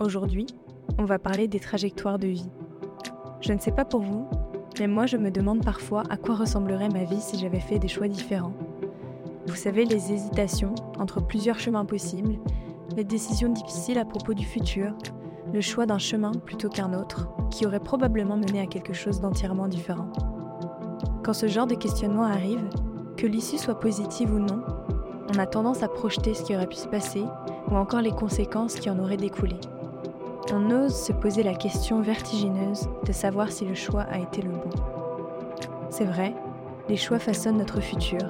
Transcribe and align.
Aujourd'hui, 0.00 0.46
on 0.98 1.04
va 1.04 1.20
parler 1.20 1.46
des 1.46 1.60
trajectoires 1.60 2.18
de 2.18 2.26
vie. 2.26 2.50
Je 3.40 3.52
ne 3.52 3.60
sais 3.60 3.70
pas 3.70 3.84
pour 3.84 4.00
vous, 4.00 4.26
mais 4.80 4.88
moi 4.88 5.06
je 5.06 5.16
me 5.16 5.30
demande 5.30 5.64
parfois 5.64 6.02
à 6.10 6.16
quoi 6.16 6.34
ressemblerait 6.34 6.88
ma 6.88 7.04
vie 7.04 7.20
si 7.20 7.38
j'avais 7.38 7.60
fait 7.60 7.78
des 7.78 7.86
choix 7.86 8.08
différents. 8.08 8.54
Vous 9.46 9.54
savez, 9.54 9.84
les 9.84 10.12
hésitations 10.12 10.74
entre 10.98 11.24
plusieurs 11.24 11.60
chemins 11.60 11.84
possibles, 11.84 12.40
les 12.96 13.04
décisions 13.04 13.50
difficiles 13.50 13.98
à 13.98 14.04
propos 14.04 14.34
du 14.34 14.44
futur, 14.44 14.92
le 15.52 15.60
choix 15.60 15.86
d'un 15.86 15.98
chemin 15.98 16.32
plutôt 16.32 16.68
qu'un 16.68 16.94
autre, 16.94 17.28
qui 17.50 17.64
aurait 17.64 17.78
probablement 17.78 18.36
mené 18.36 18.60
à 18.60 18.66
quelque 18.66 18.94
chose 18.94 19.20
d'entièrement 19.20 19.68
différent. 19.68 20.10
Quand 21.22 21.32
ce 21.32 21.46
genre 21.46 21.68
de 21.68 21.76
questionnement 21.76 22.24
arrive, 22.24 22.68
que 23.16 23.28
l'issue 23.28 23.58
soit 23.58 23.78
positive 23.78 24.34
ou 24.34 24.40
non, 24.40 24.64
on 25.34 25.38
a 25.38 25.46
tendance 25.46 25.82
à 25.82 25.88
projeter 25.88 26.34
ce 26.34 26.42
qui 26.42 26.54
aurait 26.54 26.66
pu 26.66 26.76
se 26.76 26.88
passer 26.88 27.24
ou 27.70 27.76
encore 27.76 28.02
les 28.02 28.10
conséquences 28.10 28.74
qui 28.74 28.90
en 28.90 28.98
auraient 28.98 29.16
découlé. 29.16 29.56
On 30.52 30.70
ose 30.70 30.94
se 30.94 31.12
poser 31.12 31.42
la 31.42 31.54
question 31.54 32.02
vertigineuse 32.02 32.88
de 33.06 33.12
savoir 33.12 33.50
si 33.50 33.64
le 33.64 33.74
choix 33.74 34.02
a 34.02 34.18
été 34.18 34.42
le 34.42 34.50
bon. 34.50 34.70
C'est 35.88 36.04
vrai, 36.04 36.34
les 36.88 36.96
choix 36.96 37.18
façonnent 37.18 37.58
notre 37.58 37.80
futur 37.80 38.20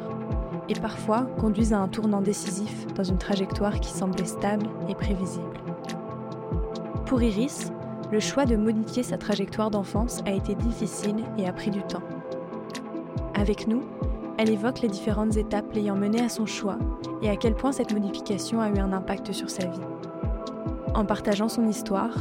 et 0.69 0.74
parfois 0.74 1.23
conduisent 1.41 1.73
à 1.73 1.79
un 1.79 1.88
tournant 1.88 2.20
décisif 2.20 2.87
dans 2.95 3.02
une 3.02 3.19
trajectoire 3.19 3.80
qui 3.80 3.91
semblait 3.91 4.24
stable 4.24 4.66
et 4.88 4.95
prévisible. 4.95 5.59
Pour 7.07 7.23
Iris, 7.23 7.73
le 8.12 8.21
choix 8.21 8.45
de 8.45 8.57
modifier 8.57 9.02
sa 9.02 9.19
trajectoire 9.19 9.71
d'enfance 9.71 10.23
a 10.27 10.30
été 10.30 10.55
difficile 10.55 11.24
et 11.38 11.48
a 11.48 11.52
pris 11.52 11.71
du 11.71 11.82
temps. 11.82 12.02
Avec 13.34 13.66
nous, 13.66 13.82
elle 14.39 14.51
évoque 14.51 14.81
les 14.81 14.89
différentes 14.89 15.37
étapes 15.37 15.73
l'ayant 15.75 15.97
menée 15.97 16.23
à 16.23 16.29
son 16.29 16.47
choix 16.47 16.79
et 17.23 17.29
à 17.29 17.37
quel 17.37 17.55
point 17.55 17.73
cette 17.73 17.93
modification 17.93 18.61
a 18.61 18.69
eu 18.69 18.79
un 18.79 18.93
impact 18.93 19.33
sur 19.33 19.51
sa 19.51 19.67
vie. 19.67 19.81
En 20.95 21.05
partageant 21.05 21.49
son 21.49 21.66
histoire, 21.66 22.15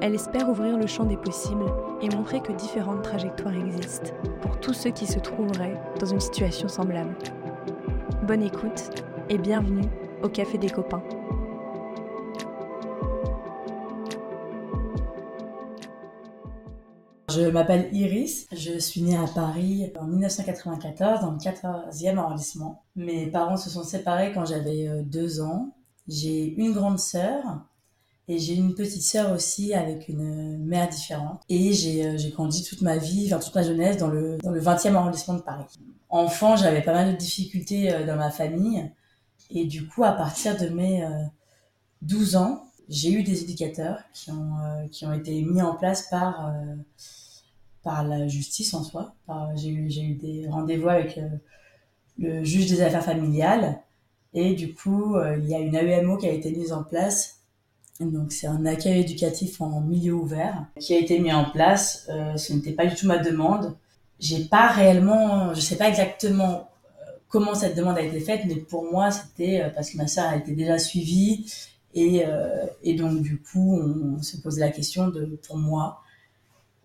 elle 0.00 0.14
espère 0.14 0.48
ouvrir 0.48 0.78
le 0.78 0.86
champ 0.86 1.04
des 1.04 1.16
possibles 1.16 1.66
et 2.00 2.14
montrer 2.14 2.40
que 2.40 2.52
différentes 2.52 3.02
trajectoires 3.02 3.54
existent 3.54 4.12
pour 4.42 4.58
tous 4.60 4.74
ceux 4.74 4.90
qui 4.90 5.06
se 5.06 5.18
trouveraient 5.18 5.80
dans 5.98 6.06
une 6.06 6.20
situation 6.20 6.68
semblable. 6.68 7.14
Bonne 8.26 8.42
écoute 8.42 8.90
et 9.28 9.38
bienvenue 9.38 9.88
au 10.22 10.28
Café 10.28 10.58
des 10.58 10.70
copains. 10.70 11.02
Je 17.38 17.44
m'appelle 17.44 17.88
Iris, 17.92 18.48
je 18.50 18.80
suis 18.80 19.00
née 19.00 19.16
à 19.16 19.26
Paris 19.32 19.92
en 19.96 20.06
1994 20.06 21.20
dans 21.20 21.30
le 21.30 21.38
14e 21.38 22.16
arrondissement. 22.16 22.82
Mes 22.96 23.28
parents 23.28 23.56
se 23.56 23.70
sont 23.70 23.84
séparés 23.84 24.32
quand 24.32 24.44
j'avais 24.44 24.88
euh, 24.88 25.02
deux 25.02 25.40
ans. 25.40 25.72
J'ai 26.08 26.52
une 26.54 26.72
grande 26.72 26.98
sœur 26.98 27.60
et 28.26 28.40
j'ai 28.40 28.54
une 28.54 28.74
petite 28.74 29.02
sœur 29.02 29.32
aussi 29.32 29.72
avec 29.72 30.08
une 30.08 30.58
mère 30.58 30.88
différente. 30.88 31.40
Et 31.48 31.72
j'ai 31.72 32.08
euh, 32.08 32.30
grandi 32.32 32.64
toute 32.64 32.82
ma 32.82 32.96
vie, 32.96 33.32
enfin 33.32 33.40
toute 33.40 33.54
ma 33.54 33.62
jeunesse 33.62 33.98
dans 33.98 34.08
le, 34.08 34.38
dans 34.38 34.50
le 34.50 34.60
20e 34.60 34.96
arrondissement 34.96 35.34
de 35.34 35.42
Paris. 35.42 35.66
Enfant, 36.08 36.56
j'avais 36.56 36.82
pas 36.82 36.92
mal 36.92 37.12
de 37.12 37.16
difficultés 37.16 37.92
euh, 37.92 38.04
dans 38.04 38.16
ma 38.16 38.32
famille. 38.32 38.90
Et 39.50 39.64
du 39.64 39.86
coup, 39.86 40.02
à 40.02 40.12
partir 40.12 40.56
de 40.58 40.70
mes 40.70 41.06
12 42.02 42.34
euh, 42.34 42.38
ans, 42.38 42.64
j'ai 42.88 43.12
eu 43.12 43.22
des 43.22 43.44
éducateurs 43.44 44.00
qui 44.12 44.32
ont, 44.32 44.88
qui 44.90 45.06
ont 45.06 45.12
été 45.12 45.40
mis 45.42 45.62
en 45.62 45.74
place 45.74 46.08
par, 46.10 46.52
par 47.88 48.06
la 48.06 48.28
justice 48.28 48.74
en 48.74 48.82
soi. 48.82 49.14
J'ai 49.56 49.70
eu, 49.70 50.14
des 50.14 50.46
rendez-vous 50.48 50.88
avec 50.88 51.18
le 52.18 52.44
juge 52.44 52.68
des 52.68 52.82
affaires 52.82 53.04
familiales. 53.04 53.80
Et 54.34 54.54
du 54.54 54.74
coup, 54.74 55.16
il 55.38 55.48
y 55.48 55.54
a 55.54 55.58
une 55.58 55.74
AEMO 55.74 56.18
qui 56.18 56.26
a 56.26 56.32
été 56.32 56.50
mise 56.50 56.72
en 56.72 56.82
place 56.84 57.38
donc 58.00 58.32
c'est 58.32 58.46
un 58.46 58.64
accueil 58.64 59.00
éducatif 59.00 59.60
en 59.60 59.80
milieu 59.80 60.12
ouvert 60.14 60.66
qui 60.78 60.94
a 60.94 60.98
été 60.98 61.18
mis 61.18 61.32
en 61.32 61.50
place. 61.50 62.06
Euh, 62.10 62.36
ce 62.36 62.52
n'était 62.52 62.72
pas 62.72 62.86
du 62.86 62.94
tout 62.94 63.06
ma 63.06 63.18
demande. 63.18 63.76
J'ai 64.20 64.44
pas 64.44 64.68
réellement, 64.68 65.54
je 65.54 65.60
sais 65.60 65.76
pas 65.76 65.88
exactement 65.88 66.68
euh, 67.00 67.04
comment 67.28 67.54
cette 67.54 67.76
demande 67.76 67.98
a 67.98 68.02
été 68.02 68.20
faite, 68.20 68.42
mais 68.46 68.56
pour 68.56 68.84
moi 68.84 69.10
c'était 69.10 69.62
euh, 69.62 69.70
parce 69.70 69.90
que 69.90 69.96
ma 69.96 70.06
sœur 70.06 70.26
a 70.26 70.36
été 70.36 70.52
déjà 70.52 70.78
suivie 70.78 71.52
et, 71.94 72.24
euh, 72.24 72.66
donc 72.96 73.22
du 73.22 73.40
coup 73.40 73.80
on, 73.80 74.22
se 74.22 74.36
posait 74.36 74.60
la 74.60 74.70
question 74.70 75.08
de 75.08 75.38
pour 75.46 75.56
moi. 75.56 76.02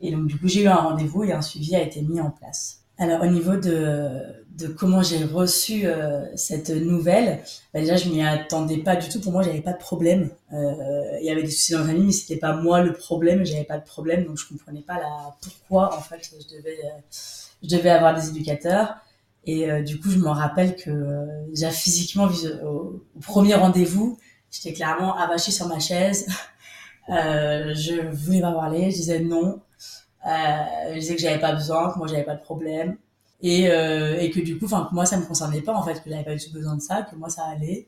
Et 0.04 0.12
donc 0.12 0.28
du 0.28 0.38
coup 0.38 0.48
j'ai 0.48 0.64
eu 0.64 0.68
un 0.68 0.76
rendez-vous 0.76 1.24
et 1.24 1.32
un 1.32 1.42
suivi 1.42 1.76
a 1.76 1.82
été 1.82 2.02
mis 2.02 2.22
en 2.22 2.30
place. 2.30 2.84
Alors 3.00 3.24
au 3.24 3.28
niveau 3.28 3.56
de, 3.56 4.22
de 4.58 4.68
comment 4.68 5.02
j'ai 5.02 5.24
reçu 5.24 5.86
euh, 5.86 6.26
cette 6.36 6.70
nouvelle, 6.70 7.40
bah, 7.74 7.80
déjà 7.80 7.96
je 7.96 8.08
m'y 8.10 8.24
attendais 8.24 8.78
pas 8.78 8.96
du 8.96 9.10
tout. 9.10 9.20
Pour 9.20 9.32
moi, 9.32 9.42
j'avais 9.42 9.62
pas 9.62 9.74
de 9.74 9.80
problème. 9.80 10.30
Euh, 10.52 11.18
il 11.20 11.26
y 11.26 11.32
avait 11.32 11.42
des 11.42 11.50
soucis 11.50 11.74
dans 11.74 11.80
la 11.80 11.86
famille, 11.86 12.06
mais 12.06 12.12
c'était 12.12 12.38
pas 12.38 12.54
moi 12.54 12.82
le 12.82 12.94
problème. 12.94 13.46
J'avais 13.46 13.64
pas 13.64 13.80
de 13.80 13.86
problème, 13.86 14.26
donc 14.26 14.38
je 14.38 14.48
comprenais 14.48 14.82
pas 14.82 15.00
la 15.00 15.36
pourquoi 15.42 15.98
en 15.98 16.02
fait 16.02 16.20
je 16.24 16.56
devais 16.56 16.78
euh, 16.86 17.18
je 17.64 17.76
devais 17.76 17.90
avoir 17.90 18.16
des 18.16 18.30
éducateurs. 18.30 18.96
Et 19.46 19.70
euh, 19.70 19.82
du 19.82 20.00
coup, 20.00 20.10
je 20.10 20.20
me 20.20 20.30
rappelle 20.30 20.76
que 20.76 21.50
déjà 21.50 21.72
physiquement 21.72 22.30
au, 22.64 23.04
premier 23.22 23.56
rendez-vous, 23.56 24.18
j'étais 24.52 24.74
clairement 24.74 25.18
avachée 25.18 25.52
sur 25.52 25.68
ma 25.68 25.80
chaise. 25.80 26.28
je 27.10 28.08
voulais 28.14 28.42
pas 28.42 28.54
parler, 28.54 28.92
je 28.92 28.98
disais 28.98 29.20
non. 29.20 29.62
Euh, 30.26 30.94
je 30.94 31.00
disais 31.00 31.16
que 31.16 31.22
j'avais 31.22 31.40
pas 31.40 31.54
besoin, 31.54 31.92
que 31.92 31.98
moi 31.98 32.08
j'avais 32.08 32.24
pas 32.24 32.36
de 32.36 32.42
problème 32.42 32.98
et, 33.42 33.70
euh, 33.70 34.20
et 34.20 34.32
que 34.32 34.40
du 34.40 34.58
coup, 34.58 34.66
enfin 34.66 34.88
moi 34.94 35.06
ça 35.06 35.18
me 35.18 35.26
concernait 35.26 35.62
pas 35.62 35.74
en 35.76 35.84
fait, 35.84 36.02
que 36.02 36.10
j'avais 36.10 36.24
pas 36.24 36.36
du 36.36 36.46
tout 36.46 36.54
besoin 36.54 36.76
de 36.76 36.82
ça, 36.82 37.02
que 37.04 37.16
moi 37.16 37.30
ça 37.30 37.44
allait. 37.46 37.88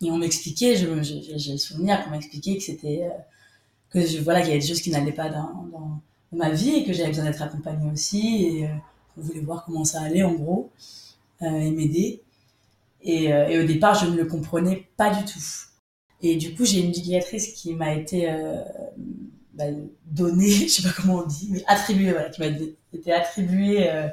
Et 0.00 0.10
on 0.10 0.18
m'expliquait, 0.18 0.76
j'ai 0.76 0.86
le 0.86 1.58
souvenir 1.58 2.04
qu'on 2.04 2.10
m'expliquait 2.10 2.56
que 2.56 2.62
c'était 2.62 3.02
euh, 3.04 3.10
que 3.94 4.04
je, 4.04 4.18
voilà 4.18 4.40
qu'il 4.40 4.48
y 4.48 4.52
avait 4.52 4.60
des 4.60 4.66
choses 4.66 4.82
qui 4.82 4.90
n'allaient 4.90 5.12
pas 5.12 5.28
dans, 5.28 5.66
dans, 5.72 6.00
ma 6.32 6.50
vie 6.50 6.74
et 6.74 6.84
que 6.84 6.92
j'avais 6.92 7.10
besoin 7.10 7.26
d'être 7.26 7.42
accompagnée 7.42 7.88
aussi 7.92 8.44
et 8.44 8.66
euh, 8.66 8.70
on 9.16 9.20
voulait 9.22 9.40
voir 9.40 9.64
comment 9.64 9.84
ça 9.84 10.00
allait 10.02 10.24
en 10.24 10.32
gros 10.32 10.72
euh, 11.42 11.46
et 11.46 11.70
m'aider. 11.70 12.22
Et, 13.02 13.32
euh, 13.32 13.46
et, 13.48 13.60
au 13.60 13.64
départ, 13.64 13.94
je 13.94 14.06
ne 14.06 14.16
le 14.16 14.24
comprenais 14.24 14.88
pas 14.96 15.14
du 15.14 15.24
tout. 15.24 15.38
Et 16.22 16.34
du 16.34 16.54
coup, 16.56 16.64
j'ai 16.64 16.80
une 16.80 16.88
éducatrice 16.88 17.52
qui 17.52 17.72
m'a 17.74 17.94
été 17.94 18.28
bah, 19.54 19.64
donné, 20.06 20.50
je 20.50 20.68
sais 20.68 20.82
pas 20.82 20.94
comment 20.94 21.22
on 21.22 21.26
dit, 21.26 21.48
mais 21.50 21.64
attribué, 21.66 22.12
voilà, 22.12 22.28
qui 22.30 22.40
m'a 22.40 22.48
été 22.92 23.12
attribué 23.12 23.90
euh, 23.90 24.08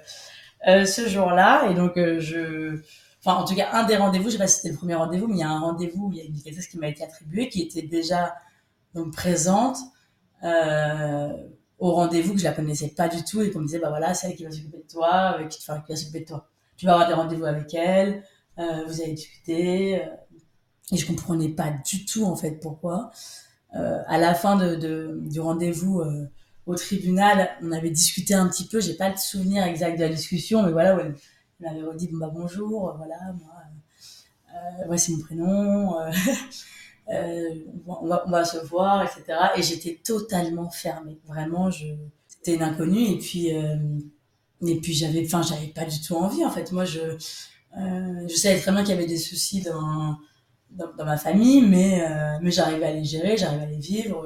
euh, 0.68 0.86
ce 0.86 1.08
jour-là. 1.08 1.70
Et 1.70 1.74
donc, 1.74 1.98
euh, 1.98 2.20
je, 2.20 2.80
enfin, 3.24 3.42
en 3.42 3.46
tout 3.46 3.56
cas, 3.56 3.70
un 3.74 3.84
des 3.86 3.98
rendez-vous, 3.98 4.26
je 4.26 4.34
sais 4.34 4.38
pas 4.38 4.48
si 4.48 4.58
c'était 4.58 4.70
le 4.70 4.78
premier 4.78 4.96
rendez-vous, 4.96 5.28
mais 5.28 5.36
il 5.36 5.40
y 5.40 5.44
a 5.44 5.50
un 5.50 5.60
rendez-vous, 5.60 6.10
il 6.12 6.18
y 6.18 6.22
a 6.22 6.24
une 6.24 6.34
éducatrice 6.34 6.68
qui 6.68 6.78
m'a 6.78 6.88
été 6.88 7.04
attribuée, 7.04 7.50
qui 7.50 7.62
était 7.62 7.82
déjà 7.82 8.36
donc 8.94 9.14
présente 9.14 9.78
au 10.44 11.92
rendez-vous 11.94 12.34
que 12.34 12.40
je 12.40 12.44
la 12.44 12.52
connaissais 12.52 12.90
pas 12.90 13.08
du 13.08 13.24
tout 13.24 13.42
et 13.42 13.52
qu'on 13.52 13.60
me 13.60 13.66
disait, 13.66 13.80
bah 13.80 13.90
voilà, 13.90 14.14
c'est 14.14 14.30
elle 14.30 14.36
qui 14.36 14.44
va 14.44 14.52
s'occuper 14.52 14.78
de 14.78 14.92
toi, 14.92 15.38
qui, 15.50 15.60
te, 15.60 15.64
qui 15.64 15.92
va 15.92 15.96
s'occuper 15.96 16.20
de 16.22 16.26
toi. 16.26 16.48
Tu 16.78 16.86
vas 16.86 16.94
avoir 16.94 17.08
des 17.08 17.14
rendez-vous 17.14 17.46
avec 17.46 17.74
elle, 17.74 18.24
vous 18.58 19.02
allez 19.02 19.14
discuter. 19.14 20.02
et 20.92 20.98
je 20.98 21.06
comprenais 21.06 21.50
pas 21.50 21.72
du 21.86 22.06
tout 22.06 22.26
en 22.26 22.36
fait 22.36 22.60
pourquoi. 22.60 23.12
Euh, 23.76 24.02
à 24.08 24.18
la 24.18 24.34
fin 24.34 24.58
de, 24.58 24.76
de 24.76 25.20
du 25.22 25.40
rendez-vous 25.40 26.02
euh, 26.02 26.28
au 26.66 26.76
tribunal, 26.76 27.50
on 27.62 27.72
avait 27.72 27.90
discuté 27.90 28.34
un 28.34 28.48
petit 28.48 28.68
peu. 28.68 28.82
J'ai 28.82 28.96
pas 28.96 29.10
le 29.10 29.18
souvenir 29.18 29.64
exact 29.64 29.98
de 29.98 30.04
la 30.04 30.10
discussion, 30.10 30.64
mais 30.64 30.72
voilà, 30.72 30.98
elle 31.00 31.16
m'avait 31.60 31.84
redit 31.84 32.08
bon 32.10 32.18
bah 32.18 32.32
bonjour, 32.34 32.94
voilà, 32.98 33.18
moi, 33.40 33.54
euh, 34.54 34.84
voici 34.88 35.16
mon 35.16 35.20
prénom, 35.24 36.00
euh, 36.00 36.12
euh, 37.14 37.56
on, 37.88 38.08
va, 38.08 38.24
on 38.28 38.32
va 38.32 38.46
se 38.46 38.58
voir, 38.66 39.04
etc. 39.04 39.38
Et 39.56 39.62
j'étais 39.62 40.00
totalement 40.04 40.70
fermée. 40.70 41.20
Vraiment, 41.26 41.70
je, 41.72 41.88
c'était 42.28 42.56
une 42.56 42.64
inconnue. 42.64 43.06
Et 43.06 43.18
puis, 43.18 43.56
euh, 43.56 43.76
et 44.66 44.76
puis 44.80 44.94
j'avais, 44.94 45.26
enfin, 45.26 45.42
j'avais 45.42 45.68
pas 45.68 45.86
du 45.86 46.02
tout 46.02 46.16
envie. 46.16 46.44
En 46.46 46.52
fait, 46.52 46.72
moi, 46.72 46.86
je, 46.86 47.00
euh, 47.00 48.28
je 48.28 48.36
savais 48.36 48.60
très 48.60 48.72
bien 48.72 48.82
qu'il 48.84 48.94
y 48.96 48.98
avait 48.98 49.08
des 49.08 49.18
soucis 49.18 49.62
dans 49.62 50.18
dans, 50.72 51.06
ma 51.06 51.18
famille, 51.18 51.62
mais, 51.62 52.04
euh, 52.04 52.38
mais 52.42 52.52
j'arrivais 52.52 52.86
à 52.86 52.92
les 52.94 53.04
gérer, 53.04 53.38
j'arrivais 53.38 53.64
à 53.64 53.68
les 53.68 53.78
vivre. 53.78 54.26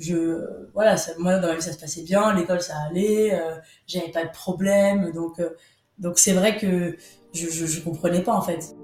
Je, 0.00 0.70
voilà, 0.72 0.96
moi, 1.18 1.38
dans 1.38 1.48
ma 1.48 1.56
vie, 1.56 1.62
ça 1.62 1.72
se 1.72 1.78
passait 1.78 2.02
bien, 2.02 2.34
l'école, 2.34 2.62
ça 2.62 2.74
allait, 2.88 3.34
euh, 3.34 3.56
j'avais 3.86 4.10
pas 4.10 4.24
de 4.24 4.30
problème. 4.30 5.12
Donc, 5.12 5.38
euh, 5.40 5.50
donc 5.98 6.18
c'est 6.18 6.32
vrai 6.32 6.56
que 6.56 6.96
je, 7.34 7.46
je, 7.48 7.80
comprenais 7.82 8.22
pas, 8.22 8.32
en 8.32 8.40
fait. 8.40 8.74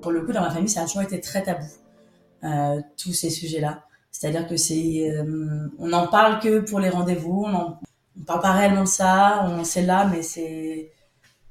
Pour 0.00 0.12
le 0.12 0.24
coup, 0.24 0.32
dans 0.32 0.42
ma 0.42 0.50
famille, 0.50 0.68
ça 0.68 0.82
a 0.82 0.86
toujours 0.86 1.02
été 1.02 1.20
très 1.20 1.42
tabou, 1.42 1.66
euh, 2.44 2.80
tous 2.96 3.12
ces 3.12 3.30
sujets-là. 3.30 3.82
C'est-à-dire 4.12 4.46
que 4.46 4.56
c'est, 4.56 5.10
euh, 5.10 5.68
on 5.78 5.88
n'en 5.88 6.06
parle 6.06 6.38
que 6.38 6.60
pour 6.60 6.78
les 6.78 6.90
rendez-vous, 6.90 7.46
on 8.20 8.24
parle 8.24 8.40
pas 8.40 8.52
réellement 8.52 8.82
de 8.82 8.88
ça, 8.88 9.46
on 9.48 9.64
sait 9.64 9.82
là, 9.82 10.06
mais 10.06 10.22
c'est 10.22 10.92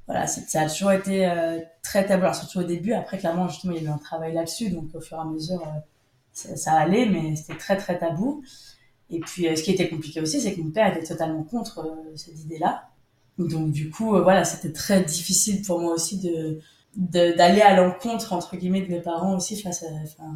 voilà, 0.07 0.27
ça 0.27 0.61
a 0.61 0.67
toujours 0.67 0.91
été 0.91 1.25
euh, 1.25 1.59
très 1.83 2.05
tabou, 2.05 2.23
alors 2.23 2.35
surtout 2.35 2.59
au 2.59 2.63
début. 2.63 2.91
Après, 2.91 3.17
clairement, 3.17 3.47
justement, 3.47 3.73
il 3.73 3.83
y 3.83 3.87
a 3.87 3.93
un 3.93 3.97
travail 3.97 4.33
là-dessus, 4.33 4.69
donc 4.69 4.93
au 4.93 4.99
fur 4.99 5.17
et 5.17 5.21
à 5.21 5.23
mesure, 5.23 5.61
euh, 5.61 5.79
ça, 6.33 6.57
ça, 6.57 6.73
allait, 6.73 7.05
mais 7.05 7.35
c'était 7.37 7.57
très 7.57 7.77
très 7.77 7.97
tabou. 7.97 8.43
Et 9.09 9.19
puis, 9.21 9.47
euh, 9.47 9.55
ce 9.55 9.63
qui 9.63 9.71
était 9.71 9.87
compliqué 9.87 10.19
aussi, 10.19 10.41
c'est 10.41 10.53
que 10.53 10.59
mon 10.59 10.71
père 10.71 10.95
était 10.95 11.05
totalement 11.05 11.43
contre 11.43 11.97
cette 12.15 12.39
idée-là. 12.39 12.89
Donc 13.37 13.71
du 13.71 13.89
coup, 13.89 14.09
voilà, 14.21 14.43
c'était 14.43 14.73
très 14.73 15.01
difficile 15.01 15.61
pour 15.61 15.79
moi 15.79 15.93
aussi 15.93 16.19
de 16.19 16.59
d'aller 16.93 17.61
à 17.61 17.73
l'encontre 17.73 18.33
entre 18.33 18.57
guillemets 18.57 18.81
de 18.81 18.89
mes 18.89 18.99
parents 18.99 19.37
aussi 19.37 19.59
face 19.59 19.83
à, 19.83 19.87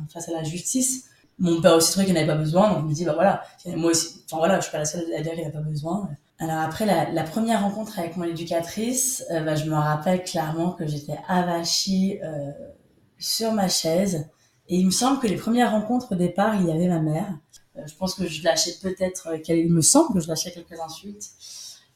face 0.08 0.30
à 0.30 0.32
la 0.32 0.44
justice. 0.44 1.10
Mon 1.38 1.62
père 1.62 1.76
aussi 1.76 1.92
trouvait 1.92 2.06
qu'il 2.06 2.14
n'avait 2.14 2.28
pas 2.28 2.36
besoin, 2.36 2.70
donc 2.70 2.84
je 2.84 2.88
me 2.88 2.94
dis 2.94 3.06
bah 3.06 3.14
voilà, 3.14 3.44
moi 3.76 3.92
aussi, 3.92 4.24
enfin 4.26 4.38
voilà, 4.38 4.58
je 4.58 4.64
suis 4.64 4.72
pas 4.72 4.78
la 4.78 4.86
seule 4.86 5.06
à 5.14 5.22
dire 5.22 5.34
qu'il 5.34 5.44
n'a 5.44 5.52
pas 5.52 5.60
besoin. 5.60 6.10
Alors 6.38 6.58
après 6.58 6.86
la, 6.86 7.24
première 7.24 7.62
rencontre 7.62 7.98
avec 7.98 8.18
mon 8.18 8.26
éducatrice, 8.26 9.24
euh, 9.32 9.42
bah, 9.42 9.56
je 9.56 9.70
me 9.70 9.76
rappelle 9.76 10.24
clairement 10.24 10.72
que 10.72 10.86
j'étais 10.86 11.18
avachie 11.28 12.20
euh, 12.24 12.52
sur 13.18 13.54
ma 13.54 13.70
chaise. 13.70 14.30
Et 14.68 14.78
il 14.78 14.86
me 14.86 14.92
semble 14.92 15.20
que 15.20 15.28
les 15.28 15.38
premières 15.38 15.72
rencontres 15.72 16.14
au 16.14 16.16
départ, 16.16 16.56
il 16.56 16.68
y 16.68 16.72
avait 16.72 16.88
ma 16.88 17.00
mère. 17.00 17.38
Euh, 17.78 17.82
je 17.86 17.96
pense 17.96 18.16
que 18.16 18.28
je 18.28 18.44
lâchais 18.44 18.74
peut-être, 18.82 19.30
il 19.48 19.72
me 19.72 19.82
semble 19.82 20.14
que 20.14 20.20
je 20.20 20.28
lâchais 20.28 20.52
quelques 20.52 20.80
insultes 20.80 21.32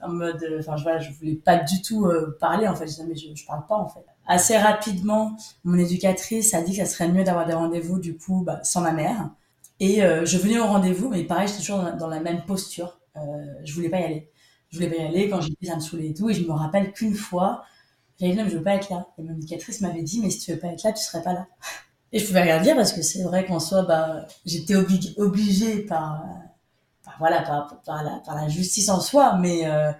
en 0.01 0.09
mode, 0.09 0.45
enfin 0.59 0.77
voilà, 0.81 0.99
je 0.99 1.11
voulais 1.11 1.35
pas 1.35 1.57
du 1.57 1.81
tout 1.81 2.09
parler 2.39 2.67
en 2.69 2.75
fait. 2.75 2.85
Je 2.85 2.91
disais 2.91 3.05
mais 3.05 3.15
je, 3.15 3.35
je 3.35 3.45
parle 3.45 3.65
pas 3.67 3.75
en 3.75 3.89
fait. 3.89 4.05
Assez 4.29 4.57
rapidement, 4.57 5.35
mon 5.65 5.77
éducatrice 5.77 6.53
a 6.53 6.61
dit 6.61 6.71
que 6.71 6.77
ça 6.77 6.85
serait 6.85 7.09
mieux 7.09 7.25
d'avoir 7.25 7.45
des 7.45 7.53
rendez-vous 7.53 7.99
du 7.99 8.17
coup 8.17 8.43
bah, 8.45 8.61
sans 8.63 8.79
ma 8.79 8.93
mère. 8.93 9.29
Et 9.81 10.01
je 10.01 10.37
venais 10.37 10.59
au 10.59 10.65
rendez-vous, 10.65 11.09
mais 11.09 11.23
pareil, 11.23 11.47
j'étais 11.47 11.61
toujours 11.61 11.81
dans 11.97 12.07
la 12.07 12.19
même 12.19 12.45
posture 12.45 12.99
euh, 13.19 13.45
je 13.63 13.73
voulais 13.73 13.89
pas 13.89 13.99
y 13.99 14.03
aller. 14.03 14.31
Je 14.69 14.77
voulais 14.77 14.89
pas 14.89 15.01
y 15.01 15.05
aller 15.05 15.29
quand 15.29 15.41
j'étais, 15.41 15.67
ça 15.67 15.75
me 15.75 15.81
saoulait 15.81 16.09
et 16.09 16.13
tout. 16.13 16.29
Et 16.29 16.33
je 16.33 16.45
me 16.45 16.51
rappelle 16.51 16.91
qu'une 16.93 17.15
fois, 17.15 17.63
j'avais 18.19 18.33
dit 18.33 18.37
non, 18.37 18.43
mais 18.45 18.51
je 18.51 18.57
veux 18.57 18.63
pas 18.63 18.75
être 18.75 18.89
là. 18.89 19.07
Et 19.17 19.23
mon 19.23 19.33
éducatrice 19.33 19.81
m'avait 19.81 20.03
dit, 20.03 20.21
mais 20.21 20.29
si 20.29 20.39
tu 20.39 20.51
veux 20.51 20.59
pas 20.59 20.67
être 20.67 20.83
là, 20.83 20.93
tu 20.93 21.03
serais 21.03 21.23
pas 21.23 21.33
là. 21.33 21.47
Et 22.11 22.17
je 22.17 22.25
pouvais 22.25 22.41
rien 22.41 22.59
dire 22.59 22.75
parce 22.75 22.91
que 22.91 23.03
c'est 23.03 23.21
vrai 23.21 23.45
qu'en 23.45 23.59
soi, 23.59 23.83
bah, 23.83 24.25
j'étais 24.43 24.75
obligée 24.75 25.81
par, 25.83 26.25
voilà, 27.19 27.43
par, 27.43 27.79
par, 27.85 28.03
la, 28.03 28.19
par, 28.25 28.35
la, 28.35 28.47
justice 28.47 28.89
en 28.89 28.99
soi, 28.99 29.37
mais 29.37 29.67
euh, 29.67 29.91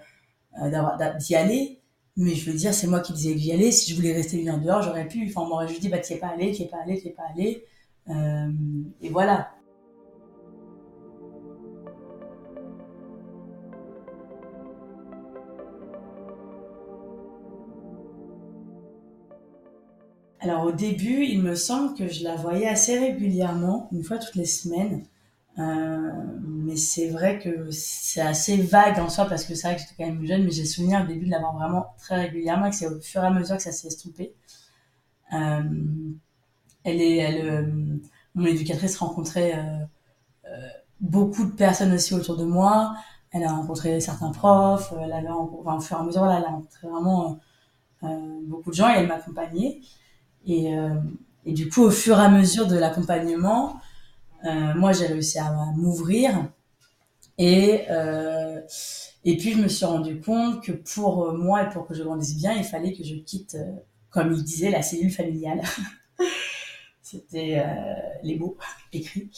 euh 0.60 1.14
d'y 1.20 1.36
aller. 1.36 1.79
Mais 2.19 2.36
je 2.36 2.51
veux 2.51 2.57
dire, 2.57 2.74
c'est 2.74 2.88
moi 2.88 3.00
qui 3.00 3.13
disais 3.13 3.31
que 3.33 3.39
j'y 3.39 3.54
allais. 3.54 3.71
Si 3.71 3.89
je 3.92 3.95
voulais 3.95 4.12
rester 4.12 4.42
une 4.42 4.51
en 4.51 4.57
dehors, 4.57 4.81
j'aurais 4.81 5.07
pu. 5.07 5.25
Enfin, 5.30 5.42
on 5.44 5.48
m'aurait 5.48 5.69
juste 5.69 5.81
dit, 5.81 5.88
bah, 5.88 6.00
tu 6.00 6.12
es 6.13 6.18
pas 6.18 6.27
allé, 6.27 6.51
tu 6.51 6.63
es 6.63 6.66
pas 6.68 6.80
allé, 6.83 7.00
tu 7.00 7.07
es 7.07 7.12
pas 7.12 7.24
allé. 7.33 7.63
Euh, 8.10 8.51
et 9.01 9.10
voilà. 9.10 9.51
Alors 20.42 20.66
au 20.66 20.71
début, 20.74 21.24
il 21.24 21.42
me 21.42 21.56
semble 21.56 21.95
que 21.95 22.10
je 22.10 22.25
la 22.25 22.36
voyais 22.36 22.68
assez 22.68 23.00
régulièrement, 23.00 23.88
une 23.94 24.04
fois 24.04 24.18
toutes 24.18 24.36
les 24.36 24.45
semaines. 24.45 25.04
Euh, 25.60 26.12
mais 26.42 26.78
c'est 26.78 27.10
vrai 27.10 27.38
que 27.40 27.70
c'est 27.72 28.22
assez 28.22 28.58
vague 28.58 29.00
en 29.00 29.10
soi 29.10 29.26
parce 29.26 29.44
que 29.44 29.56
c'est 29.56 29.68
vrai 29.68 29.76
que 29.76 29.82
j'étais 29.82 29.96
quand 29.98 30.06
même 30.06 30.26
jeune, 30.26 30.44
mais 30.44 30.52
j'ai 30.52 30.66
souvenir 30.66 31.02
au 31.04 31.06
début 31.06 31.26
de 31.26 31.32
l'avoir 31.32 31.54
vraiment 31.54 31.94
très 31.98 32.16
régulièrement 32.16 32.68
et 32.68 32.70
que 32.70 32.76
c'est 32.76 32.88
au 32.88 33.00
fur 33.02 33.24
et 33.24 33.28
à 33.28 33.30
mesure 33.30 33.58
que 33.58 33.64
ça 33.64 33.72
s'est 33.72 33.88
estompé. 33.88 34.34
Euh, 35.34 35.62
elle 36.84 37.02
est, 37.02 37.18
elle, 37.18 37.50
euh, 37.50 37.98
mon 38.36 38.46
éducatrice 38.46 38.98
rencontrait 38.98 39.60
beaucoup 41.02 41.46
de 41.46 41.52
personnes 41.52 41.94
aussi 41.94 42.14
autour 42.14 42.38
de 42.38 42.46
moi. 42.46 42.96
Elle 43.32 43.44
a 43.44 43.52
rencontré 43.52 44.00
certains 44.00 44.32
profs, 44.32 44.94
elle 45.00 45.12
avait, 45.12 45.30
enfin, 45.30 45.78
au 45.78 45.82
fur 45.82 45.98
et 45.98 46.00
à 46.00 46.04
mesure, 46.04 46.26
elle 46.26 46.44
a 46.44 46.50
rencontré 46.50 46.88
vraiment 46.88 47.40
beaucoup 48.44 48.70
de 48.70 48.76
gens 48.76 48.90
et 48.90 49.00
elle 49.00 49.08
m'accompagnait. 49.08 49.82
Et, 50.46 50.74
et, 51.46 51.54
du 51.54 51.70
coup, 51.70 51.84
au 51.84 51.92
fur 51.92 52.20
et 52.20 52.24
à 52.24 52.30
mesure 52.30 52.68
de 52.68 52.78
l'accompagnement, 52.78 53.80
moi, 54.44 54.94
j'ai 54.94 55.08
réussi 55.08 55.40
à 55.40 55.52
m'ouvrir. 55.76 56.50
Et, 57.38 57.86
euh, 57.90 58.60
et 59.24 59.38
puis, 59.38 59.54
je 59.54 59.58
me 59.58 59.68
suis 59.68 59.86
rendu 59.86 60.20
compte 60.20 60.64
que 60.64 60.72
pour 60.72 61.34
moi 61.34 61.64
et 61.64 61.70
pour 61.70 61.88
que 61.88 61.94
je 61.94 62.04
grandisse 62.04 62.36
bien, 62.36 62.54
il 62.54 62.64
fallait 62.64 62.94
que 62.94 63.04
je 63.04 63.16
quitte, 63.16 63.58
comme 64.10 64.34
il 64.34 64.44
disait, 64.44 64.72
la 64.72 64.82
cellule 64.82 65.12
familiale. 65.12 65.62
C'était 67.02 67.64
les 68.24 68.38
mots 68.38 68.58
écrits. 68.94 69.32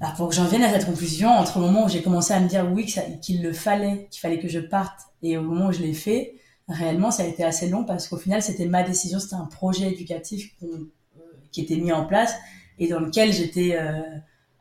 Alors 0.00 0.14
pour 0.14 0.28
que 0.28 0.34
j'en 0.34 0.44
vienne 0.44 0.62
à 0.62 0.70
cette 0.70 0.86
conclusion, 0.86 1.30
entre 1.30 1.58
le 1.58 1.66
moment 1.66 1.86
où 1.86 1.88
j'ai 1.88 2.02
commencé 2.02 2.34
à 2.34 2.40
me 2.40 2.48
dire 2.48 2.70
oui 2.70 2.92
qu'il 3.22 3.42
le 3.42 3.52
fallait, 3.52 4.08
qu'il 4.10 4.20
fallait 4.20 4.38
que 4.38 4.48
je 4.48 4.60
parte, 4.60 5.00
et 5.22 5.38
au 5.38 5.42
moment 5.42 5.68
où 5.68 5.72
je 5.72 5.80
l'ai 5.80 5.94
fait, 5.94 6.34
réellement, 6.68 7.10
ça 7.10 7.22
a 7.22 7.26
été 7.26 7.44
assez 7.44 7.68
long 7.68 7.84
parce 7.84 8.08
qu'au 8.08 8.18
final, 8.18 8.42
c'était 8.42 8.66
ma 8.66 8.82
décision, 8.82 9.18
c'était 9.18 9.36
un 9.36 9.46
projet 9.46 9.90
éducatif 9.90 10.54
euh, 10.62 10.92
qui 11.50 11.62
était 11.62 11.76
mis 11.76 11.92
en 11.92 12.04
place 12.04 12.34
et 12.78 12.88
dans 12.88 13.00
lequel 13.00 13.32
j'étais, 13.32 13.76
euh, 13.76 14.00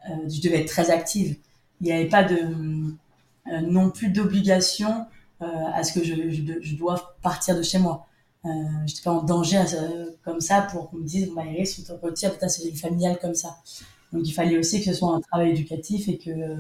euh, 0.10 0.30
je 0.30 0.42
devais 0.42 0.62
être 0.62 0.68
très 0.68 0.90
active. 0.90 1.38
Il 1.82 1.88
n'y 1.88 1.94
avait 1.94 2.10
pas 2.10 2.24
de 2.24 2.38
non 3.62 3.92
plus 3.92 4.10
d'obligation 4.10 5.06
à 5.40 5.84
ce 5.84 5.94
que 5.94 6.04
je, 6.04 6.32
je, 6.32 6.76
dois 6.76 7.16
partir 7.22 7.56
de 7.56 7.62
chez 7.62 7.78
moi. 7.78 8.08
Euh, 8.46 8.50
j'étais 8.86 9.02
pas 9.04 9.12
en 9.12 9.22
danger 9.22 9.62
comme 10.24 10.40
ça 10.40 10.62
pour 10.64 10.90
qu'on 10.90 10.98
me 10.98 11.04
dise 11.04 11.32
bah 11.36 11.44
Iris 11.46 11.80
on 11.80 11.84
te 11.84 12.06
retire 12.06 12.32
putain 12.32 12.48
c'est 12.48 12.68
une 12.68 12.76
familiale 12.76 13.18
comme 13.20 13.34
ça 13.34 13.58
donc 14.14 14.28
il 14.28 14.32
fallait 14.32 14.58
aussi 14.58 14.80
que 14.80 14.86
ce 14.86 14.94
soit 14.94 15.12
un 15.12 15.20
travail 15.20 15.50
éducatif 15.50 16.08
et 16.08 16.20
que 16.20 16.58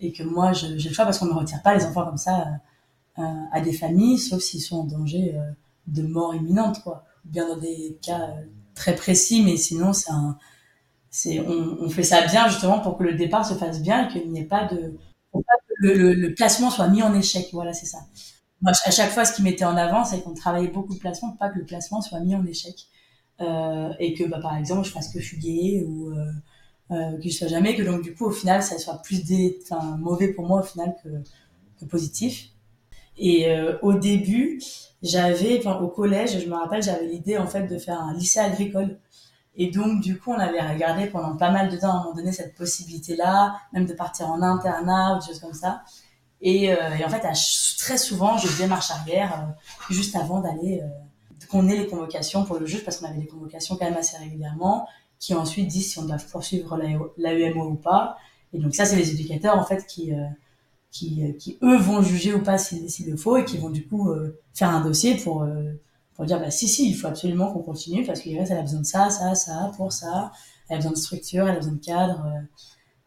et 0.00 0.12
que 0.12 0.22
moi 0.22 0.52
j'ai 0.52 0.68
le 0.68 0.78
choix 0.78 1.06
parce 1.06 1.18
qu'on 1.18 1.26
ne 1.26 1.32
retire 1.32 1.62
pas 1.62 1.74
les 1.74 1.84
enfants 1.84 2.04
comme 2.04 2.18
ça 2.18 2.46
à 3.16 3.60
des 3.60 3.72
familles, 3.72 4.18
sauf 4.18 4.42
s'ils 4.42 4.60
sont 4.60 4.80
en 4.80 4.84
danger 4.84 5.34
euh, 5.34 5.50
de 5.86 6.02
mort 6.02 6.34
imminente, 6.34 6.82
quoi. 6.82 7.04
Ou 7.24 7.28
bien 7.30 7.48
dans 7.48 7.56
des 7.56 7.96
cas 8.02 8.30
euh, 8.30 8.44
très 8.74 8.94
précis, 8.94 9.42
mais 9.44 9.56
sinon, 9.56 9.92
c'est 9.92 10.10
un, 10.10 10.36
on, 11.46 11.88
fait 11.88 12.02
ça 12.02 12.26
bien 12.26 12.48
justement 12.48 12.80
pour 12.80 12.98
que 12.98 13.04
le 13.04 13.14
départ 13.14 13.46
se 13.46 13.54
fasse 13.54 13.80
bien 13.80 14.08
et 14.08 14.12
qu'il 14.12 14.30
n'y 14.30 14.40
ait 14.40 14.44
pas 14.44 14.64
de, 14.64 14.96
pour 15.30 15.42
que 15.42 15.74
le, 15.78 16.12
le, 16.14 16.34
placement 16.34 16.70
soit 16.70 16.88
mis 16.88 17.02
en 17.02 17.14
échec. 17.14 17.48
Voilà, 17.52 17.72
c'est 17.72 17.86
ça. 17.86 17.98
Moi, 18.62 18.72
à 18.84 18.90
chaque 18.90 19.10
fois, 19.10 19.24
ce 19.24 19.34
qui 19.34 19.42
mettait 19.42 19.64
en 19.64 19.76
avant, 19.76 20.04
c'est 20.04 20.22
qu'on 20.22 20.34
travaillait 20.34 20.68
beaucoup 20.68 20.94
de 20.94 20.98
placement, 20.98 21.30
pour 21.30 21.38
pas 21.38 21.50
que 21.50 21.58
le 21.58 21.64
placement 21.64 22.00
soit 22.00 22.20
mis 22.20 22.34
en 22.34 22.44
échec. 22.46 22.74
Euh, 23.40 23.90
et 23.98 24.14
que, 24.14 24.24
bah, 24.24 24.38
par 24.40 24.56
exemple, 24.56 24.86
je 24.86 24.92
fasse 24.92 25.12
que 25.12 25.20
fuguer 25.20 25.84
ou 25.86 26.10
euh, 26.10 26.32
euh, 26.92 27.18
que 27.18 27.28
je 27.28 27.36
sois 27.36 27.48
jamais, 27.48 27.74
que 27.74 27.82
donc 27.82 28.02
du 28.02 28.14
coup, 28.14 28.26
au 28.26 28.30
final, 28.30 28.62
ça 28.62 28.78
soit 28.78 29.02
plus 29.02 29.22
mauvais 29.98 30.28
pour 30.28 30.46
moi 30.46 30.60
au 30.60 30.62
final 30.62 30.94
que, 31.02 31.08
que 31.80 31.84
positif. 31.84 32.50
Et 33.16 33.48
euh, 33.50 33.78
au 33.82 33.94
début, 33.94 34.60
j'avais, 35.02 35.64
au 35.66 35.88
collège, 35.88 36.40
je 36.42 36.48
me 36.48 36.54
rappelle, 36.54 36.82
j'avais 36.82 37.06
l'idée 37.06 37.38
en 37.38 37.46
fait 37.46 37.66
de 37.66 37.78
faire 37.78 38.00
un 38.00 38.14
lycée 38.14 38.40
agricole. 38.40 38.98
Et 39.56 39.70
donc, 39.70 40.00
du 40.00 40.18
coup, 40.18 40.32
on 40.32 40.38
avait 40.38 40.60
regardé 40.60 41.06
pendant 41.06 41.36
pas 41.36 41.50
mal 41.50 41.70
de 41.70 41.76
temps, 41.76 41.90
à 41.90 41.94
un 41.94 41.98
moment 41.98 42.14
donné, 42.14 42.32
cette 42.32 42.54
possibilité-là, 42.56 43.56
même 43.72 43.86
de 43.86 43.92
partir 43.92 44.28
en 44.28 44.42
internat 44.42 45.16
ou 45.16 45.20
des 45.20 45.26
choses 45.26 45.40
comme 45.40 45.54
ça. 45.54 45.82
Et, 46.40 46.72
euh, 46.72 46.94
et 46.98 47.04
en 47.04 47.08
fait, 47.08 47.20
très 47.78 47.98
souvent, 47.98 48.36
je 48.36 48.48
faisais 48.48 48.66
marche 48.66 48.90
arrière 48.90 49.32
euh, 49.32 49.94
juste 49.94 50.16
avant 50.16 50.40
d'aller, 50.40 50.82
euh, 50.82 51.46
qu'on 51.50 51.68
ait 51.68 51.76
les 51.76 51.86
convocations 51.86 52.44
pour 52.44 52.58
le 52.58 52.66
juge, 52.66 52.84
parce 52.84 52.98
qu'on 52.98 53.06
avait 53.06 53.18
des 53.20 53.26
convocations 53.26 53.76
quand 53.76 53.84
même 53.84 53.96
assez 53.96 54.16
régulièrement, 54.16 54.88
qui 55.20 55.34
ensuite 55.34 55.68
disent 55.68 55.92
si 55.92 55.98
on 55.98 56.04
doit 56.04 56.16
poursuivre 56.30 56.78
l'AEMO 57.16 57.70
ou 57.70 57.74
pas. 57.74 58.18
Et 58.52 58.58
donc 58.58 58.74
ça, 58.74 58.84
c'est 58.84 58.96
les 58.96 59.12
éducateurs 59.12 59.56
en 59.56 59.64
fait 59.64 59.86
qui 59.86 60.12
qui, 60.94 61.24
euh, 61.24 61.32
qui 61.32 61.58
eux 61.62 61.76
vont 61.76 62.02
juger 62.02 62.32
ou 62.32 62.42
pas 62.42 62.56
s'il 62.56 63.10
le 63.10 63.16
faut 63.16 63.36
et 63.36 63.44
qui 63.44 63.58
vont 63.58 63.68
du 63.68 63.86
coup 63.86 64.10
euh, 64.10 64.40
faire 64.54 64.70
un 64.70 64.80
dossier 64.80 65.16
pour 65.16 65.42
euh, 65.42 65.72
pour 66.14 66.24
dire 66.24 66.40
bah 66.40 66.50
si 66.50 66.68
si 66.68 66.90
il 66.90 66.94
faut 66.94 67.08
absolument 67.08 67.52
qu'on 67.52 67.62
continue 67.62 68.04
parce 68.04 68.20
qu'Iris 68.20 68.46
elle 68.50 68.58
a 68.58 68.62
besoin 68.62 68.80
de 68.80 68.86
ça 68.86 69.10
ça 69.10 69.34
ça 69.34 69.72
pour 69.76 69.92
ça. 69.92 70.32
Elle 70.68 70.76
a 70.76 70.78
besoin 70.78 70.92
de 70.92 70.96
structure 70.96 71.48
elle 71.48 71.56
a 71.56 71.58
besoin 71.58 71.74
de 71.74 71.84
cadre 71.84 72.24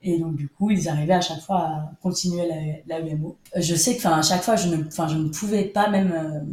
et 0.01 0.19
donc 0.19 0.35
du 0.35 0.47
coup 0.49 0.69
ils 0.71 0.87
arrivaient 0.89 1.13
à 1.13 1.21
chaque 1.21 1.41
fois 1.41 1.59
à 1.59 1.91
continuer 2.01 2.47
la, 2.85 2.99
UMO 2.99 3.37
je 3.55 3.75
sais 3.75 3.97
que 3.97 4.07
à 4.07 4.21
chaque 4.21 4.43
fois 4.43 4.55
je 4.55 4.67
ne 4.67 4.83
je 4.83 5.15
ne 5.15 5.29
pouvais 5.29 5.65
pas 5.65 5.89
même 5.89 6.45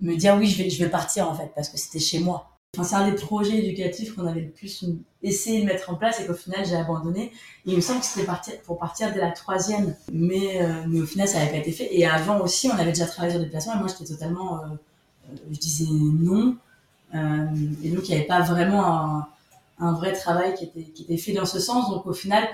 me 0.00 0.16
dire 0.16 0.36
oui 0.36 0.46
je 0.46 0.62
vais 0.62 0.70
je 0.70 0.82
vais 0.82 0.90
partir 0.90 1.28
en 1.28 1.34
fait 1.34 1.50
parce 1.54 1.68
que 1.68 1.78
c'était 1.78 1.98
chez 1.98 2.20
moi. 2.20 2.54
C'est 2.82 2.96
un 2.96 3.08
des 3.08 3.16
projets 3.16 3.58
éducatifs 3.58 4.14
qu'on 4.14 4.26
avait 4.26 4.40
le 4.40 4.50
plus 4.50 4.84
essayé 5.22 5.60
de 5.60 5.66
mettre 5.66 5.90
en 5.90 5.94
place 5.94 6.20
et 6.20 6.26
qu'au 6.26 6.34
final 6.34 6.64
j'ai 6.66 6.74
abandonné. 6.74 7.32
Il 7.66 7.76
me 7.76 7.80
semble 7.80 8.00
que 8.00 8.06
c'était 8.06 8.26
pour 8.64 8.78
partir 8.78 9.12
dès 9.12 9.20
la 9.20 9.30
troisième, 9.30 9.94
mais, 10.12 10.60
euh, 10.60 10.84
mais 10.88 11.00
au 11.00 11.06
final 11.06 11.28
ça 11.28 11.38
n'avait 11.38 11.52
pas 11.52 11.58
été 11.58 11.72
fait. 11.72 11.88
Et 11.94 12.06
avant 12.06 12.40
aussi, 12.40 12.68
on 12.68 12.76
avait 12.76 12.90
déjà 12.92 13.06
travaillé 13.06 13.34
sur 13.34 13.42
des 13.42 13.48
placements 13.48 13.74
et 13.74 13.78
moi 13.78 13.86
j'étais 13.88 14.12
totalement, 14.12 14.58
euh, 14.58 14.66
euh, 14.66 14.76
je 15.50 15.58
disais 15.58 15.86
non. 15.90 16.56
et 17.12 17.90
donc 17.90 18.08
il 18.08 18.10
n'y 18.10 18.14
avait 18.14 18.26
pas 18.26 18.40
vraiment 18.40 19.26
un, 19.78 19.92
vrai 19.92 20.12
travail 20.12 20.54
qui 20.54 20.64
était, 20.64 20.82
qui 20.82 21.02
était 21.02 21.16
fait 21.16 21.32
dans 21.32 21.46
ce 21.46 21.60
sens. 21.60 21.90
Donc 21.90 22.06
au 22.06 22.12
final, 22.12 22.44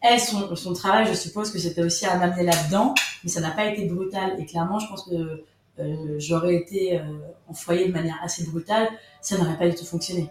elle, 0.00 0.20
son, 0.20 0.54
son 0.56 0.72
travail, 0.74 1.06
je 1.06 1.14
suppose 1.14 1.50
que 1.50 1.58
c'était 1.58 1.82
aussi 1.82 2.06
à 2.06 2.16
m'amener 2.16 2.44
là-dedans, 2.44 2.94
mais 3.22 3.30
ça 3.30 3.40
n'a 3.40 3.50
pas 3.50 3.66
été 3.66 3.86
brutal. 3.86 4.36
Et 4.38 4.46
clairement, 4.46 4.78
je 4.78 4.88
pense 4.88 5.04
que 5.04 5.44
euh, 5.80 6.16
j'aurais 6.18 6.54
été 6.54 6.98
euh, 6.98 7.02
en 7.48 7.54
foyer 7.54 7.88
de 7.88 7.92
manière 7.92 8.16
assez 8.22 8.44
brutale, 8.44 8.88
ça 9.20 9.36
n'aurait 9.38 9.58
pas 9.58 9.68
du 9.68 9.74
tout 9.74 9.84
fonctionné. 9.84 10.30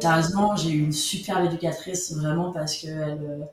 Sérieusement, 0.00 0.56
j'ai 0.56 0.70
eu 0.70 0.84
une 0.84 0.92
super 0.92 1.44
éducatrice 1.44 2.12
vraiment 2.14 2.52
parce 2.52 2.76
que 2.76 2.88
euh, 2.88 3.44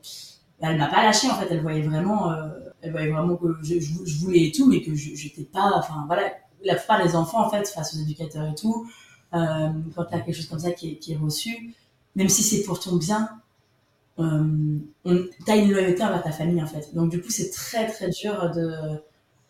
elle 0.62 0.78
m'a 0.78 0.88
pas 0.88 1.04
lâché 1.04 1.30
en 1.30 1.36
fait. 1.36 1.48
Elle 1.52 1.62
voyait 1.62 1.82
vraiment, 1.82 2.34
elle 2.82 2.92
voyait 2.92 3.12
vraiment 3.12 3.36
que 3.36 3.58
je, 3.64 4.20
voulais 4.20 4.48
et 4.48 4.52
tout, 4.52 4.68
mais 4.68 4.82
que 4.82 4.96
j'étais 4.96 5.44
pas. 5.44 5.72
Enfin 5.76 6.04
voilà, 6.08 6.32
la 6.64 6.76
plupart 6.76 7.04
des 7.04 7.16
enfants 7.16 7.46
en 7.46 7.50
fait 7.50 7.68
face 7.68 7.96
aux 7.96 8.00
éducateurs 8.00 8.48
et 8.48 8.56
tout, 8.56 8.88
euh, 9.34 9.70
quand 9.96 10.06
il 10.10 10.18
y 10.18 10.20
a 10.20 10.22
quelque 10.22 10.36
chose 10.36 10.48
comme 10.48 10.60
ça 10.60 10.72
qui 10.72 11.00
est, 11.08 11.18
reçu, 11.18 11.76
même 12.16 12.30
si 12.30 12.44
c'est 12.44 12.64
pour 12.64 12.80
ton 12.80 12.96
bien, 12.96 13.30
euh, 14.20 14.80
tu 15.06 15.52
as 15.52 15.56
une 15.56 15.72
loyauté 15.72 16.04
envers 16.04 16.24
ta 16.24 16.32
famille 16.32 16.62
en 16.62 16.68
fait. 16.68 16.94
Donc 16.96 17.10
du 17.10 17.22
coup, 17.22 17.30
c'est 17.30 17.52
très 17.52 17.88
très 17.88 18.10
dur 18.10 18.52
de, 18.56 19.00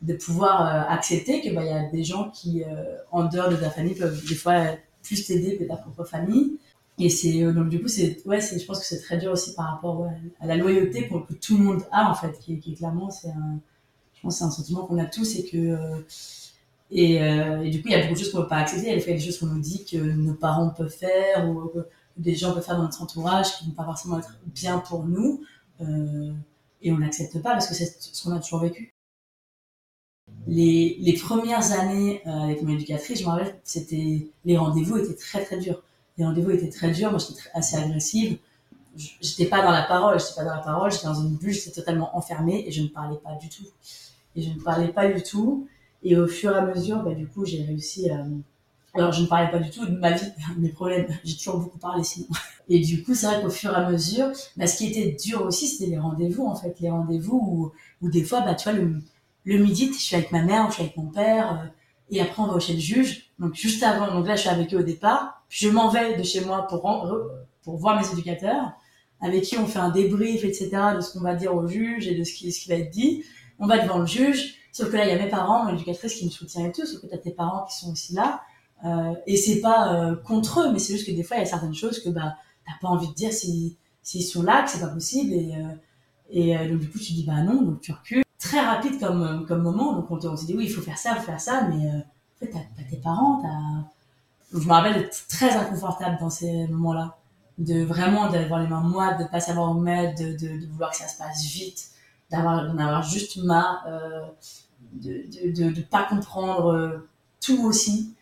de 0.01 0.13
pouvoir 0.13 0.61
euh, 0.61 0.93
accepter 0.93 1.41
qu'il 1.41 1.55
bah, 1.55 1.63
y 1.63 1.69
a 1.69 1.89
des 1.89 2.03
gens 2.03 2.29
qui, 2.29 2.63
euh, 2.63 2.97
en 3.11 3.25
dehors 3.25 3.49
de 3.49 3.55
ta 3.55 3.69
famille, 3.69 3.95
peuvent 3.95 4.25
des 4.27 4.35
fois 4.35 4.75
plus 5.03 5.25
t'aider 5.25 5.57
que 5.57 5.63
ta 5.63 5.77
propre 5.77 6.03
famille. 6.03 6.57
Et 6.99 7.09
c'est 7.09 7.41
donc 7.53 7.69
du 7.69 7.81
coup, 7.81 7.87
c'est 7.87 8.25
ouais, 8.25 8.41
je 8.41 8.65
pense 8.65 8.79
que 8.79 8.85
c'est 8.85 9.01
très 9.01 9.17
dur 9.17 9.31
aussi 9.31 9.53
par 9.53 9.67
rapport 9.73 10.09
à 10.39 10.47
la 10.47 10.57
loyauté 10.57 11.03
pour, 11.03 11.27
que 11.27 11.33
tout 11.33 11.57
le 11.57 11.63
monde 11.63 11.83
a 11.91 12.09
en 12.09 12.15
fait, 12.15 12.39
qui, 12.39 12.59
qui 12.59 12.73
clairement 12.75 13.11
c'est 13.11 13.29
un, 13.29 13.59
je 14.15 14.21
pense 14.21 14.37
c'est 14.37 14.45
un 14.45 14.51
sentiment 14.51 14.85
qu'on 14.85 14.97
a 14.97 15.05
tous 15.05 15.35
et 15.37 15.45
que 15.45 15.77
et, 16.89 17.15
et, 17.15 17.69
du 17.69 17.81
coup, 17.81 17.89
il 17.89 17.91
y 17.91 17.95
a 17.95 18.01
beaucoup 18.01 18.13
de 18.13 18.19
choses 18.19 18.31
qu'on 18.31 18.39
ne 18.39 18.43
peut 18.43 18.49
pas 18.49 18.57
accepter. 18.57 18.87
Il 18.87 18.97
y 18.97 19.01
a 19.01 19.13
des 19.13 19.19
choses 19.19 19.37
qu'on 19.39 19.47
nous 19.47 19.59
dit 19.59 19.85
que 19.85 19.97
nos 19.97 20.33
parents 20.33 20.69
peuvent 20.69 20.89
faire 20.89 21.47
ou 21.49 21.71
des 22.17 22.35
gens 22.35 22.53
peuvent 22.53 22.63
faire 22.63 22.77
dans 22.77 22.83
notre 22.83 23.01
entourage 23.01 23.57
qui 23.57 23.65
ne 23.65 23.69
vont 23.69 23.75
pas 23.75 23.85
forcément 23.85 24.19
être 24.19 24.37
bien 24.47 24.79
pour 24.79 25.05
nous. 25.05 25.43
Euh, 25.81 26.31
et 26.81 26.91
on 26.91 26.97
n'accepte 26.97 27.41
pas 27.41 27.51
parce 27.51 27.67
que 27.67 27.73
c'est 27.73 27.95
ce 27.99 28.23
qu'on 28.23 28.35
a 28.35 28.39
toujours 28.39 28.61
vécu. 28.61 28.93
Les, 30.45 30.97
les 30.99 31.13
premières 31.13 31.71
années 31.71 32.21
euh, 32.25 32.29
avec 32.29 32.61
mon 32.61 32.73
éducatrice, 32.73 33.19
je 33.19 33.25
me 33.25 33.29
rappelle, 33.29 33.59
c'était 33.63 34.27
les 34.45 34.57
rendez-vous 34.57 34.97
étaient 34.97 35.15
très 35.15 35.43
très 35.43 35.57
durs. 35.57 35.81
Les 36.17 36.25
rendez-vous 36.25 36.51
étaient 36.51 36.69
très 36.69 36.91
durs. 36.91 37.11
Moi, 37.11 37.19
j'étais 37.19 37.39
assez 37.53 37.75
agressive. 37.77 38.37
J'étais 38.95 39.45
pas 39.45 39.61
dans 39.61 39.71
la 39.71 39.83
parole. 39.83 40.19
J'étais 40.19 40.35
pas 40.35 40.43
dans 40.43 40.55
la 40.55 40.61
parole. 40.61 40.91
J'étais 40.91 41.07
dans 41.07 41.21
une 41.21 41.35
bulle. 41.35 41.53
J'étais 41.53 41.71
totalement 41.71 42.15
enfermée 42.17 42.63
et 42.67 42.71
je 42.71 42.81
ne 42.81 42.87
parlais 42.87 43.17
pas 43.17 43.35
du 43.35 43.49
tout. 43.49 43.67
Et 44.35 44.41
je 44.41 44.49
ne 44.49 44.59
parlais 44.59 44.89
pas 44.89 45.11
du 45.11 45.21
tout. 45.21 45.67
Et 46.03 46.17
au 46.17 46.27
fur 46.27 46.51
et 46.53 46.57
à 46.57 46.65
mesure, 46.65 47.03
bah, 47.03 47.13
du 47.13 47.27
coup, 47.27 47.45
j'ai 47.45 47.63
réussi 47.63 48.09
à 48.09 48.25
alors, 48.97 49.11
je 49.11 49.21
ne 49.21 49.27
parlais 49.27 49.51
pas 49.51 49.59
du 49.59 49.69
tout 49.69 49.85
de 49.85 49.91
ma 49.91 50.11
vie, 50.11 50.25
de 50.55 50.59
mes 50.59 50.69
problèmes. 50.69 51.05
J'ai 51.23 51.37
toujours 51.37 51.59
beaucoup 51.59 51.77
parlé 51.77 52.03
sinon. 52.03 52.27
Et 52.69 52.79
du 52.79 53.03
coup, 53.03 53.13
c'est 53.13 53.27
vrai 53.27 53.41
qu'au 53.41 53.49
fur 53.49 53.71
et 53.71 53.75
à 53.75 53.89
mesure, 53.89 54.31
bah, 54.57 54.67
ce 54.67 54.77
qui 54.77 54.87
était 54.87 55.15
dur 55.15 55.43
aussi, 55.43 55.67
c'était 55.67 55.91
les 55.91 55.99
rendez-vous, 55.99 56.45
en 56.45 56.55
fait. 56.55 56.75
Les 56.81 56.89
rendez-vous 56.89 57.37
où, 57.37 57.71
où 58.05 58.09
des 58.09 58.23
fois, 58.23 58.41
bah, 58.41 58.55
tu 58.55 58.69
vois, 58.69 58.77
le, 58.77 58.95
le 59.45 59.57
midi, 59.59 59.91
je 59.93 59.99
suis 59.99 60.15
avec 60.15 60.31
ma 60.31 60.41
mère 60.41 60.67
je 60.69 60.73
suis 60.73 60.83
avec 60.83 60.97
mon 60.97 61.07
père. 61.07 61.53
Euh, 61.53 61.67
et 62.09 62.19
après, 62.21 62.41
on 62.41 62.47
va 62.47 62.59
chez 62.59 62.73
le 62.73 62.79
juge. 62.79 63.26
Donc, 63.39 63.53
juste 63.53 63.83
avant, 63.83 64.13
donc 64.13 64.27
là, 64.27 64.35
je 64.35 64.41
suis 64.41 64.49
avec 64.49 64.73
eux 64.73 64.79
au 64.79 64.83
départ. 64.83 65.43
Puis, 65.49 65.67
je 65.67 65.71
m'en 65.71 65.89
vais 65.89 66.17
de 66.17 66.23
chez 66.23 66.41
moi 66.41 66.67
pour, 66.67 66.81
pour 67.63 67.77
voir 67.77 67.99
mes 67.99 68.11
éducateurs, 68.11 68.71
avec 69.21 69.43
qui 69.43 69.57
on 69.57 69.65
fait 69.65 69.79
un 69.79 69.89
débrief, 69.89 70.43
etc., 70.43 70.69
de 70.95 71.01
ce 71.01 71.13
qu'on 71.13 71.21
va 71.21 71.35
dire 71.35 71.55
au 71.55 71.67
juge 71.67 72.07
et 72.07 72.15
de 72.15 72.23
ce 72.23 72.33
qui, 72.33 72.51
ce 72.51 72.61
qui 72.61 72.69
va 72.69 72.75
être 72.75 72.91
dit. 72.91 73.23
On 73.59 73.67
va 73.67 73.79
devant 73.79 73.99
le 73.99 74.05
juge. 74.05 74.55
Sauf 74.71 74.91
que 74.91 74.97
là, 74.97 75.05
il 75.05 75.09
y 75.09 75.11
a 75.11 75.17
mes 75.17 75.29
parents, 75.29 75.65
mon 75.65 75.73
éducatrice 75.73 76.15
qui 76.15 76.25
me 76.25 76.29
soutient 76.29 76.65
et 76.65 76.71
tout. 76.71 76.85
Sauf 76.85 77.01
que 77.01 77.07
tu 77.07 77.13
as 77.13 77.17
tes 77.17 77.31
parents 77.31 77.65
qui 77.65 77.77
sont 77.77 77.91
aussi 77.91 78.13
là. 78.13 78.41
Euh, 78.85 79.13
et 79.25 79.35
c'est 79.35 79.59
pas 79.59 79.93
euh, 79.93 80.15
contre 80.15 80.61
eux, 80.61 80.71
mais 80.71 80.79
c'est 80.79 80.93
juste 80.93 81.07
que 81.07 81.11
des 81.11 81.23
fois, 81.23 81.37
il 81.37 81.39
y 81.39 81.43
a 81.43 81.47
certaines 81.47 81.73
choses 81.73 81.99
que 81.99 82.09
bah, 82.09 82.35
t'as 82.65 82.73
pas 82.79 82.87
envie 82.87 83.07
de 83.07 83.13
dire 83.13 83.33
s'ils 83.33 83.75
si, 84.03 84.21
sont 84.21 84.43
là, 84.43 84.63
que 84.63 84.69
c'est 84.69 84.79
pas 84.79 84.87
possible. 84.87 85.33
Et, 85.33 85.55
euh, 85.55 86.63
et 86.63 86.69
donc, 86.69 86.79
du 86.79 86.89
coup, 86.89 86.99
tu 86.99 87.13
dis 87.13 87.23
bah 87.23 87.41
non, 87.41 87.61
donc 87.61 87.81
tu 87.81 87.91
recules. 87.91 88.23
Très 88.39 88.59
rapide 88.59 88.99
comme, 88.99 89.45
comme 89.47 89.63
moment, 89.63 89.93
donc 89.93 90.11
on 90.11 90.17
te, 90.17 90.45
dit 90.45 90.53
oui, 90.55 90.65
il 90.65 90.71
faut 90.71 90.81
faire 90.81 90.99
ça, 90.99 91.13
il 91.15 91.19
faut 91.19 91.25
faire 91.25 91.41
ça, 91.41 91.67
mais 91.67 91.89
t'as 92.39 92.59
tes 92.59 92.76
parents. 93.07 93.41
Je 94.53 94.59
me 94.59 94.71
rappelle 94.71 94.95
d'être 94.95 95.27
très 95.27 95.51
inconfortable 95.51 96.17
dans 96.19 96.29
ces 96.29 96.67
moments-là. 96.67 97.17
De 97.57 97.83
vraiment 97.83 98.29
d'avoir 98.29 98.59
les 98.59 98.67
mains 98.67 98.81
moites, 98.81 99.19
de 99.19 99.25
pas 99.25 99.39
savoir 99.39 99.75
où 99.75 99.79
mettre, 99.79 100.21
de, 100.21 100.67
vouloir 100.71 100.91
que 100.91 100.97
ça 100.97 101.07
se 101.07 101.17
passe 101.17 101.43
vite, 101.43 101.89
d'avoir, 102.29 102.69
avoir 102.69 103.03
juste 103.03 103.37
marre, 103.37 103.83
de, 104.93 105.23
de, 105.51 105.71
de, 105.71 105.81
pas 105.81 106.03
comprendre 106.03 107.01
tout 107.41 107.65
aussi 107.65 108.13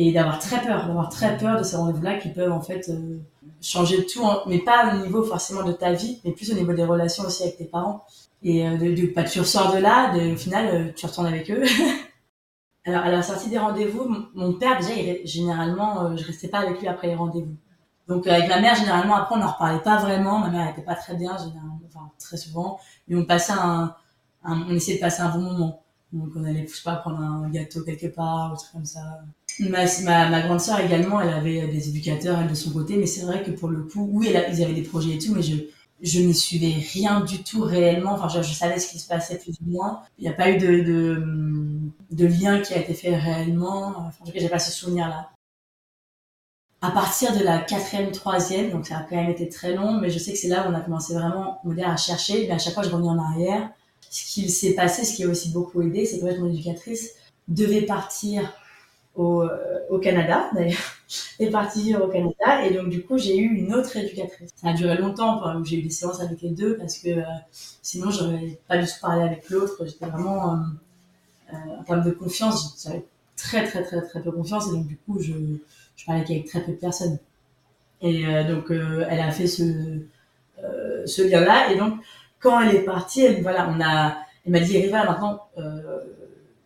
et 0.00 0.12
d'avoir 0.12 0.38
très 0.38 0.62
peur, 0.62 0.86
d'avoir 0.86 1.08
très 1.08 1.36
peur 1.36 1.58
de 1.58 1.64
ces 1.64 1.76
rendez-vous-là 1.76 2.18
qui 2.18 2.28
peuvent 2.28 2.52
en 2.52 2.60
fait 2.60 2.88
euh, 2.88 3.18
changer 3.60 4.06
tout, 4.06 4.24
mais 4.46 4.60
pas 4.60 4.94
au 4.94 5.04
niveau 5.04 5.24
forcément 5.24 5.64
de 5.64 5.72
ta 5.72 5.92
vie, 5.92 6.20
mais 6.24 6.30
plus 6.30 6.52
au 6.52 6.54
niveau 6.54 6.72
des 6.72 6.84
relations 6.84 7.24
aussi 7.24 7.42
avec 7.42 7.58
tes 7.58 7.64
parents. 7.64 8.04
Et 8.44 8.66
euh, 8.66 8.76
de, 8.76 8.94
de, 8.94 9.12
bah, 9.12 9.24
tu 9.24 9.40
ressors 9.40 9.74
de 9.74 9.78
là, 9.78 10.14
au 10.14 10.36
final, 10.36 10.66
euh, 10.72 10.92
tu 10.94 11.04
retournes 11.04 11.26
avec 11.26 11.50
eux. 11.50 11.64
Alors, 12.84 13.02
à 13.02 13.10
la 13.10 13.22
sortie 13.22 13.50
des 13.50 13.58
rendez-vous, 13.58 14.08
mon 14.34 14.54
père, 14.54 14.78
déjà, 14.78 14.94
il, 14.94 15.26
généralement, 15.26 16.16
je 16.16 16.24
restais 16.24 16.48
pas 16.48 16.60
avec 16.60 16.80
lui 16.80 16.88
après 16.88 17.08
les 17.08 17.14
rendez-vous. 17.14 17.56
Donc, 18.08 18.26
avec 18.26 18.48
ma 18.48 18.60
mère, 18.60 18.74
généralement, 18.74 19.16
après, 19.16 19.36
on 19.36 19.38
n'en 19.38 19.52
reparlait 19.52 19.82
pas 19.82 19.98
vraiment. 19.98 20.38
Ma 20.38 20.48
mère 20.48 20.70
était 20.70 20.82
pas 20.82 20.94
très 20.94 21.14
bien, 21.14 21.36
généralement, 21.36 21.80
enfin, 21.86 22.10
très 22.18 22.38
souvent. 22.38 22.80
Mais 23.06 23.16
on 23.16 23.24
passait 23.24 23.52
un, 23.52 23.94
un, 24.44 24.62
on 24.62 24.74
essayait 24.74 24.96
de 24.96 25.02
passer 25.02 25.20
un 25.20 25.28
bon 25.28 25.40
moment. 25.40 25.82
Donc, 26.12 26.30
on 26.34 26.44
allait, 26.44 26.66
je 26.66 26.74
sais 26.74 26.82
pas, 26.82 26.96
prendre 26.96 27.20
un 27.20 27.50
gâteau 27.50 27.82
quelque 27.82 28.06
part, 28.06 28.54
ou 28.54 28.56
truc 28.56 28.72
comme 28.72 28.86
ça. 28.86 29.00
Ma, 29.60 29.84
ma, 30.04 30.30
ma, 30.30 30.40
grande 30.42 30.60
sœur 30.60 30.80
également, 30.80 31.20
elle 31.20 31.34
avait 31.34 31.66
des 31.66 31.88
éducateurs, 31.90 32.38
elle 32.40 32.48
de 32.48 32.54
son 32.54 32.70
côté, 32.70 32.96
mais 32.96 33.06
c'est 33.06 33.26
vrai 33.26 33.42
que 33.42 33.50
pour 33.50 33.68
le 33.68 33.82
coup, 33.82 34.08
oui, 34.12 34.28
elle 34.32 34.54
ils 34.54 34.62
avaient 34.62 34.72
des 34.72 34.82
projets 34.82 35.16
et 35.16 35.18
tout, 35.18 35.34
mais 35.34 35.42
je, 35.42 35.56
je 36.00 36.20
ne 36.20 36.32
suivais 36.32 36.74
rien 36.92 37.20
du 37.20 37.42
tout 37.42 37.62
réellement. 37.62 38.12
Enfin, 38.12 38.28
je, 38.42 38.52
savais 38.52 38.78
ce 38.78 38.90
qui 38.90 38.98
se 38.98 39.08
passait 39.08 39.38
plus 39.38 39.54
ou 39.66 39.70
moins. 39.70 40.02
Il 40.18 40.22
n'y 40.22 40.28
a 40.28 40.32
pas 40.32 40.50
eu 40.50 40.58
de, 40.58 41.92
lien 42.10 42.60
qui 42.60 42.74
a 42.74 42.78
été 42.78 42.94
fait 42.94 43.16
réellement. 43.16 43.94
Enfin, 43.96 44.24
en 44.24 44.26
tout 44.26 44.32
j'ai 44.34 44.48
pas 44.48 44.58
ce 44.58 44.72
souvenir-là. 44.72 45.30
À 46.80 46.92
partir 46.92 47.36
de 47.36 47.42
la 47.42 47.58
quatrième, 47.58 48.12
troisième, 48.12 48.70
donc 48.70 48.86
ça 48.86 48.98
a 48.98 49.02
quand 49.02 49.16
même 49.16 49.30
été 49.30 49.48
très 49.48 49.74
long, 49.74 50.00
mais 50.00 50.10
je 50.10 50.18
sais 50.20 50.32
que 50.32 50.38
c'est 50.38 50.48
là 50.48 50.64
où 50.64 50.70
on 50.70 50.74
a 50.74 50.80
commencé 50.80 51.12
vraiment 51.12 51.60
à 51.84 51.96
chercher. 51.96 52.46
Mais 52.46 52.54
à 52.54 52.58
chaque 52.58 52.74
fois, 52.74 52.84
je 52.84 52.90
revenais 52.90 53.08
en 53.08 53.18
arrière. 53.18 53.68
Ce 54.10 54.32
qui 54.32 54.48
s'est 54.48 54.74
passé, 54.74 55.04
ce 55.04 55.14
qui 55.14 55.24
a 55.24 55.28
aussi 55.28 55.50
beaucoup 55.50 55.82
aidé, 55.82 56.06
c'est 56.06 56.20
que 56.20 56.40
mon 56.40 56.48
éducatrice 56.48 57.14
devait 57.48 57.82
partir 57.82 58.52
au, 59.14 59.42
euh, 59.42 59.78
au 59.90 59.98
Canada 59.98 60.50
d'ailleurs, 60.54 60.78
est 61.38 61.50
partie 61.50 61.94
au 61.96 62.08
Canada 62.08 62.64
et 62.64 62.74
donc 62.74 62.88
du 62.88 63.04
coup 63.04 63.18
j'ai 63.18 63.36
eu 63.36 63.46
une 63.46 63.74
autre 63.74 63.96
éducatrice. 63.96 64.50
Ça 64.56 64.68
a 64.68 64.72
duré 64.72 64.96
longtemps 64.96 65.42
où 65.56 65.64
j'ai 65.64 65.78
eu 65.78 65.82
des 65.82 65.90
séances 65.90 66.20
avec 66.20 66.40
les 66.42 66.50
deux 66.50 66.76
parce 66.76 66.98
que 66.98 67.08
euh, 67.08 67.22
sinon 67.82 68.10
j'aurais 68.10 68.58
pas 68.68 68.78
du 68.78 68.86
tout 68.86 69.00
parlé 69.00 69.22
avec 69.22 69.48
l'autre. 69.50 69.84
J'étais 69.86 70.06
vraiment 70.06 70.54
euh, 70.54 70.56
euh, 71.52 71.80
en 71.80 71.84
termes 71.84 72.04
de 72.04 72.10
confiance, 72.10 72.80
j'avais 72.82 73.04
très 73.36 73.64
très 73.64 73.82
très 73.82 74.02
très 74.02 74.22
peu 74.22 74.32
confiance 74.32 74.68
et 74.68 74.72
donc 74.72 74.86
du 74.86 74.96
coup 74.96 75.20
je, 75.20 75.32
je 75.96 76.04
parlais 76.04 76.24
qu'avec 76.24 76.46
très 76.46 76.60
peu 76.60 76.72
de 76.72 76.76
personnes. 76.76 77.18
Et 78.00 78.22
donc 78.44 78.70
elle 78.70 79.20
a 79.20 79.30
fait 79.32 79.48
ce 79.48 79.98
ce 81.04 81.22
lien-là 81.22 81.72
et 81.72 81.76
donc 81.76 81.94
quand 82.38 82.60
elle 82.60 82.76
est 82.76 82.84
partie, 82.84 83.22
elle, 83.24 83.42
voilà, 83.42 83.68
on 83.68 83.80
a, 83.80 84.18
elle 84.46 84.52
m'a 84.52 84.60
dit 84.60 84.78
Riva 84.78 85.04
maintenant 85.04 85.48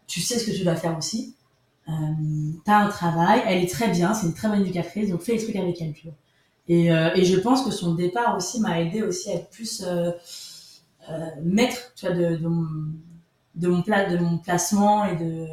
tu 0.06 0.20
sais 0.20 0.38
ce 0.38 0.50
que 0.50 0.54
tu 0.54 0.62
dois 0.62 0.76
faire 0.76 0.98
aussi 0.98 1.34
euh, 1.88 1.92
t'as 2.64 2.78
un 2.78 2.88
travail, 2.88 3.42
elle 3.46 3.62
est 3.62 3.70
très 3.70 3.88
bien, 3.88 4.14
c'est 4.14 4.26
une 4.26 4.34
très 4.34 4.48
bonne 4.48 4.60
éducatrice, 4.62 5.10
donc 5.10 5.22
fais 5.22 5.32
les 5.32 5.42
trucs 5.42 5.56
avec 5.56 5.80
elle, 5.80 5.92
tu. 5.92 6.08
Et, 6.68 6.92
euh, 6.92 7.10
et 7.14 7.24
je 7.24 7.38
pense 7.38 7.64
que 7.64 7.70
son 7.70 7.94
départ 7.94 8.36
aussi 8.36 8.60
m'a 8.60 8.80
aidé 8.80 9.02
aussi 9.02 9.30
à 9.30 9.34
être 9.34 9.50
plus 9.50 9.82
euh, 9.84 10.12
euh, 11.10 11.26
maître, 11.42 11.92
de, 12.04 12.36
de, 12.36 12.46
mon, 12.46 12.66
de 13.56 13.68
de 13.68 14.18
mon 14.18 14.38
placement 14.38 15.04
et 15.04 15.16
de 15.16 15.46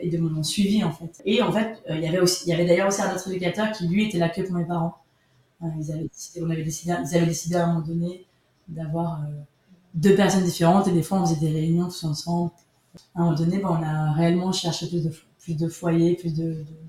et 0.00 0.08
de 0.10 0.18
mon 0.18 0.42
suivi 0.42 0.82
en 0.84 0.90
fait. 0.90 1.22
Et 1.24 1.42
en 1.42 1.52
fait, 1.52 1.82
il 1.88 2.00
y 2.00 2.06
avait 2.06 2.18
aussi, 2.18 2.44
il 2.46 2.50
y 2.50 2.52
avait 2.52 2.64
d'ailleurs 2.66 2.88
aussi 2.88 3.02
un 3.02 3.14
autre 3.14 3.28
éducateur 3.28 3.72
qui 3.72 3.86
lui 3.88 4.06
était 4.06 4.18
là 4.18 4.28
que 4.28 4.42
pour 4.42 4.54
mes 4.54 4.64
parents. 4.64 4.96
ils 5.62 5.92
avaient 5.92 6.08
décidé, 6.08 6.42
on 6.42 6.50
avait 6.50 6.62
ils 6.62 6.90
avaient 6.90 7.26
décidé 7.26 7.56
à 7.56 7.64
un 7.64 7.66
moment 7.74 7.86
donné 7.86 8.26
d'avoir 8.68 9.20
deux 9.94 10.14
personnes 10.14 10.44
différentes 10.44 10.88
et 10.88 10.92
des 10.92 11.02
fois 11.02 11.20
on 11.20 11.26
faisait 11.26 11.40
des 11.40 11.52
réunions 11.52 11.86
tous 11.86 12.04
ensemble 12.04 12.52
à 13.14 13.20
un 13.20 13.24
moment 13.24 13.36
donné, 13.36 13.58
ben, 13.58 13.68
on 13.80 13.82
a 13.82 14.12
réellement 14.12 14.52
cherché 14.52 14.86
plus 14.86 15.56
de, 15.56 15.68
foyers, 15.68 16.14
plus 16.16 16.34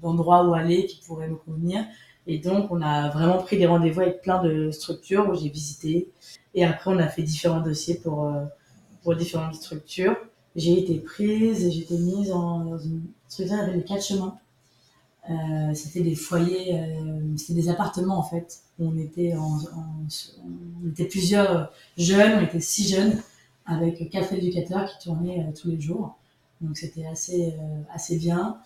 d'endroits 0.01 0.43
de, 0.43 0.49
où 0.49 0.53
aller 0.53 0.85
qui 0.85 1.01
pourraient 1.05 1.27
nous 1.27 1.37
convenir. 1.37 1.85
Et 2.27 2.39
donc, 2.39 2.71
on 2.71 2.81
a 2.81 3.09
vraiment 3.09 3.37
pris 3.37 3.57
des 3.57 3.67
rendez-vous 3.67 4.01
avec 4.01 4.21
plein 4.21 4.41
de 4.43 4.71
structures 4.71 5.29
où 5.29 5.35
j'ai 5.35 5.49
visité. 5.49 6.09
Et 6.55 6.65
après, 6.65 6.91
on 6.91 6.97
a 6.97 7.07
fait 7.07 7.21
différents 7.21 7.61
dossiers 7.61 7.95
pour, 7.95 8.25
euh, 8.25 9.15
différentes 9.15 9.55
structures. 9.55 10.15
J'ai 10.55 10.79
été 10.79 10.95
prise 10.99 11.65
et 11.65 11.71
j'ai 11.71 11.81
été 11.81 11.97
mise 11.97 12.29
dans 12.29 12.77
une 12.77 13.03
structure 13.27 13.57
s'appelle 13.57 13.75
les 13.75 13.83
quatre 13.83 14.03
chemins. 14.03 14.37
Euh, 15.29 15.73
c'était 15.73 16.01
des 16.01 16.15
foyers, 16.15 16.79
euh, 16.79 17.19
c'était 17.37 17.53
des 17.53 17.69
appartements 17.69 18.17
en 18.17 18.23
fait. 18.23 18.61
On 18.79 18.97
était 18.97 19.33
on 19.37 20.89
était 20.89 21.05
plusieurs 21.05 21.71
jeunes, 21.97 22.39
on 22.39 22.45
était 22.45 22.59
six 22.59 22.89
jeunes 22.89 23.21
avec 23.65 24.09
quatre 24.09 24.33
éducateurs 24.33 24.89
qui 24.89 25.07
tournaient 25.07 25.39
euh, 25.39 25.51
tous 25.59 25.69
les 25.69 25.79
jours. 25.79 26.17
Donc 26.61 26.77
c'était 26.77 27.05
assez, 27.05 27.53
euh, 27.53 27.81
assez 27.93 28.17
bien 28.17 28.57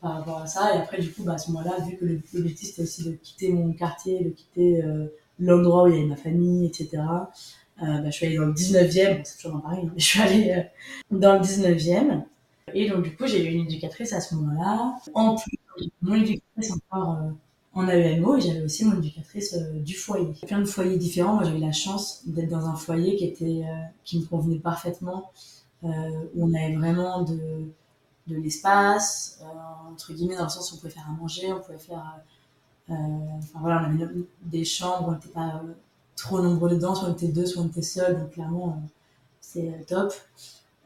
par 0.00 0.18
rapport 0.18 0.38
à 0.38 0.46
ça. 0.46 0.74
Et 0.74 0.78
après, 0.78 1.00
du 1.00 1.12
coup, 1.12 1.22
bah, 1.22 1.34
à 1.34 1.38
ce 1.38 1.50
moment-là, 1.52 1.78
vu 1.84 1.96
que 1.96 2.04
l'objectif 2.04 2.70
c'était 2.70 2.82
aussi 2.82 3.04
de 3.04 3.12
quitter 3.12 3.52
mon 3.52 3.72
quartier, 3.72 4.24
de 4.24 4.30
quitter 4.30 4.82
euh, 4.82 5.06
l'endroit 5.38 5.84
où 5.84 5.86
il 5.88 5.94
y 5.94 5.98
avait 5.98 6.08
ma 6.08 6.16
famille, 6.16 6.66
etc., 6.66 7.02
bah, 7.80 8.04
je 8.04 8.10
suis 8.10 8.26
allée 8.26 8.36
dans 8.36 8.46
le 8.46 8.52
19e, 8.52 9.22
c'est 9.24 9.36
toujours 9.36 9.56
dans 9.56 9.60
Paris, 9.60 9.80
hein, 9.84 9.92
je 9.96 10.04
suis 10.04 10.20
allée 10.20 10.66
dans 11.10 11.32
le 11.32 11.40
19e. 11.40 12.22
Et 12.74 12.88
donc, 12.88 13.02
du 13.02 13.16
coup, 13.16 13.26
j'ai 13.26 13.44
eu 13.44 13.54
une 13.54 13.62
éducatrice 13.62 14.12
à 14.12 14.20
ce 14.20 14.36
moment-là. 14.36 14.94
En 15.14 15.34
plus, 15.34 15.58
mon 16.00 16.14
éducatrice 16.14 16.72
encore 16.90 17.18
en 17.74 17.88
AEMO 17.88 18.36
et 18.36 18.40
j'avais 18.40 18.62
aussi 18.62 18.84
mon 18.84 18.98
éducatrice 18.98 19.54
euh, 19.54 19.78
du 19.80 19.94
foyer. 19.94 20.34
Plein 20.46 20.60
de 20.60 20.66
foyers 20.66 20.98
différents. 20.98 21.34
Moi, 21.34 21.44
j'avais 21.44 21.58
la 21.58 21.72
chance 21.72 22.22
d'être 22.26 22.50
dans 22.50 22.66
un 22.66 22.76
foyer 22.76 23.16
qui 23.16 23.24
était 23.24 23.64
euh, 23.64 23.74
qui 24.04 24.20
me 24.20 24.26
convenait 24.26 24.58
parfaitement, 24.58 25.30
euh, 25.84 25.88
où 26.34 26.46
on 26.46 26.54
avait 26.54 26.76
vraiment 26.76 27.22
de 27.22 27.64
de 28.28 28.36
l'espace 28.36 29.42
entre 29.90 30.12
guillemets 30.12 30.36
dans 30.36 30.44
le 30.44 30.48
sens 30.48 30.70
où 30.70 30.76
on 30.76 30.78
pouvait 30.78 30.92
faire 30.92 31.08
à 31.08 31.20
manger, 31.20 31.52
on 31.52 31.58
pouvait 31.58 31.76
faire 31.76 32.20
enfin 32.88 33.58
voilà, 33.60 33.82
on 33.82 34.00
avait 34.00 34.12
des 34.42 34.64
chambres, 34.64 35.08
on 35.08 35.12
n'était 35.12 35.28
pas 35.30 35.60
trop 36.14 36.40
nombreux 36.40 36.70
dedans, 36.70 36.94
soit 36.94 37.08
on 37.08 37.12
était 37.14 37.26
deux, 37.26 37.46
soit 37.46 37.62
on 37.64 37.66
était 37.66 37.82
seul, 37.82 38.20
donc 38.20 38.30
clairement 38.30 38.80
c'est 39.40 39.84
top. 39.88 40.14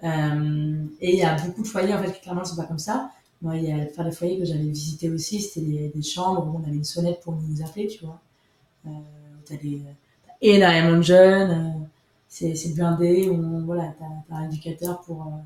et 0.02 0.06
il 0.08 1.18
y 1.18 1.22
a 1.22 1.36
beaucoup 1.44 1.60
de 1.60 1.66
foyers 1.66 1.92
en 1.92 2.02
fait 2.02 2.12
qui 2.12 2.20
clairement 2.22 2.40
ne 2.40 2.46
sont 2.46 2.56
pas 2.56 2.64
comme 2.64 2.78
ça. 2.78 3.10
Moi, 3.42 3.56
il 3.56 3.64
y 3.64 3.72
a 3.72 3.84
enfin, 3.84 4.04
les 4.04 4.12
foyers 4.12 4.38
que 4.38 4.44
j'avais 4.44 4.64
visités 4.64 5.10
aussi, 5.10 5.40
c'était 5.40 5.90
des, 5.94 6.02
chambres 6.02 6.46
où 6.46 6.58
on 6.58 6.66
avait 6.66 6.76
une 6.76 6.84
sonnette 6.84 7.20
pour 7.20 7.34
nous 7.34 7.62
appeler, 7.62 7.86
tu 7.86 8.04
vois. 8.04 8.20
Euh, 8.86 8.90
t'as 9.44 9.56
des 9.56 9.82
énormément 10.40 10.96
de 10.96 11.02
jeunes, 11.02 11.88
c'est 12.28 12.74
blindé, 12.74 13.28
où 13.28 13.64
voilà, 13.64 13.94
t'as 13.98 14.34
as 14.34 14.38
un 14.38 14.50
éducateur 14.50 15.00
pour 15.02 15.22
euh, 15.22 15.40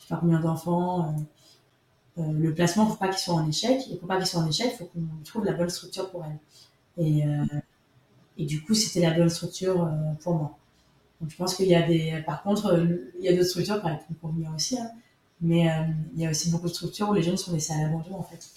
je 0.00 0.06
sais 0.06 0.14
pas 0.14 0.20
combien 0.20 0.40
d'enfants. 0.40 1.04
Euh, 1.04 2.22
euh, 2.22 2.32
le 2.32 2.54
placement, 2.54 2.86
faut 2.86 2.96
pas 2.96 3.08
qu'ils 3.08 3.18
soient 3.18 3.34
en 3.34 3.48
échec. 3.48 3.82
Et 3.90 3.96
pour 3.96 4.08
pas 4.08 4.16
qu'ils 4.16 4.26
soient 4.26 4.40
en 4.40 4.48
échec, 4.48 4.74
faut 4.76 4.86
qu'on 4.86 5.22
trouve 5.24 5.44
la 5.44 5.52
bonne 5.52 5.70
structure 5.70 6.10
pour 6.10 6.24
elles. 6.24 6.38
Et, 7.04 7.24
euh, 7.26 7.44
et 8.38 8.46
du 8.46 8.62
coup, 8.62 8.74
c'était 8.74 9.00
la 9.00 9.12
bonne 9.12 9.28
structure 9.28 9.88
pour 10.20 10.34
moi. 10.34 10.56
Donc, 11.20 11.30
je 11.30 11.36
pense 11.36 11.54
qu'il 11.54 11.66
y 11.66 11.74
a 11.74 11.86
des, 11.86 12.22
par 12.24 12.42
contre, 12.42 12.86
il 13.18 13.24
y 13.24 13.28
a 13.28 13.32
d'autres 13.32 13.44
structures 13.44 13.76
qui 13.76 13.82
peuvent 13.82 14.18
convenir 14.20 14.50
aussi, 14.54 14.78
hein. 14.78 14.90
Mais 15.40 15.68
il 16.14 16.20
y 16.20 16.26
a 16.26 16.30
aussi 16.30 16.50
beaucoup 16.50 16.68
de 16.68 16.72
structures 16.72 17.08
où 17.08 17.14
les 17.14 17.22
jeunes 17.22 17.36
sont 17.36 17.52
laissés 17.52 17.72
à 17.72 17.82
l'abandon, 17.82 18.16
en 18.18 18.22
fait. 18.22 18.48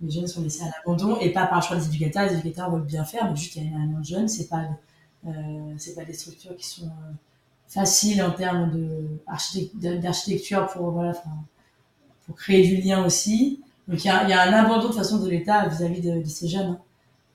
Les 0.00 0.10
jeunes 0.10 0.26
sont 0.26 0.42
laissés 0.42 0.62
à 0.62 0.66
l'abandon 0.66 1.18
et 1.20 1.32
pas 1.32 1.46
par 1.46 1.60
le 1.60 1.64
choix 1.64 1.76
des 1.76 1.86
éducateurs. 1.86 2.26
Les 2.26 2.38
éducateurs 2.38 2.70
veulent 2.70 2.82
bien 2.82 3.04
faire, 3.04 3.30
mais 3.30 3.36
juste 3.36 3.56
il 3.56 3.64
y 3.64 3.74
a 3.74 3.98
de 3.98 4.04
jeunes. 4.04 4.28
C'est 4.28 4.48
pas, 4.48 4.64
euh, 5.26 5.30
c'est 5.78 5.94
pas 5.94 6.04
des 6.04 6.12
structures 6.12 6.56
qui 6.56 6.66
sont 6.66 6.90
faciles 7.68 8.22
en 8.22 8.30
termes 8.32 8.72
d'architecture 9.74 10.66
pour 10.68 10.90
voilà, 10.90 11.14
pour 12.26 12.36
créer 12.36 12.66
du 12.66 12.76
lien 12.82 13.04
aussi. 13.04 13.60
Donc 13.88 14.04
il 14.04 14.08
y 14.08 14.10
a, 14.10 14.28
y 14.28 14.32
a, 14.32 14.42
un 14.42 14.52
abandon 14.52 14.88
de 14.88 14.94
façon 14.94 15.18
de 15.18 15.28
l'État 15.28 15.66
vis-à-vis 15.68 16.00
de, 16.00 16.22
ces 16.24 16.48
jeunes, 16.48 16.70
hein, 16.70 16.78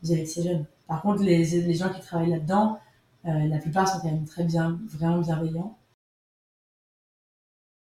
vis-à-vis 0.04 0.24
de 0.24 0.28
ces 0.28 0.44
jeunes. 0.44 0.66
Par 0.88 1.02
contre, 1.02 1.24
les, 1.24 1.46
les 1.46 1.74
gens 1.74 1.90
qui 1.90 2.02
travaillent 2.02 2.30
là-dedans, 2.30 2.78
euh, 3.26 3.48
la 3.48 3.58
plupart 3.58 3.88
sont 3.88 4.00
quand 4.00 4.12
même 4.12 4.26
très 4.26 4.44
bien, 4.44 4.80
vraiment 4.88 5.20
bienveillants. 5.20 5.76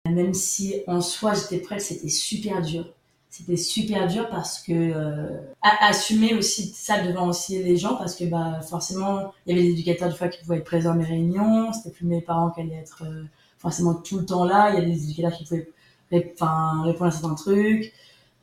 Même 0.05 0.33
si 0.33 0.75
en 0.87 1.01
soi 1.01 1.33
j'étais 1.33 1.57
prête, 1.57 1.81
c'était 1.81 2.09
super 2.09 2.61
dur. 2.61 2.85
C'était 3.29 3.57
super 3.57 4.07
dur 4.07 4.29
parce 4.29 4.61
que 4.61 4.71
euh, 4.71 5.27
assumer 5.61 6.35
aussi 6.35 6.71
ça 6.73 7.01
devant 7.01 7.27
aussi 7.27 7.61
les 7.61 7.75
gens 7.75 7.95
parce 7.95 8.15
que 8.15 8.23
bah 8.23 8.61
forcément 8.61 9.33
il 9.45 9.53
y 9.53 9.59
avait 9.59 9.67
les 9.67 9.73
éducateurs 9.73 10.09
du 10.09 10.15
fois 10.15 10.29
qui 10.29 10.41
pouvaient 10.41 10.59
être 10.59 10.63
présents 10.63 10.91
à 10.91 10.95
mes 10.95 11.03
réunions, 11.03 11.73
c'était 11.73 11.89
plus 11.89 12.05
mes 12.05 12.21
parents 12.21 12.51
qui 12.51 12.61
allaient 12.61 12.75
être 12.75 13.03
euh, 13.05 13.23
forcément 13.57 13.93
tout 13.93 14.19
le 14.19 14.25
temps 14.25 14.45
là, 14.45 14.69
il 14.69 14.79
y 14.79 14.81
a 14.81 14.85
des 14.85 15.03
éducateurs 15.03 15.37
qui 15.37 15.43
pouvaient 15.43 15.69
répondre 16.11 17.03
à 17.03 17.11
certains 17.11 17.35
trucs. 17.35 17.91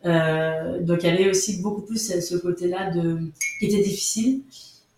Euh, 0.04 0.82
donc 0.82 0.98
il 1.04 1.06
y 1.06 1.12
avait 1.12 1.30
aussi 1.30 1.62
beaucoup 1.62 1.82
plus 1.82 2.20
ce 2.20 2.36
côté-là 2.36 2.92
qui 3.58 3.66
était 3.66 3.82
difficile 3.82 4.42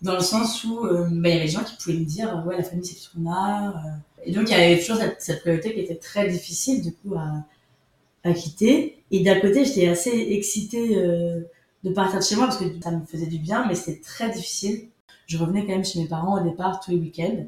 dans 0.02 0.14
le 0.14 0.22
sens 0.22 0.64
où 0.64 0.86
euh, 0.86 1.06
bah, 1.08 1.28
il 1.28 1.34
y 1.34 1.36
avait 1.36 1.44
des 1.44 1.52
gens 1.52 1.62
qui 1.62 1.76
pouvaient 1.76 1.98
me 1.98 2.04
dire 2.04 2.42
ouais 2.46 2.56
la 2.56 2.64
famille 2.64 2.84
c'est 2.84 2.94
tout 2.94 3.00
ce 3.00 3.10
qu'on 3.10 3.30
a. 3.30 3.74
et 4.24 4.32
donc 4.32 4.48
il 4.48 4.52
y 4.52 4.54
avait 4.54 4.78
toujours 4.78 4.98
cette, 5.18 5.40
priorité 5.40 5.74
qui 5.74 5.80
était 5.80 5.96
très 5.96 6.28
difficile 6.28 6.82
du 6.82 6.92
coup 6.92 7.14
à, 7.14 8.32
quitter 8.32 9.02
et 9.10 9.22
d'un 9.22 9.38
côté 9.38 9.64
j'étais 9.64 9.88
assez 9.88 10.10
excitée 10.30 10.96
euh, 10.96 11.40
de 11.82 11.90
partir 11.90 12.20
de 12.20 12.24
chez 12.24 12.36
moi 12.36 12.46
parce 12.46 12.56
que 12.56 12.64
ça 12.82 12.90
me 12.90 13.04
faisait 13.04 13.26
du 13.26 13.38
bien 13.38 13.66
mais 13.68 13.74
c'était 13.74 14.00
très 14.00 14.30
difficile 14.30 14.88
je 15.26 15.36
revenais 15.36 15.62
quand 15.62 15.72
même 15.72 15.84
chez 15.84 16.00
mes 16.00 16.08
parents 16.08 16.40
au 16.40 16.42
départ 16.42 16.80
tous 16.80 16.92
les 16.92 16.96
week-ends 16.96 17.46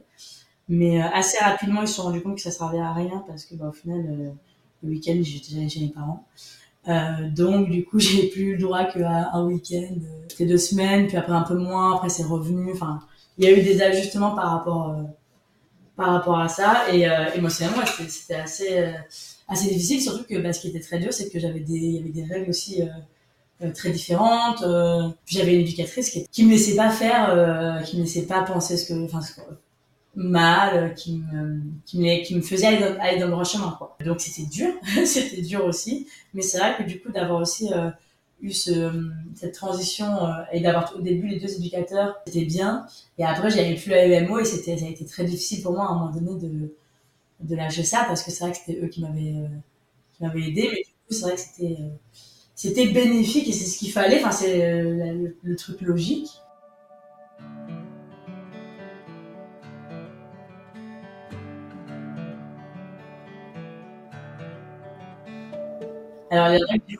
mais 0.69 1.01
assez 1.01 1.39
rapidement 1.39 1.81
ils 1.81 1.89
se 1.89 1.95
sont 1.95 2.03
rendus 2.03 2.21
compte 2.21 2.37
que 2.37 2.43
ça 2.43 2.51
servait 2.51 2.79
à 2.79 2.93
rien 2.93 3.25
parce 3.27 3.47
que 3.47 3.55
bah, 3.55 3.69
au 3.69 3.73
final 3.73 4.35
le 4.83 4.91
week-end, 4.91 5.19
j'étais 5.23 5.69
chez 5.69 5.81
mes 5.81 5.89
parents. 5.89 6.25
Euh, 6.89 7.29
donc 7.31 7.69
du 7.71 7.85
coup, 7.85 7.99
j'ai 7.99 8.29
plus 8.29 8.53
le 8.53 8.59
droit 8.59 8.85
qu'à 8.85 9.31
un 9.33 9.45
week-end. 9.47 9.95
C'était 10.29 10.47
deux 10.47 10.59
semaines, 10.59 11.07
puis 11.07 11.17
après 11.17 11.33
un 11.33 11.43
peu 11.43 11.57
moins, 11.57 11.97
après 11.97 12.09
c'est 12.09 12.25
revenu. 12.25 12.73
Enfin, 12.73 13.01
il 13.39 13.45
y 13.45 13.49
a 13.49 13.53
eu 13.53 13.63
des 13.63 13.83
ajustements 13.83 14.35
par 14.35 14.51
rapport 14.51 14.91
euh, 14.91 15.03
par 15.97 16.13
rapport 16.13 16.39
à 16.39 16.49
ça. 16.49 16.85
Et 16.93 17.09
euh, 17.09 17.33
émotionnellement, 17.35 17.83
c'était 18.09 18.35
assez 18.35 18.79
euh, 18.79 18.93
assez 19.49 19.69
difficile, 19.69 20.01
surtout 20.01 20.25
que 20.25 20.39
bah, 20.39 20.53
ce 20.53 20.61
qui 20.61 20.69
était 20.69 20.81
très 20.81 20.99
dur, 20.99 21.13
c'est 21.13 21.31
que 21.31 21.39
j'avais 21.39 21.61
des 21.61 21.79
y 21.79 21.99
avait 21.99 22.11
des 22.11 22.25
règles 22.25 22.51
aussi 22.51 22.83
euh, 23.63 23.73
très 23.73 23.91
différentes. 23.91 24.63
j'avais 25.27 25.55
une 25.55 25.61
éducatrice 25.61 26.11
qui, 26.11 26.27
qui 26.29 26.45
me 26.45 26.51
laissait 26.51 26.77
pas 26.77 26.91
faire, 26.91 27.83
qui 27.85 27.97
me 27.97 28.03
laissait 28.03 28.27
pas 28.27 28.43
penser 28.43 28.77
ce 28.77 28.93
que, 28.93 29.05
enfin, 29.05 29.21
mal, 30.17 30.77
euh, 30.77 30.89
qui 30.89 31.19
me, 31.19 31.61
qui 31.85 31.99
me, 31.99 32.25
qui 32.25 32.35
me 32.35 32.41
faisait 32.41 32.67
aller 32.67 32.79
dans, 32.79 33.01
aller 33.01 33.19
dans 33.19 33.27
le 33.27 33.33
droit 33.33 33.45
chemin, 33.45 33.75
quoi. 33.79 33.97
Donc 34.05 34.21
c'était 34.21 34.49
dur, 34.49 34.73
c'était 35.05 35.43
dur 35.43 35.65
aussi. 35.65 36.09
Mais 36.35 36.43
c'est 36.43 36.59
vrai 36.59 36.75
que 36.77 36.83
du 36.83 37.01
coup, 37.01 37.13
d'avoir 37.13 37.41
aussi 37.41 37.73
euh, 37.73 37.91
eu 38.41 38.53
ce, 38.53 38.93
cette 39.35 39.55
transition 39.55 40.07
euh, 40.27 40.33
et 40.53 40.61
d'avoir 40.61 40.95
au 40.97 41.01
début 41.01 41.29
les 41.29 41.39
deux 41.41 41.55
éducateurs, 41.57 42.17
c'était 42.27 42.45
bien. 42.45 42.87
Et 43.19 43.25
après, 43.25 43.51
j'avais 43.51 43.75
plus 43.75 43.91
la 43.91 44.05
EMO 44.07 44.39
et 44.41 44.45
ça 44.45 44.57
a 44.71 44.75
été 44.75 45.05
très 45.07 45.25
difficile 45.25 45.63
pour 45.63 45.73
moi 45.73 45.85
à 45.87 45.89
un 45.93 45.95
moment 45.95 46.11
donné 46.13 46.41
de, 46.41 46.75
de 47.41 47.57
lâcher 47.57 47.85
ça 47.85 48.05
parce 48.09 48.23
que 48.23 48.31
c'est 48.31 48.45
vrai 48.45 48.53
que 48.53 48.59
c'était 48.65 48.81
eux 48.83 48.89
qui 48.89 49.03
m'avaient, 49.03 49.51
qui 50.15 50.25
m'avaient 50.25 50.49
aidé. 50.49 50.71
Mais 50.73 50.79
du 50.79 50.85
coup, 50.85 51.13
c'est 51.13 51.23
vrai 51.23 51.35
que 51.37 51.41
c'était, 51.41 51.79
c'était 52.55 52.89
bénéfique 52.89 53.49
et 53.49 53.53
c'est 53.53 53.67
ce 53.67 53.79
qu'il 53.79 53.93
fallait. 53.93 54.21
Enfin, 54.21 54.33
c'est 54.33 55.15
le 55.43 55.57
truc 55.57 55.81
logique. 55.83 56.31
Alors, 66.31 66.49
les 66.49 66.79
du 66.87 66.99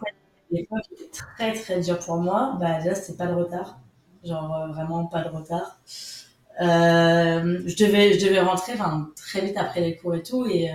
des 0.51 0.65
fois 0.67 0.79
qui 0.81 0.95
étaient 0.95 1.11
très 1.11 1.53
très 1.53 1.81
dures 1.81 1.99
pour 1.99 2.17
moi, 2.17 2.57
bah 2.61 2.79
déjà 2.81 2.95
c'était 2.95 3.17
pas 3.17 3.27
de 3.27 3.35
retard, 3.35 3.79
genre 4.25 4.55
euh, 4.55 4.73
vraiment 4.73 5.07
pas 5.07 5.23
de 5.23 5.29
retard. 5.29 5.79
Euh, 6.61 7.63
je 7.67 7.77
devais 7.85 8.19
je 8.19 8.25
devais 8.25 8.41
rentrer 8.41 8.75
très 9.15 9.43
vite 9.43 9.57
après 9.57 9.81
les 9.81 9.97
cours 9.97 10.15
et 10.15 10.23
tout 10.23 10.47
et 10.47 10.71
euh, 10.71 10.75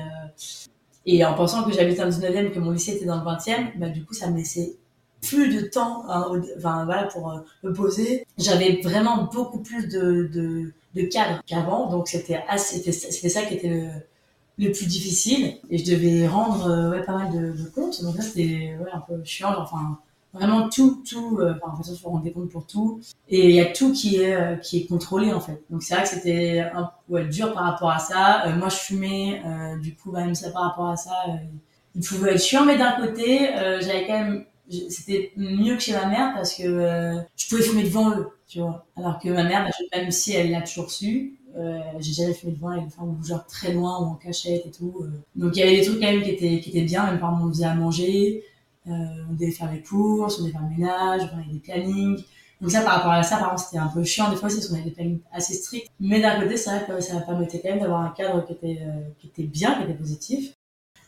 et 1.07 1.25
en 1.25 1.33
pensant 1.33 1.63
que 1.63 1.71
j'habitais 1.71 2.01
dans 2.01 2.05
le 2.05 2.11
19e 2.11 2.51
que 2.51 2.59
mon 2.59 2.71
lycée 2.71 2.91
était 2.91 3.05
dans 3.05 3.15
le 3.15 3.23
20e, 3.23 3.77
bah 3.79 3.89
du 3.89 4.05
coup 4.05 4.13
ça 4.13 4.29
me 4.29 4.37
laissait 4.37 4.75
plus 5.21 5.53
de 5.55 5.61
temps 5.67 6.03
hein, 6.09 6.31
voilà 6.59 7.05
pour 7.05 7.41
me 7.63 7.73
poser. 7.73 8.25
J'avais 8.37 8.81
vraiment 8.83 9.29
beaucoup 9.33 9.59
plus 9.59 9.87
de 9.87 10.71
de, 10.93 11.03
cadre 11.05 11.41
qu'avant 11.47 11.89
donc 11.89 12.09
c'était 12.09 12.39
c'était 12.57 13.29
ça 13.29 13.43
qui 13.43 13.55
était 13.55 13.69
le 13.69 13.89
le 14.61 14.71
plus 14.71 14.85
difficile 14.85 15.55
et 15.69 15.77
je 15.77 15.91
devais 15.91 16.27
rendre 16.27 16.67
euh, 16.67 16.91
ouais, 16.91 17.03
pas 17.03 17.17
mal 17.17 17.31
de, 17.31 17.69
comptes. 17.73 18.03
Donc 18.03 18.15
là, 18.15 18.21
c'était 18.21 18.77
ouais, 18.79 18.91
un 18.93 18.99
peu 18.99 19.23
chiant. 19.23 19.55
Enfin, 19.57 19.97
vraiment 20.33 20.69
tout, 20.69 21.03
tout, 21.07 21.39
euh, 21.39 21.55
enfin, 21.61 21.73
toute 21.75 21.85
façon, 21.85 21.93
il 21.93 21.99
faut 21.99 22.09
rendre 22.09 22.23
des 22.23 22.31
pour 22.31 22.67
tout. 22.67 23.01
Et 23.27 23.49
il 23.49 23.55
y 23.55 23.59
a 23.59 23.65
tout 23.65 23.91
qui 23.91 24.17
est, 24.17 24.35
euh, 24.35 24.55
qui 24.55 24.77
est 24.77 24.85
contrôlé, 24.85 25.33
en 25.33 25.39
fait. 25.39 25.63
Donc 25.69 25.81
c'est 25.81 25.95
vrai 25.95 26.03
que 26.03 26.09
c'était 26.09 26.59
un 26.59 26.91
ouais, 27.09 27.25
dur 27.25 27.53
par 27.53 27.63
rapport 27.63 27.89
à 27.89 27.99
ça. 27.99 28.45
moi, 28.57 28.69
je 28.69 28.75
fumais, 28.75 29.41
du 29.81 29.95
coup, 29.95 30.11
même 30.11 30.35
ça 30.35 30.51
par 30.51 30.63
rapport 30.63 30.89
à 30.89 30.97
ça, 30.97 31.11
il 31.95 32.01
pouvait 32.03 32.33
être 32.33 32.41
chiant, 32.41 32.65
mais 32.65 32.77
d'un 32.77 32.91
côté, 32.91 33.49
j'avais 33.81 34.05
quand 34.05 34.13
même, 34.13 34.45
c'était 34.89 35.33
mieux 35.35 35.75
que 35.75 35.81
chez 35.81 35.93
ma 35.93 36.05
mère 36.05 36.33
parce 36.35 36.53
que 36.53 37.23
je 37.35 37.49
pouvais 37.49 37.63
fumer 37.63 37.83
devant 37.83 38.11
eux, 38.11 38.29
tu 38.47 38.59
vois. 38.59 38.85
Alors 38.95 39.19
que 39.19 39.29
ma 39.29 39.43
mère, 39.43 39.65
bah, 39.65 39.97
même 39.97 40.11
si 40.11 40.33
elle 40.33 40.51
l'a 40.51 40.61
toujours 40.61 40.91
su, 40.91 41.40
euh, 41.40 41.40
j'ai 41.99 42.13
jamais 42.13 42.33
fumé 42.33 42.53
de 42.53 42.59
vin 42.59 42.71
avec 42.71 42.85
des 42.85 42.91
femmes 42.91 43.17
genre 43.23 43.45
très 43.45 43.73
loin 43.73 43.99
ou 43.99 44.05
en 44.11 44.15
cachette 44.15 44.65
et 44.65 44.71
tout. 44.71 44.93
Euh. 45.01 45.11
Donc 45.35 45.55
il 45.55 45.59
y 45.59 45.63
avait 45.63 45.77
des 45.77 45.85
trucs 45.85 45.99
quand 45.99 46.11
même 46.11 46.21
qui 46.21 46.31
étaient, 46.31 46.59
qui 46.59 46.69
étaient 46.69 46.81
bien, 46.83 47.05
même 47.05 47.19
par 47.19 47.31
exemple 47.31 47.49
on 47.49 47.53
faisait 47.53 47.65
à 47.65 47.75
manger, 47.75 48.43
euh, 48.87 48.91
on 49.29 49.33
devait 49.33 49.51
faire 49.51 49.71
les 49.71 49.81
courses, 49.81 50.39
on 50.39 50.43
devait 50.43 50.51
faire 50.51 50.61
le 50.61 50.75
ménage, 50.77 51.21
on 51.33 51.37
avait 51.37 51.51
des 51.51 51.59
plannings. 51.59 52.23
Donc 52.61 52.71
ça 52.71 52.81
par 52.81 52.97
rapport 52.97 53.11
à 53.11 53.23
ça, 53.23 53.37
par 53.37 53.53
exemple 53.53 53.63
c'était 53.65 53.79
un 53.79 53.87
peu 53.87 54.03
chiant 54.03 54.29
des 54.29 54.35
fois 54.35 54.47
aussi, 54.47 54.65
on 54.69 54.75
avait 54.75 54.83
des 54.83 54.91
plannings 54.91 55.19
assez 55.31 55.53
stricts. 55.53 55.89
Mais 55.99 56.21
d'un 56.21 56.39
côté 56.39 56.57
c'est 56.57 56.69
vrai 56.69 56.85
que 56.87 57.01
ça 57.01 57.19
permettait 57.21 57.59
quand 57.59 57.69
même 57.69 57.79
d'avoir 57.79 58.01
un 58.01 58.09
cadre 58.09 58.45
qui 58.45 58.53
était, 58.53 58.79
qui 59.19 59.27
était 59.27 59.43
bien, 59.43 59.75
qui 59.75 59.83
était 59.83 59.97
positif. 59.97 60.53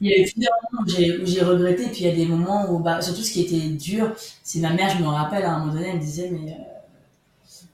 Il 0.02 0.10
y 0.10 0.14
a 0.14 0.20
eu 0.20 0.30
plusieurs 0.30 0.54
moments 0.72 0.84
où 0.84 1.26
j'ai 1.26 1.42
regretté, 1.44 1.88
puis 1.88 2.02
il 2.02 2.08
y 2.08 2.10
a 2.10 2.16
des 2.16 2.26
moments 2.26 2.70
où, 2.70 2.80
bah, 2.80 3.02
surtout 3.02 3.22
ce 3.22 3.32
qui 3.32 3.42
était 3.42 3.70
dur, 3.70 4.14
c'est 4.44 4.60
ma 4.60 4.74
mère, 4.74 4.90
je 4.90 5.02
me 5.02 5.08
rappelle, 5.08 5.44
à 5.44 5.54
un 5.54 5.60
moment 5.60 5.74
donné, 5.74 5.90
elle 5.90 5.96
me 5.96 6.02
disait, 6.02 6.30
mais 6.30 6.58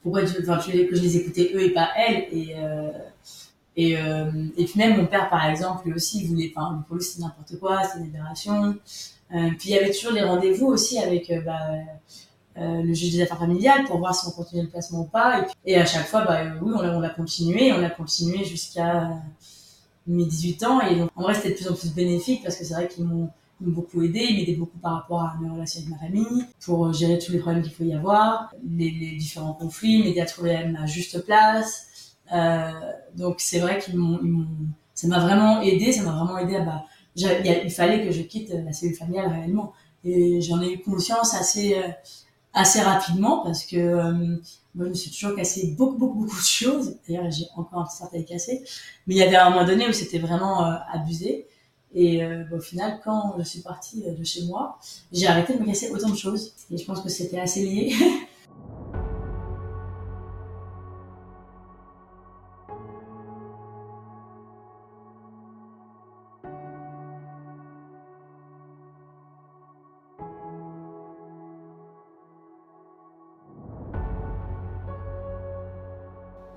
pourquoi 0.01 0.23
tu, 0.23 0.41
enfin, 0.41 0.57
que 0.57 0.95
je 0.95 1.01
les 1.01 1.17
écoutais 1.17 1.51
eux 1.53 1.61
et 1.61 1.71
pas 1.71 1.89
elles 1.95 2.27
et 2.31 2.55
euh, 2.55 2.91
et, 3.75 3.97
euh, 3.97 4.29
et 4.57 4.65
puis 4.65 4.77
même 4.77 4.97
mon 4.97 5.05
père 5.05 5.29
par 5.29 5.45
exemple 5.45 5.87
lui 5.87 5.93
aussi 5.93 6.21
il 6.21 6.27
voulait 6.27 6.51
enfin 6.55 6.83
pour 6.87 6.97
lui 6.97 7.03
c'était 7.03 7.21
n'importe 7.21 7.57
quoi 7.59 7.83
c'était 7.83 7.99
une 7.99 8.05
libération 8.05 8.75
euh, 9.33 9.49
puis 9.57 9.69
il 9.69 9.71
y 9.71 9.77
avait 9.77 9.91
toujours 9.91 10.11
les 10.11 10.23
rendez-vous 10.23 10.67
aussi 10.67 10.99
avec 10.99 11.29
euh, 11.29 11.41
bah, 11.41 11.59
le 12.57 12.93
juge 12.93 13.13
des 13.13 13.21
affaires 13.21 13.39
familiales 13.39 13.85
pour 13.85 13.99
voir 13.99 14.13
si 14.13 14.27
on 14.27 14.31
continuait 14.31 14.63
le 14.63 14.69
placement 14.69 15.01
ou 15.01 15.05
pas 15.05 15.45
et, 15.65 15.77
à 15.77 15.85
chaque 15.85 16.07
fois 16.07 16.25
bah 16.25 16.41
oui 16.61 16.71
on 16.75 16.79
a, 16.79 16.89
on 16.89 17.01
a 17.01 17.09
continué 17.09 17.71
on 17.71 17.81
a 17.81 17.89
continué 17.89 18.43
jusqu'à 18.43 19.11
mes 20.07 20.25
18 20.25 20.63
ans 20.65 20.81
et 20.81 20.97
donc 20.97 21.09
en 21.15 21.21
vrai 21.21 21.35
c'était 21.35 21.51
de 21.51 21.55
plus 21.55 21.69
en 21.69 21.75
plus 21.75 21.93
bénéfique 21.93 22.43
parce 22.43 22.57
que 22.57 22.65
c'est 22.65 22.73
vrai 22.73 22.89
qu'ils 22.89 23.05
m'ont 23.05 23.29
m'ont 23.61 23.71
beaucoup 23.71 24.01
aidé, 24.01 24.19
ils 24.19 24.37
m'aidaient 24.37 24.55
beaucoup 24.57 24.77
par 24.77 24.93
rapport 24.93 25.21
à 25.21 25.37
mes 25.41 25.49
relations 25.49 25.81
avec 25.81 25.91
ma 25.91 25.97
famille, 25.97 26.45
pour 26.63 26.87
euh, 26.87 26.93
gérer 26.93 27.19
tous 27.19 27.31
les 27.31 27.39
problèmes 27.39 27.63
qu'il 27.63 27.73
faut 27.73 27.83
y 27.83 27.93
avoir, 27.93 28.53
les, 28.63 29.15
différents 29.17 29.53
conflits, 29.53 30.03
m'aider 30.03 30.21
à 30.21 30.25
trouver 30.25 30.65
ma 30.65 30.85
juste 30.85 31.23
place. 31.25 32.15
Euh, 32.31 32.71
donc 33.15 33.37
c'est 33.39 33.59
vrai 33.59 33.79
qu'ils 33.79 33.97
m'ont, 33.97 34.19
ça 34.93 35.07
m'a 35.07 35.19
vraiment 35.19 35.61
aidé, 35.61 35.91
ça 35.91 36.03
m'a 36.03 36.11
vraiment 36.11 36.37
aidé 36.37 36.57
à 36.57 36.61
bah, 36.61 36.85
il 37.15 37.71
fallait 37.71 38.05
que 38.05 38.11
je 38.11 38.21
quitte 38.21 38.49
la 38.49 38.73
cellule 38.73 38.95
familiale 38.95 39.31
réellement. 39.31 39.73
Et 40.03 40.41
j'en 40.41 40.61
ai 40.61 40.73
eu 40.73 40.81
conscience 40.81 41.33
assez, 41.33 41.75
euh, 41.75 41.89
assez 42.53 42.81
rapidement 42.81 43.43
parce 43.43 43.65
que 43.65 43.77
euh, 43.77 44.37
moi 44.75 44.85
je 44.85 44.89
me 44.89 44.93
suis 44.93 45.11
toujours 45.11 45.35
cassé 45.35 45.73
beaucoup 45.77 45.97
beaucoup 45.97 46.19
beaucoup 46.19 46.39
de 46.39 46.45
choses. 46.45 46.97
D'ailleurs 47.07 47.29
j'ai 47.31 47.45
encore 47.55 47.81
un 47.81 47.85
petit 47.85 47.97
certain 47.97 48.23
cassé, 48.23 48.63
mais 49.07 49.15
il 49.15 49.17
y 49.17 49.23
avait 49.23 49.35
un 49.35 49.49
moment 49.49 49.65
donné 49.65 49.87
où 49.87 49.93
c'était 49.93 50.19
vraiment 50.19 50.65
euh, 50.65 50.75
abusé. 50.91 51.47
Et 51.93 52.23
euh, 52.23 52.43
au 52.51 52.59
final, 52.59 52.99
quand 53.03 53.35
je 53.39 53.43
suis 53.43 53.61
partie 53.61 54.03
de 54.03 54.23
chez 54.23 54.45
moi, 54.45 54.77
j'ai 55.11 55.27
arrêté 55.27 55.55
de 55.55 55.59
me 55.59 55.65
casser 55.65 55.89
autant 55.91 56.09
de 56.09 56.17
choses. 56.17 56.53
Et 56.71 56.77
je 56.77 56.85
pense 56.85 57.01
que 57.01 57.09
c'était 57.09 57.39
assez 57.39 57.65
lié. 57.65 57.93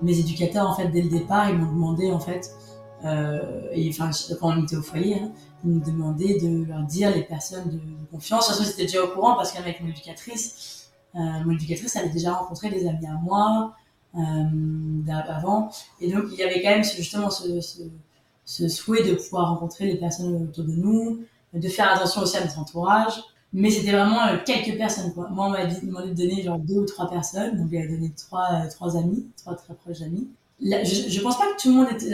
mes 0.03 0.19
éducateurs, 0.19 0.69
en 0.69 0.75
fait, 0.75 0.89
dès 0.89 1.01
le 1.01 1.09
départ, 1.09 1.49
ils 1.49 1.57
m'ont 1.57 1.71
demandé, 1.71 2.11
en 2.11 2.19
fait, 2.19 2.51
euh, 2.51 2.72
et 3.03 3.89
enfin, 3.89 4.11
quand 4.39 4.57
on 4.57 4.63
était 4.63 4.75
au 4.77 4.81
foyer, 4.81 5.15
hein, 5.15 5.31
ils 5.63 5.71
m'ont 5.71 5.85
demandé 5.85 6.39
de 6.39 6.65
leur 6.65 6.83
dire 6.83 7.13
les 7.13 7.23
personnes 7.23 7.69
de, 7.69 7.79
confiance. 8.11 8.47
De 8.47 8.53
toute 8.53 8.57
façon, 8.57 8.69
c'était 8.69 8.83
déjà 8.83 9.03
au 9.03 9.09
courant 9.09 9.35
parce 9.35 9.51
qu'avec 9.51 9.81
mon 9.81 9.89
éducatrice, 9.89 10.91
euh, 11.15 11.19
mon 11.45 11.51
éducatrice 11.51 11.95
avait 11.95 12.09
déjà 12.09 12.33
rencontré 12.33 12.69
des 12.69 12.87
amis 12.87 13.07
à 13.07 13.13
moi 13.13 13.73
euh, 14.15 15.11
avant. 15.27 15.71
Et 15.99 16.11
donc, 16.11 16.25
il 16.31 16.37
y 16.37 16.43
avait 16.43 16.61
quand 16.61 16.69
même 16.69 16.83
justement 16.83 17.29
ce, 17.29 18.67
souhait 18.67 19.03
de 19.03 19.15
pouvoir 19.15 19.49
rencontrer 19.49 19.85
les 19.85 19.97
personnes 19.97 20.35
autour 20.43 20.65
de 20.65 20.73
nous, 20.73 21.21
de 21.53 21.67
faire 21.67 21.91
attention 21.93 22.21
aussi 22.21 22.37
à 22.37 22.41
notre 22.41 22.59
entourage. 22.59 23.21
Mais 23.53 23.69
c'était 23.69 23.91
vraiment 23.91 24.25
euh, 24.27 24.37
quelques 24.43 24.75
personnes. 24.77 25.13
Moi, 25.15 25.27
on 25.29 25.49
m'a 25.49 25.65
demandé 25.67 26.09
de 26.09 26.15
donner 26.15 26.41
genre 26.41 26.57
deux 26.57 26.79
ou 26.79 26.85
trois 26.85 27.09
personnes. 27.09 27.57
Donc, 27.57 27.69
j'ai 27.71 27.87
donné 27.87 28.11
trois, 28.17 28.49
euh, 28.53 28.69
trois 28.69 28.97
amis, 28.97 29.27
trois 29.37 29.55
très 29.55 29.75
proches 29.75 30.01
amis. 30.01 30.27
Je, 30.61 31.09
je 31.09 31.21
pense 31.21 31.37
pas 31.37 31.45
que 31.53 31.61
tout 31.61 31.69
le 31.69 31.75
monde 31.75 31.87
était, 31.91 32.11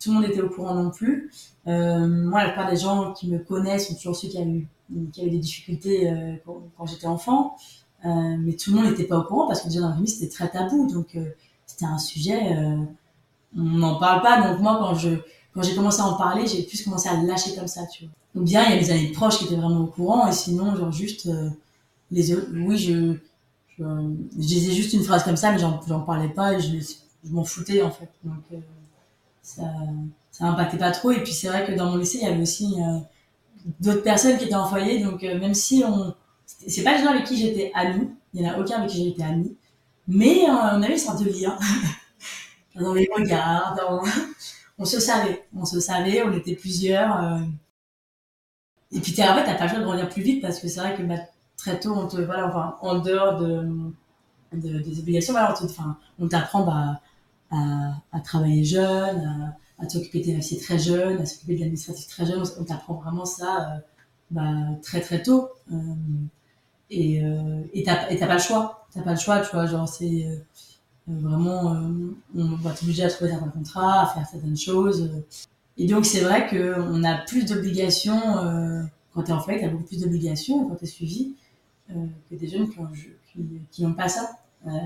tout 0.00 0.10
le 0.10 0.14
monde 0.14 0.24
était 0.24 0.40
au 0.40 0.48
courant 0.48 0.74
non 0.74 0.90
plus. 0.90 1.30
Euh, 1.66 2.06
moi, 2.06 2.42
la 2.42 2.50
plupart 2.50 2.70
des 2.70 2.76
gens 2.76 3.12
qui 3.12 3.28
me 3.28 3.38
connaissent 3.38 3.88
sont 3.88 3.94
toujours 3.94 4.16
ceux 4.16 4.28
qui 4.28 4.38
avaient 4.38 4.50
eu, 4.50 4.68
des 4.88 5.38
difficultés 5.38 6.10
euh, 6.10 6.34
quand, 6.44 6.86
j'étais 6.86 7.06
enfant. 7.06 7.56
Euh, 8.04 8.36
mais 8.38 8.52
tout 8.52 8.70
le 8.70 8.76
monde 8.76 8.90
n'était 8.90 9.04
pas 9.04 9.18
au 9.18 9.24
courant 9.24 9.48
parce 9.48 9.62
que 9.62 9.68
déjà 9.68 9.80
dans 9.80 9.88
la 9.88 9.94
famille 9.94 10.08
c'était 10.08 10.30
très 10.30 10.48
tabou. 10.48 10.90
Donc, 10.90 11.18
c'était 11.66 11.86
un 11.86 11.98
sujet, 11.98 12.56
on 13.56 13.60
n'en 13.60 13.98
parle 13.98 14.22
pas. 14.22 14.48
Donc, 14.48 14.60
moi, 14.60 14.78
quand 14.80 14.94
je, 14.94 15.10
quand 15.54 15.62
j'ai 15.62 15.74
commencé 15.74 16.00
à 16.00 16.06
en 16.06 16.14
parler, 16.14 16.46
j'ai 16.46 16.62
plus 16.62 16.82
commencé 16.82 17.08
à 17.08 17.20
lâcher 17.22 17.54
comme 17.56 17.68
ça, 17.68 17.86
tu 17.86 18.04
vois. 18.04 18.12
Donc 18.34 18.44
bien, 18.44 18.64
il 18.66 18.70
y 18.70 18.72
a 18.74 18.76
mes 18.76 18.90
amis 18.90 19.12
proches 19.12 19.38
qui 19.38 19.44
étaient 19.46 19.56
vraiment 19.56 19.80
au 19.80 19.86
courant, 19.86 20.28
et 20.28 20.32
sinon, 20.32 20.76
genre 20.76 20.92
juste 20.92 21.28
les 22.10 22.34
oui, 22.34 22.76
je, 22.76 23.14
je, 23.78 23.84
disais 24.36 24.72
juste 24.72 24.92
une 24.92 25.02
phrase 25.02 25.24
comme 25.24 25.36
ça, 25.36 25.52
mais 25.52 25.58
j'en 25.58 26.00
parlais 26.00 26.28
pas, 26.28 26.52
et 26.52 26.60
je, 26.60 26.76
je 27.26 27.32
m'en 27.32 27.44
foutais 27.44 27.82
en 27.82 27.90
fait. 27.90 28.10
Donc 28.24 28.42
euh, 28.52 28.56
ça, 29.42 29.64
ça 30.30 30.52
pas 30.52 30.90
trop. 30.90 31.10
Et 31.10 31.22
puis 31.22 31.32
c'est 31.32 31.48
vrai 31.48 31.66
que 31.66 31.72
dans 31.72 31.90
mon 31.90 31.96
lycée, 31.96 32.18
il 32.22 32.28
y 32.28 32.30
avait 32.30 32.42
aussi 32.42 32.74
euh, 32.80 32.98
d'autres 33.80 34.02
personnes 34.02 34.38
qui 34.38 34.44
étaient 34.44 34.54
en 34.54 34.68
foyer, 34.68 35.02
donc 35.02 35.22
même 35.22 35.54
si 35.54 35.82
on, 35.86 36.14
c'est 36.46 36.82
pas 36.82 36.96
les 36.96 37.04
gens 37.04 37.10
avec 37.10 37.24
qui 37.24 37.36
j'étais 37.36 37.72
amie, 37.74 38.08
il 38.32 38.42
y 38.42 38.48
en 38.48 38.52
a 38.52 38.58
aucun 38.58 38.78
avec 38.78 38.90
qui 38.90 39.08
été 39.08 39.24
amie, 39.24 39.56
mais 40.06 40.48
on 40.48 40.82
avait 40.82 40.92
une 40.92 40.98
sorte 40.98 41.22
de 41.22 41.30
lien 41.30 41.58
dans 42.76 42.94
les 42.94 43.08
regards, 43.14 43.76
on 44.78 44.84
se 44.84 45.00
savait, 45.00 45.46
on 45.54 45.64
se 45.64 45.80
savait, 45.80 46.22
on 46.22 46.32
était 46.32 46.54
plusieurs. 46.54 47.24
Euh... 47.24 47.38
Et 48.92 49.00
puis 49.00 49.12
en 49.22 49.34
fait, 49.34 49.44
t'as 49.44 49.54
pas 49.54 49.64
le 49.64 49.70
choix 49.70 49.78
de 49.78 49.84
grandir 49.84 50.08
plus 50.08 50.22
vite 50.22 50.42
parce 50.42 50.60
que 50.60 50.68
c'est 50.68 50.80
vrai 50.80 50.94
que 50.94 51.02
bah, 51.02 51.16
très 51.56 51.80
tôt, 51.80 51.94
on 51.94 52.06
te, 52.06 52.18
voilà, 52.18 52.78
en 52.80 52.98
dehors 52.98 53.38
de, 53.38 53.66
de 54.52 54.78
des 54.78 54.98
obligations, 55.00 55.32
voilà, 55.32 55.54
on 56.18 56.28
t'apprend 56.28 56.64
bah, 56.64 57.00
à, 57.50 58.20
travailler 58.24 58.64
jeune, 58.64 59.56
à, 59.78 59.82
à 59.82 59.86
t'occuper 59.86 60.20
des 60.20 60.34
dossiers 60.36 60.58
très 60.58 60.78
jeune, 60.78 61.20
à 61.20 61.26
s'occuper 61.26 61.54
de 61.54 61.60
l'administratif 61.60 62.06
très 62.08 62.26
jeune. 62.26 62.42
On 62.58 62.64
t'apprend 62.64 62.94
vraiment 62.94 63.24
ça 63.24 63.72
euh, 63.72 63.78
bah, 64.30 64.52
très 64.82 65.00
très 65.00 65.22
tôt. 65.22 65.48
Euh, 65.72 65.76
et 66.90 67.22
euh, 67.24 67.62
t'as 67.84 68.26
pas 68.26 68.34
le 68.34 68.40
choix. 68.40 68.86
T'as 68.92 69.02
pas 69.02 69.12
le 69.12 69.18
choix, 69.18 69.40
tu 69.40 69.50
vois, 69.52 69.66
genre 69.66 69.88
c'est 69.88 70.26
euh, 70.26 70.36
vraiment, 71.06 71.76
on 72.34 72.44
va 72.56 72.72
t'obliger 72.72 73.04
à 73.04 73.10
trouver 73.10 73.30
certains 73.30 73.48
contrats, 73.48 74.02
à 74.02 74.06
faire 74.06 74.26
certaines 74.26 74.56
choses. 74.56 75.10
Et 75.76 75.86
donc, 75.86 76.06
c'est 76.06 76.20
vrai 76.20 76.48
qu'on 76.48 77.04
a 77.04 77.18
plus 77.18 77.44
d'obligations, 77.44 78.20
quand 79.14 79.22
tu 79.22 79.30
es 79.30 79.34
en 79.34 79.40
fait, 79.40 79.58
tu 79.58 79.64
as 79.64 79.68
beaucoup 79.68 79.84
plus 79.84 80.00
d'obligations 80.00 80.66
quand 80.66 80.76
tu 80.76 80.84
es 80.84 80.88
suivi 80.88 81.34
que 81.88 82.34
des 82.34 82.48
jeunes 82.48 82.68
qui 83.70 83.82
n'ont 83.82 83.92
pas 83.92 84.08
ça. 84.08 84.30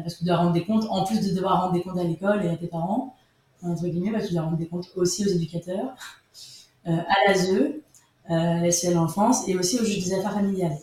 Parce 0.02 0.14
que 0.14 0.18
tu 0.20 0.24
dois 0.24 0.36
rendre 0.36 0.52
des 0.52 0.64
comptes, 0.64 0.84
en 0.90 1.04
plus 1.04 1.26
de 1.26 1.34
devoir 1.34 1.62
rendre 1.62 1.72
des 1.72 1.82
comptes 1.82 1.98
à 1.98 2.04
l'école 2.04 2.44
et 2.44 2.48
à 2.48 2.56
tes 2.56 2.66
parents, 2.66 3.16
entre 3.62 3.86
guillemets, 3.86 4.10
bah, 4.10 4.24
tu 4.24 4.34
dois 4.34 4.42
rendre 4.42 4.56
des 4.56 4.66
comptes 4.66 4.90
aussi 4.96 5.24
aux 5.24 5.28
éducateurs, 5.28 5.94
à 6.84 7.16
l'ASE, 7.26 7.50
à 8.28 8.60
la 8.60 8.90
l'enfance 8.92 9.48
et 9.48 9.56
aussi 9.56 9.78
au 9.78 9.84
juge 9.84 10.04
des 10.04 10.14
affaires 10.14 10.34
familiales. 10.34 10.76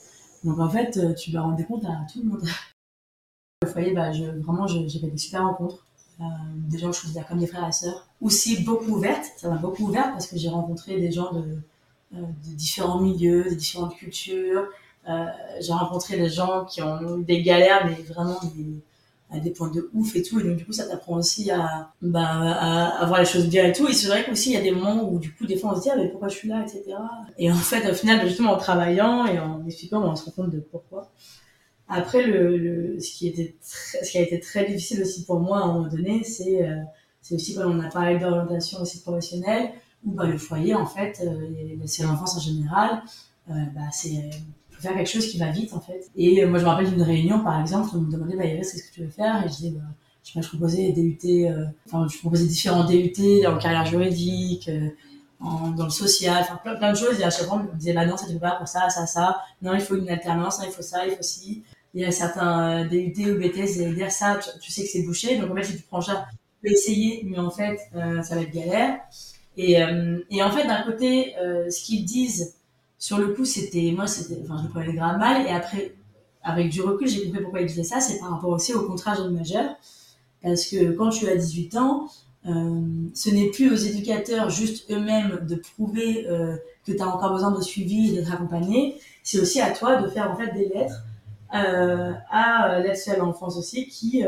Donc 0.43 0.59
en 0.59 0.69
fait, 0.69 1.15
tu 1.15 1.31
dois 1.31 1.41
rendre 1.41 1.55
des 1.55 1.65
comptes 1.65 1.85
à 1.85 2.05
tout 2.11 2.21
le 2.21 2.29
monde. 2.29 2.43
Au 3.63 3.67
foyer, 3.67 3.93
bah, 3.93 4.11
je, 4.11 4.23
vraiment, 4.23 4.67
j'ai 4.67 4.87
fait 4.99 5.07
des 5.07 5.17
super 5.17 5.43
rencontres. 5.43 5.87
Euh, 6.19 6.23
des 6.55 6.79
gens 6.79 6.89
que 6.89 6.95
je 6.95 7.01
considère 7.01 7.27
comme 7.27 7.37
des 7.37 7.45
frères 7.45 7.67
et 7.67 7.71
sœurs. 7.71 8.07
Aussi 8.21 8.63
beaucoup 8.63 8.93
ouvertes, 8.93 9.25
ça 9.37 9.49
m'a 9.49 9.57
beaucoup 9.57 9.83
ouverte 9.83 10.13
parce 10.13 10.25
que 10.25 10.35
j'ai 10.35 10.49
rencontré 10.49 10.99
des 10.99 11.11
gens 11.11 11.31
de, 11.31 11.59
euh, 12.15 12.23
différents 12.43 12.99
milieux, 12.99 13.43
de 13.43 13.53
différentes 13.53 13.95
cultures. 13.95 14.65
Euh, 15.07 15.25
j'ai 15.61 15.73
rencontré 15.73 16.17
des 16.17 16.29
gens 16.29 16.65
qui 16.65 16.81
ont 16.81 17.19
eu 17.19 17.23
des 17.23 17.43
galères, 17.43 17.85
mais 17.85 18.01
vraiment 18.01 18.39
des, 18.55 18.81
à 19.29 19.39
des 19.39 19.51
points 19.51 19.69
de 19.71 19.89
ouf 19.93 20.15
et 20.15 20.23
tout. 20.23 20.39
Et 20.39 20.43
donc, 20.43 20.57
du 20.57 20.65
coup, 20.65 20.71
ça 20.71 20.85
t'apprend 20.85 21.17
aussi 21.17 21.51
à, 21.51 21.91
bah, 22.01 22.25
à, 22.25 23.01
à, 23.01 23.05
voir 23.05 23.19
les 23.19 23.25
choses 23.25 23.47
bien 23.47 23.65
et 23.65 23.73
tout. 23.73 23.87
Et 23.87 23.93
c'est 23.93 24.07
vrai 24.07 24.23
qu'aussi, 24.25 24.51
il 24.51 24.53
y 24.53 24.57
a 24.57 24.61
des 24.61 24.71
moments 24.71 25.09
où, 25.09 25.19
du 25.19 25.33
coup, 25.33 25.45
des 25.45 25.57
fois, 25.57 25.73
on 25.73 25.75
se 25.75 25.81
dit, 25.81 25.89
ah, 25.91 25.95
mais 25.97 26.07
pourquoi 26.07 26.29
je 26.29 26.35
suis 26.35 26.47
là, 26.47 26.63
etc. 26.63 26.95
Et 27.37 27.51
en 27.51 27.55
fait, 27.55 27.89
au 27.89 27.93
final, 27.93 28.25
justement, 28.25 28.53
en 28.53 28.57
travaillant 28.57 29.25
et 29.25 29.39
en 29.39 29.65
expliquant, 29.65 30.01
on 30.03 30.15
se 30.15 30.25
rend 30.25 30.31
compte 30.31 30.51
de 30.51 30.59
pourquoi. 30.59 31.11
Après, 31.89 32.25
le, 32.25 32.57
le, 32.57 32.99
ce, 32.99 33.11
qui 33.11 33.27
était 33.27 33.55
très, 33.61 34.03
ce 34.03 34.11
qui 34.11 34.17
a 34.17 34.21
été 34.21 34.39
très 34.39 34.65
difficile 34.65 35.01
aussi 35.01 35.25
pour 35.25 35.39
moi 35.39 35.59
à 35.59 35.63
un 35.63 35.73
moment 35.73 35.87
donné, 35.87 36.23
c'est 36.23 36.67
euh, 36.67 36.75
c'est 37.21 37.35
aussi 37.35 37.55
quand 37.55 37.65
on 37.65 37.79
a 37.81 37.89
parlé 37.89 38.17
d'orientation 38.17 38.81
aussi 38.81 39.01
professionnelle, 39.01 39.71
où 40.05 40.11
bah, 40.11 40.25
le 40.25 40.37
foyer, 40.37 40.75
en 40.75 40.85
fait, 40.85 41.21
euh, 41.25 41.75
c'est 41.85 42.03
l'enfance 42.03 42.37
en 42.37 42.39
général, 42.39 43.01
euh, 43.49 43.53
bah, 43.75 43.81
c'est 43.91 44.29
faire 44.81 44.93
quelque 44.93 45.09
chose 45.09 45.27
qui 45.27 45.37
va 45.37 45.49
vite, 45.51 45.73
en 45.73 45.79
fait. 45.79 46.09
Et 46.15 46.45
moi, 46.45 46.59
je 46.59 46.63
me 46.63 46.69
rappelle 46.69 46.89
d'une 46.89 47.01
réunion, 47.01 47.43
par 47.43 47.59
exemple, 47.59 47.89
on 47.93 48.01
me 48.01 48.11
demandait, 48.11 48.35
bah, 48.35 48.45
Iris, 48.45 48.71
qu'est-ce 48.71 48.89
que 48.89 48.93
tu 48.93 49.03
veux 49.03 49.09
faire? 49.09 49.43
Et 49.45 49.49
je 49.49 49.55
disais, 49.55 49.69
bah, 49.71 49.81
je 50.23 50.31
sais 50.31 50.39
pas, 50.39 50.41
je 50.41 50.49
proposais 50.49 50.91
DUT, 50.91 51.19
euh, 51.25 51.65
enfin, 51.85 52.07
je 52.11 52.17
proposais 52.19 52.45
différents 52.45 52.85
DUT 52.85 53.45
en 53.47 53.57
carrière 53.57 53.85
juridique, 53.85 54.69
euh, 54.69 54.89
en, 55.39 55.69
dans 55.71 55.85
le 55.85 55.89
social, 55.89 56.37
enfin 56.41 56.59
plein, 56.63 56.75
plein 56.75 56.91
de 56.91 56.97
choses. 56.97 57.19
Et 57.19 57.23
à 57.23 57.29
chaque 57.29 57.47
fois, 57.47 57.57
on 57.57 57.71
me 57.73 57.77
disait, 57.77 57.93
bah 57.93 58.05
non, 58.05 58.17
ça 58.17 58.27
ne 58.27 58.33
fait 58.33 58.39
pas 58.39 58.51
pour 58.51 58.67
ça, 58.67 58.89
ça, 58.89 59.05
ça. 59.05 59.41
Non, 59.61 59.73
il 59.73 59.81
faut 59.81 59.95
une 59.95 60.09
alternance, 60.09 60.59
il 60.65 60.71
faut 60.71 60.81
ça, 60.81 61.05
il 61.05 61.15
faut 61.15 61.23
ci 61.23 61.63
il 61.93 62.01
y 62.01 62.05
a 62.05 62.11
certains 62.11 62.83
euh, 62.83 62.87
DUT 62.87 63.31
ou 63.31 63.39
BTS 63.39 63.79
et 63.79 63.93
dire 63.93 64.11
ça, 64.11 64.39
tu, 64.61 64.71
sais 64.71 64.83
que 64.83 64.87
c'est 64.87 65.03
bouché. 65.03 65.37
Donc 65.37 65.51
en 65.51 65.55
fait, 65.55 65.63
si 65.63 65.77
tu 65.77 65.83
prends 65.83 66.01
ça, 66.01 66.27
tu 66.31 66.37
peux 66.61 66.71
essayer, 66.71 67.23
mais 67.25 67.39
en 67.39 67.49
fait, 67.49 67.79
euh, 67.95 68.21
ça 68.21 68.35
va 68.35 68.41
être 68.41 68.53
galère. 68.53 68.99
Et, 69.57 69.81
euh, 69.81 70.19
et 70.29 70.43
en 70.43 70.51
fait, 70.51 70.67
d'un 70.67 70.83
côté, 70.83 71.35
euh, 71.37 71.69
ce 71.71 71.83
qu'ils 71.83 72.05
disent 72.05 72.56
sur 72.99 73.17
le 73.17 73.33
coup, 73.33 73.45
c'était 73.45 73.93
moi, 73.95 74.07
c'était, 74.07 74.41
enfin, 74.43 74.61
je 74.63 74.69
prenais 74.69 74.93
grave 74.93 75.17
mal. 75.17 75.45
Et 75.45 75.49
après, 75.49 75.93
avec 76.43 76.69
du 76.69 76.81
recul, 76.81 77.07
j'ai 77.07 77.25
compris 77.25 77.41
pourquoi 77.41 77.61
ils 77.61 77.67
disaient 77.67 77.83
ça. 77.83 77.99
C'est 77.99 78.19
par 78.19 78.31
rapport 78.31 78.49
aussi 78.49 78.73
au 78.73 78.87
contrat 78.87 79.15
jeune 79.15 79.33
majeur, 79.33 79.75
parce 80.41 80.65
que 80.65 80.91
quand 80.91 81.09
tu 81.09 81.27
as 81.27 81.35
18 81.35 81.77
ans, 81.77 82.07
euh, 82.47 82.81
ce 83.13 83.29
n'est 83.29 83.49
plus 83.49 83.71
aux 83.71 83.75
éducateurs 83.75 84.49
juste 84.49 84.89
eux-mêmes 84.91 85.45
de 85.47 85.55
prouver 85.55 86.25
euh, 86.27 86.55
que 86.85 86.93
tu 86.93 87.01
as 87.01 87.07
encore 87.07 87.33
besoin 87.33 87.51
de 87.51 87.61
suivi 87.61 88.11
et 88.11 88.15
d'être 88.15 88.33
accompagné. 88.33 88.95
C'est 89.23 89.39
aussi 89.39 89.59
à 89.59 89.71
toi 89.71 90.01
de 90.01 90.07
faire 90.07 90.31
en 90.31 90.35
fait 90.35 90.53
des 90.53 90.69
lettres 90.69 91.03
euh, 91.53 92.13
à 92.31 92.79
l'aide 92.79 92.97
à 93.07 93.17
l'enfance 93.17 93.57
aussi, 93.57 93.87
qui 93.87 94.23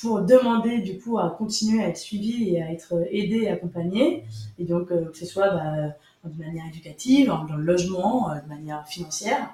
pour 0.00 0.22
demander 0.22 0.80
du 0.80 0.98
coup 0.98 1.18
à 1.18 1.30
continuer 1.30 1.82
à 1.82 1.88
être 1.88 1.98
suivi 1.98 2.50
et 2.50 2.62
à 2.62 2.70
être 2.70 2.94
aidé 3.10 3.42
et 3.42 3.48
accompagné, 3.48 4.24
et 4.58 4.64
donc 4.64 4.88
que 4.88 5.16
ce 5.16 5.26
soit 5.26 5.50
bah, 5.50 5.94
de 6.24 6.42
manière 6.42 6.66
éducative, 6.66 7.28
dans 7.28 7.56
le 7.56 7.62
logement, 7.62 8.34
de 8.34 8.48
manière 8.48 8.86
financière, 8.86 9.50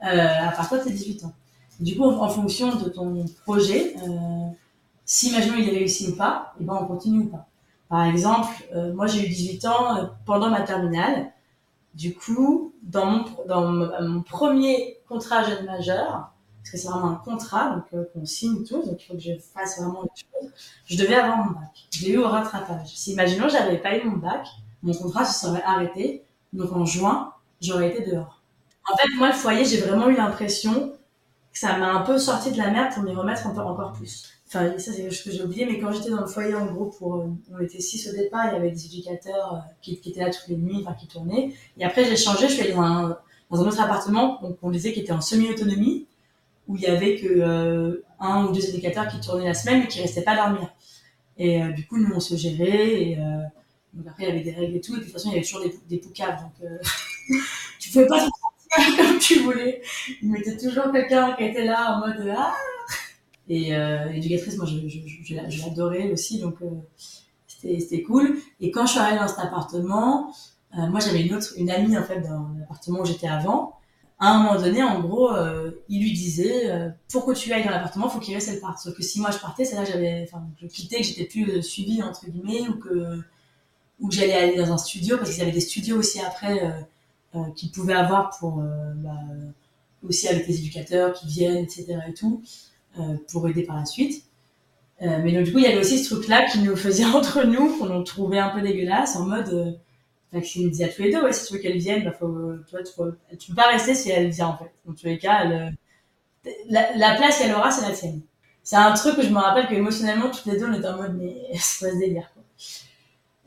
à 0.00 0.52
partir 0.52 0.78
de 0.78 0.84
tes 0.84 0.90
18 0.90 1.24
ans. 1.24 1.32
Du 1.80 1.96
coup, 1.96 2.04
en, 2.04 2.28
fonction 2.28 2.74
de 2.76 2.88
ton 2.88 3.24
projet, 3.44 3.96
si 5.04 5.30
imaginons 5.30 5.56
il 5.58 5.68
est 5.68 5.72
réussi 5.72 6.08
ou 6.10 6.16
pas, 6.16 6.54
et 6.60 6.64
ben 6.64 6.78
on 6.80 6.86
continue 6.86 7.20
ou 7.20 7.28
pas. 7.28 7.46
Par 7.88 8.04
exemple, 8.04 8.52
moi 8.94 9.06
j'ai 9.06 9.24
eu 9.24 9.28
18 9.28 9.64
ans 9.64 10.10
pendant 10.26 10.50
ma 10.50 10.60
terminale. 10.62 11.32
Du 11.94 12.14
coup, 12.14 12.72
dans 12.82 13.06
mon, 13.06 13.24
dans 13.46 13.70
mon 13.70 14.22
premier 14.22 14.98
contrat 15.08 15.44
jeune 15.44 15.66
majeur, 15.66 16.32
parce 16.62 16.70
que 16.70 16.78
c'est 16.78 16.88
vraiment 16.88 17.10
un 17.10 17.16
contrat, 17.16 17.70
donc 17.70 17.84
euh, 17.92 18.04
qu'on 18.12 18.24
signe 18.24 18.64
tous, 18.64 18.86
donc 18.86 19.02
il 19.02 19.04
faut 19.04 19.14
que 19.14 19.20
je 19.20 19.32
fasse 19.52 19.80
vraiment 19.80 20.02
des 20.04 20.10
choses. 20.14 20.52
Je 20.86 20.96
devais 20.96 21.16
avoir 21.16 21.38
mon 21.38 21.52
bac. 21.52 21.88
Je 21.90 22.04
l'ai 22.04 22.12
eu 22.12 22.18
au 22.18 22.28
rattrapage. 22.28 22.88
Si 22.94 23.12
imaginons 23.12 23.48
j'avais 23.48 23.78
pas 23.78 23.96
eu 23.96 24.04
mon 24.04 24.16
bac, 24.16 24.46
mon 24.82 24.94
contrat 24.94 25.24
se 25.24 25.46
serait 25.46 25.62
arrêté. 25.62 26.24
Donc 26.52 26.72
en 26.72 26.84
juin, 26.84 27.32
j'aurais 27.60 27.90
été 27.90 28.10
dehors. 28.10 28.42
En 28.90 28.96
fait, 28.96 29.08
moi, 29.16 29.28
le 29.28 29.34
foyer, 29.34 29.64
j'ai 29.64 29.78
vraiment 29.78 30.08
eu 30.08 30.16
l'impression 30.16 30.92
ça 31.52 31.76
m'a 31.78 31.92
un 31.92 32.02
peu 32.02 32.18
sorti 32.18 32.50
de 32.50 32.58
la 32.58 32.70
merde 32.70 32.94
pour 32.94 33.02
m'y 33.02 33.14
remettre 33.14 33.46
encore, 33.46 33.92
plus. 33.92 34.32
Enfin, 34.46 34.72
ça, 34.78 34.92
c'est 34.92 35.02
quelque 35.02 35.14
chose 35.14 35.24
que 35.24 35.30
j'ai 35.30 35.42
oublié, 35.42 35.66
mais 35.66 35.78
quand 35.78 35.92
j'étais 35.92 36.10
dans 36.10 36.20
le 36.20 36.26
foyer, 36.26 36.54
en 36.54 36.66
gros, 36.66 36.86
pour, 36.86 37.16
euh, 37.16 37.28
on 37.52 37.60
était 37.60 37.80
six 37.80 38.08
au 38.08 38.16
départ, 38.16 38.46
il 38.48 38.52
y 38.54 38.56
avait 38.56 38.70
des 38.70 38.86
éducateurs 38.86 39.54
euh, 39.54 39.58
qui, 39.80 40.00
étaient 40.04 40.20
là 40.20 40.30
toutes 40.30 40.48
les 40.48 40.56
nuits, 40.56 40.82
enfin, 40.82 40.94
qui 40.94 41.06
tournaient. 41.06 41.52
Et 41.78 41.84
après, 41.84 42.04
j'ai 42.04 42.16
changé, 42.16 42.48
je 42.48 42.54
suis 42.54 42.62
allée 42.62 42.74
dans 42.74 42.82
un, 42.82 43.18
autre 43.50 43.80
appartement, 43.80 44.40
donc 44.42 44.58
on 44.62 44.70
disait, 44.70 44.92
qui 44.92 45.00
était 45.00 45.12
en 45.12 45.20
semi-autonomie, 45.20 46.06
où 46.68 46.76
il 46.76 46.82
y 46.82 46.86
avait 46.86 47.16
que 47.16 47.28
euh, 47.28 48.04
un 48.20 48.46
ou 48.46 48.52
deux 48.52 48.66
éducateurs 48.68 49.08
qui 49.08 49.20
tournaient 49.20 49.46
la 49.46 49.54
semaine, 49.54 49.80
mais 49.80 49.88
qui 49.88 50.00
restaient 50.00 50.22
pas 50.22 50.36
dormir. 50.36 50.72
Et 51.38 51.62
du 51.72 51.86
coup, 51.86 51.98
nous, 51.98 52.14
on 52.14 52.20
se 52.20 52.36
gérait, 52.36 53.02
et 53.02 53.18
donc 53.92 54.06
après, 54.08 54.24
il 54.24 54.28
y 54.28 54.32
avait 54.32 54.42
des 54.42 54.52
règles 54.52 54.76
et 54.76 54.80
tout, 54.80 54.94
et 54.94 54.98
de 54.98 55.04
toute 55.04 55.12
façon, 55.12 55.28
il 55.30 55.32
y 55.32 55.36
avait 55.36 55.44
toujours 55.44 55.62
des, 55.62 55.78
des 55.88 55.98
poucaves, 55.98 56.40
donc 56.40 56.70
tu 57.78 57.90
pouvais 57.90 58.06
pas 58.06 58.28
comme 58.96 59.18
tu 59.18 59.40
voulais. 59.40 59.82
Il 60.22 60.30
mettait 60.30 60.56
toujours 60.56 60.90
quelqu'un 60.92 61.34
qui 61.34 61.44
était 61.44 61.64
là 61.64 61.96
en 61.96 62.00
mode 62.00 62.34
ah 62.36 62.54
et 63.48 63.74
euh, 63.74 64.08
l'éducatrice, 64.08 64.56
moi, 64.56 64.66
je, 64.66 64.88
je, 64.88 64.98
je, 65.24 65.62
l'adorais 65.62 66.10
aussi, 66.12 66.40
donc 66.40 66.62
euh, 66.62 66.70
c'était 67.46 68.02
cool. 68.02 68.38
Et 68.60 68.70
quand 68.70 68.86
je 68.86 68.92
suis 68.92 69.00
arrivée 69.00 69.18
dans 69.18 69.28
cet 69.28 69.40
appartement, 69.40 70.32
euh, 70.78 70.86
moi, 70.86 71.00
j'avais 71.00 71.22
une 71.22 71.34
autre, 71.34 71.52
une 71.56 71.70
amie 71.70 71.98
en 71.98 72.04
fait 72.04 72.20
dans 72.20 72.48
l'appartement 72.58 73.00
où 73.00 73.04
j'étais 73.04 73.28
avant. 73.28 73.74
À 74.18 74.34
un 74.34 74.42
moment 74.42 74.60
donné, 74.60 74.82
en 74.82 75.00
gros, 75.00 75.32
euh, 75.32 75.72
il 75.88 76.00
lui 76.00 76.12
disait 76.12 76.70
euh, 76.70 76.90
pour 77.10 77.26
que 77.26 77.32
tu 77.32 77.52
ailles 77.52 77.64
dans 77.64 77.70
l'appartement, 77.70 78.08
faut 78.08 78.20
qu'il 78.20 78.34
reste 78.34 78.48
elle 78.48 78.60
parte. 78.60 78.78
Sauf 78.78 78.94
que 78.94 79.02
si 79.02 79.20
moi 79.20 79.32
je 79.32 79.38
partais, 79.38 79.64
c'est 79.64 79.74
là 79.74 79.84
que 79.84 79.90
j'avais, 79.90 80.24
enfin, 80.28 80.44
je 80.60 80.66
quittais, 80.68 80.98
que 80.98 81.02
j'étais 81.02 81.24
plus 81.24 81.50
euh, 81.50 81.60
suivie 81.60 82.02
entre 82.02 82.30
guillemets, 82.30 82.68
ou 82.68 82.78
que 82.78 83.20
ou 84.00 84.08
que 84.08 84.14
j'allais 84.14 84.34
aller 84.34 84.56
dans 84.56 84.72
un 84.72 84.78
studio 84.78 85.16
parce 85.16 85.30
qu'ils 85.30 85.42
avaient 85.42 85.52
des 85.52 85.60
studios 85.60 85.96
aussi 85.96 86.20
après 86.20 86.60
qu'ils 87.56 87.70
pouvaient 87.70 87.94
avoir 87.94 88.30
pour 88.38 88.62
bah, 88.96 89.10
aussi 90.02 90.28
avec 90.28 90.46
les 90.48 90.58
éducateurs 90.58 91.12
qui 91.12 91.26
viennent, 91.26 91.64
etc. 91.64 91.98
et 92.08 92.14
tout. 92.14 92.42
Euh, 92.98 93.16
pour 93.30 93.48
aider 93.48 93.62
par 93.62 93.76
la 93.76 93.86
suite. 93.86 94.22
Euh, 95.00 95.20
mais 95.24 95.32
donc 95.32 95.44
du 95.44 95.52
coup, 95.52 95.58
il 95.58 95.64
y 95.64 95.66
avait 95.66 95.80
aussi 95.80 95.98
ce 96.04 96.12
truc-là 96.12 96.44
qui 96.44 96.58
nous 96.58 96.76
faisait 96.76 97.04
entre 97.06 97.42
nous, 97.44 97.78
qu'on 97.78 98.02
trouvait 98.04 98.38
un 98.38 98.50
peu 98.50 98.60
dégueulasse, 98.60 99.16
en 99.16 99.24
mode, 99.24 99.48
euh, 99.48 99.72
enfin, 100.34 100.46
nous 100.56 100.68
disait 100.68 100.84
à 100.84 100.88
tous 100.88 101.00
les 101.00 101.10
deux, 101.10 101.22
ouais, 101.22 101.32
si 101.32 101.46
tu 101.46 101.54
veux 101.54 101.58
qu'elle 101.60 101.78
vienne, 101.78 102.04
bah, 102.04 102.12
faut, 102.12 102.52
tu 102.68 102.76
vois, 102.76 102.82
tu, 102.82 102.92
peux, 102.94 103.16
tu 103.38 103.48
peux 103.48 103.54
pas 103.54 103.68
rester 103.68 103.94
si 103.94 104.10
elle 104.10 104.28
vient, 104.28 104.48
en 104.48 104.58
fait. 104.58 104.70
Dans 104.84 104.92
tous 104.92 105.06
les 105.06 105.16
cas, 105.16 105.44
la, 106.68 106.96
la 106.96 107.14
place 107.16 107.38
qu'elle 107.38 107.54
aura, 107.54 107.70
c'est 107.70 107.88
la 107.88 107.94
tienne. 107.94 108.20
C'est 108.62 108.76
un 108.76 108.92
truc 108.92 109.16
que 109.16 109.22
je 109.22 109.30
me 109.30 109.38
rappelle 109.38 109.68
qu'émotionnellement, 109.68 110.28
toutes 110.28 110.44
les 110.44 110.58
deux, 110.58 110.66
on 110.66 110.74
était 110.74 110.88
en 110.88 110.98
mode, 110.98 111.16
mais 111.18 111.34
c'est 111.58 111.86
pas 111.86 111.94
ce 111.94 111.98
délire, 111.98 112.30
quoi. 112.34 112.42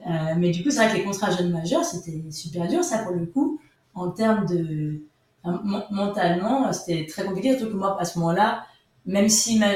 Euh, 0.05 0.35
mais 0.37 0.51
du 0.51 0.63
coup, 0.63 0.69
c'est 0.69 0.77
vrai 0.77 0.89
que 0.89 0.97
les 0.97 1.03
contrats 1.03 1.31
jeunes 1.31 1.51
majeurs, 1.51 1.83
c'était 1.83 2.23
super 2.31 2.67
dur, 2.67 2.83
ça, 2.83 2.99
pour 2.99 3.13
le 3.13 3.25
coup, 3.25 3.59
en 3.95 4.11
termes 4.11 4.45
de, 4.45 5.01
mentalement, 5.91 6.71
c'était 6.73 7.05
très 7.07 7.23
compliqué, 7.25 7.57
surtout 7.57 7.73
que 7.73 7.77
moi, 7.77 7.97
à 7.99 8.05
ce 8.05 8.19
moment-là, 8.19 8.65
même 9.05 9.29
si 9.29 9.59
ma, 9.59 9.67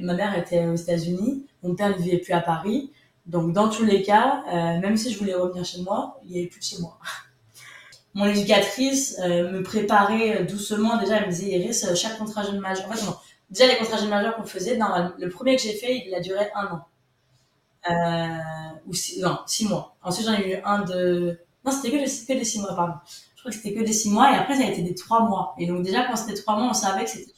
ma 0.00 0.14
mère 0.14 0.38
était 0.38 0.66
aux 0.66 0.74
États-Unis, 0.74 1.46
mon 1.62 1.74
père 1.74 1.90
ne 1.90 2.02
vivait 2.02 2.18
plus 2.18 2.32
à 2.32 2.40
Paris. 2.40 2.90
Donc, 3.26 3.52
dans 3.52 3.68
tous 3.68 3.84
les 3.84 4.02
cas, 4.02 4.42
euh, 4.48 4.80
même 4.80 4.96
si 4.96 5.12
je 5.12 5.18
voulais 5.18 5.34
revenir 5.34 5.64
chez 5.64 5.82
moi, 5.82 6.18
il 6.24 6.30
n'y 6.30 6.38
avait 6.38 6.46
plus 6.46 6.60
de 6.60 6.64
chez 6.64 6.78
moi. 6.80 6.98
Mon 8.14 8.26
éducatrice 8.26 9.20
euh, 9.22 9.52
me 9.52 9.62
préparait 9.62 10.44
doucement. 10.44 10.96
Déjà, 10.98 11.18
elle 11.18 11.26
me 11.26 11.30
disait, 11.30 11.50
Iris, 11.50 11.94
chaque 11.94 12.18
contrat 12.18 12.42
jeune 12.42 12.58
majeur. 12.58 12.88
En 12.88 12.92
fait, 12.92 13.06
non. 13.06 13.14
Déjà, 13.50 13.68
les 13.68 13.76
contrats 13.76 13.98
jeunes 13.98 14.08
majeurs 14.08 14.34
qu'on 14.34 14.44
faisait, 14.44 14.76
le 14.76 15.28
premier 15.28 15.54
que 15.54 15.62
j'ai 15.62 15.74
fait, 15.74 16.02
il 16.04 16.14
a 16.14 16.20
duré 16.20 16.48
un 16.56 16.66
an. 16.74 16.80
Euh, 17.88 18.38
ou 18.86 18.94
six, 18.94 19.20
non, 19.20 19.38
six 19.46 19.66
mois. 19.68 19.96
Ensuite, 20.02 20.26
j'en 20.26 20.34
ai 20.34 20.52
eu 20.58 20.60
un 20.64 20.82
de, 20.84 21.38
non, 21.64 21.72
c'était 21.72 21.90
que, 21.90 21.96
que 22.26 22.32
des 22.38 22.44
six 22.44 22.60
mois, 22.60 22.74
pardon. 22.74 22.94
Je 23.36 23.40
crois 23.40 23.50
que 23.50 23.56
c'était 23.56 23.74
que 23.74 23.80
des 23.84 23.92
six 23.92 24.10
mois 24.10 24.32
et 24.32 24.36
après, 24.36 24.56
ça 24.56 24.64
a 24.64 24.70
été 24.70 24.82
des 24.82 24.94
trois 24.94 25.22
mois. 25.28 25.54
Et 25.58 25.66
donc, 25.66 25.82
déjà, 25.82 26.04
quand 26.04 26.16
c'était 26.16 26.34
trois 26.40 26.56
mois, 26.56 26.68
on 26.70 26.74
savait 26.74 27.04
que 27.04 27.10
c'était 27.10 27.32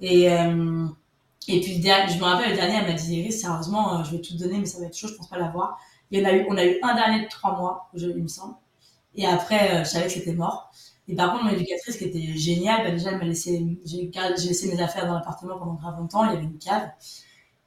et, 0.00 0.30
euh, 0.30 0.86
et 1.48 1.60
puis, 1.60 1.80
je 1.82 2.18
me 2.18 2.24
rappelle, 2.24 2.50
le 2.50 2.56
dernier, 2.56 2.76
elle 2.76 2.86
m'a 2.86 2.92
dit, 2.92 3.16
Iris, 3.16 3.40
sérieusement, 3.40 4.00
euh, 4.00 4.04
je 4.04 4.12
vais 4.16 4.20
tout 4.20 4.36
donner, 4.36 4.58
mais 4.58 4.66
ça 4.66 4.78
va 4.80 4.86
être 4.86 4.96
chaud, 4.96 5.08
je 5.08 5.14
pense 5.14 5.28
pas 5.28 5.38
l'avoir. 5.38 5.78
Il 6.10 6.20
y 6.20 6.22
en 6.22 6.28
a 6.28 6.32
eu, 6.32 6.46
on 6.48 6.56
a 6.56 6.64
eu 6.64 6.78
un 6.82 6.94
dernier 6.94 7.24
de 7.24 7.28
trois 7.28 7.56
mois, 7.56 7.88
je, 7.94 8.08
il 8.08 8.22
me 8.22 8.28
semble. 8.28 8.54
Et 9.16 9.26
après, 9.26 9.76
euh, 9.76 9.84
je 9.84 9.90
savais 9.90 10.06
que 10.06 10.12
c'était 10.12 10.34
mort. 10.34 10.70
Et 11.08 11.16
par 11.16 11.32
contre, 11.32 11.44
mon 11.44 11.50
éducatrice, 11.52 11.96
qui 11.98 12.04
était 12.04 12.36
géniale, 12.36 12.84
bah, 12.84 12.90
déjà, 12.92 13.12
elle 13.12 13.18
m'a 13.18 13.24
laissé, 13.24 13.64
j'ai 13.84 14.10
laissé 14.48 14.74
mes 14.74 14.82
affaires 14.82 15.06
dans 15.06 15.14
l'appartement 15.14 15.58
pendant 15.58 15.74
grave 15.74 15.98
longtemps. 15.98 16.24
Il 16.26 16.34
y 16.34 16.36
avait 16.36 16.44
une 16.44 16.58
cave. 16.58 16.90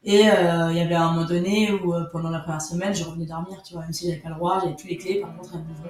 Et 0.04 0.30
euh, 0.30 0.72
il 0.72 0.78
y 0.78 0.80
avait 0.80 0.96
un 0.96 1.12
moment 1.12 1.26
donné 1.26 1.74
où, 1.74 1.94
euh, 1.94 2.06
pendant 2.12 2.30
la 2.30 2.40
première 2.40 2.62
semaine, 2.62 2.96
je 2.96 3.04
revenais 3.04 3.26
dormir, 3.26 3.62
tu 3.64 3.74
vois, 3.74 3.84
même 3.84 3.92
si 3.92 4.08
j'avais 4.08 4.20
pas 4.20 4.30
le 4.30 4.36
droit, 4.36 4.60
j'avais 4.62 4.76
plus 4.76 4.90
les 4.90 4.98
clés, 4.98 5.20
par 5.20 5.36
contre, 5.36 5.56
elle 5.56 5.64
m'ouvrait. 5.64 5.90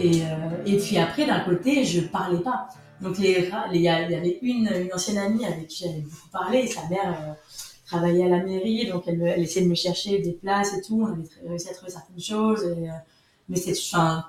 Et, 0.00 0.22
euh, 0.24 0.64
et 0.64 0.78
puis 0.78 0.96
après, 0.98 1.26
d'un 1.26 1.40
côté, 1.40 1.84
je 1.84 2.00
parlais 2.00 2.40
pas. 2.40 2.68
Donc 3.02 3.18
il 3.18 3.26
y, 3.26 3.88
avait 3.88 4.38
une, 4.40 4.70
une, 4.72 4.94
ancienne 4.94 5.18
amie 5.18 5.44
avec 5.44 5.66
qui 5.66 5.84
j'avais 5.84 6.00
beaucoup 6.00 6.28
parlé, 6.32 6.66
sa 6.66 6.88
mère 6.88 7.36
travaillait 7.84 8.24
à 8.24 8.28
la 8.28 8.42
mairie, 8.42 8.86
donc 8.88 9.02
elle, 9.06 9.20
essayait 9.38 9.66
de 9.66 9.70
me 9.70 9.74
chercher 9.74 10.20
des 10.20 10.32
places 10.32 10.74
et 10.74 10.80
tout. 10.80 11.02
On 11.02 11.12
avait 11.12 11.28
réussi 11.46 11.68
à 11.68 11.74
trouver 11.74 11.90
certaines 11.90 12.20
choses, 12.20 12.64
mais 13.48 13.56
c'était 13.56 13.78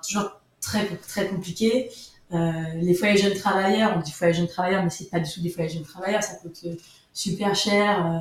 toujours 0.06 0.42
très 0.60 0.86
très 0.98 1.28
compliqué. 1.30 1.90
Euh, 2.32 2.74
les 2.76 2.94
foyers 2.94 3.18
jeunes 3.18 3.36
travailleurs, 3.36 3.94
on 3.96 4.02
dit 4.02 4.12
foyers 4.12 4.34
jeunes 4.34 4.48
travailleurs, 4.48 4.84
mais 4.84 4.90
c'est 4.90 5.10
pas 5.10 5.20
du 5.20 5.32
tout 5.32 5.42
des 5.42 5.50
foyers 5.50 5.70
jeunes 5.70 5.84
travailleurs, 5.84 6.24
ça 6.24 6.36
coûte 6.36 6.60
euh, 6.66 6.76
super 7.14 7.56
cher. 7.56 8.06
Euh, 8.06 8.20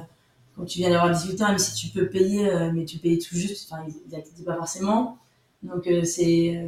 quand 0.57 0.65
tu 0.67 0.79
viens 0.79 0.91
d'avoir 0.91 1.11
18 1.11 1.43
ans, 1.43 1.49
même 1.49 1.59
si 1.59 1.75
tu 1.75 1.89
peux 1.89 2.09
payer, 2.09 2.49
mais 2.73 2.85
tu 2.85 2.99
payes 2.99 3.19
tout 3.19 3.35
juste, 3.35 3.69
enfin 3.69 3.83
ils 3.89 4.13
n'acceptent 4.13 4.45
pas 4.45 4.55
forcément. 4.55 5.19
Donc 5.65 5.89
c'est 6.05 6.65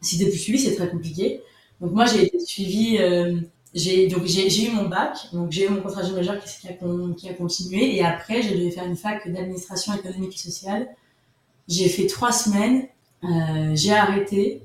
si 0.00 0.18
t'es 0.18 0.28
plus 0.28 0.38
suivi, 0.38 0.58
c'est 0.58 0.74
très 0.74 0.88
compliqué. 0.88 1.42
Donc 1.80 1.92
moi 1.92 2.06
j'ai 2.06 2.24
été 2.24 2.38
suivie, 2.40 2.98
euh, 2.98 3.38
j'ai 3.74 4.08
donc 4.08 4.24
j'ai 4.24 4.66
eu 4.66 4.70
mon 4.70 4.88
bac, 4.88 5.28
donc 5.32 5.52
j'ai 5.52 5.66
eu 5.66 5.68
mon 5.68 5.82
contrat 5.82 6.02
de 6.02 6.14
majeur 6.14 6.42
qui, 6.42 6.68
a, 6.68 6.72
qui 7.16 7.28
a 7.28 7.34
continué 7.34 7.96
et 7.96 8.04
après 8.04 8.42
j'ai 8.42 8.56
dû 8.56 8.70
faire 8.70 8.86
une 8.86 8.96
fac 8.96 9.30
d'administration 9.30 9.94
économique 9.94 10.34
et 10.34 10.38
sociale. 10.50 10.88
J'ai 11.68 11.88
fait 11.88 12.06
trois 12.06 12.32
semaines, 12.32 12.86
euh, 13.24 13.72
j'ai 13.74 13.92
arrêté 13.92 14.62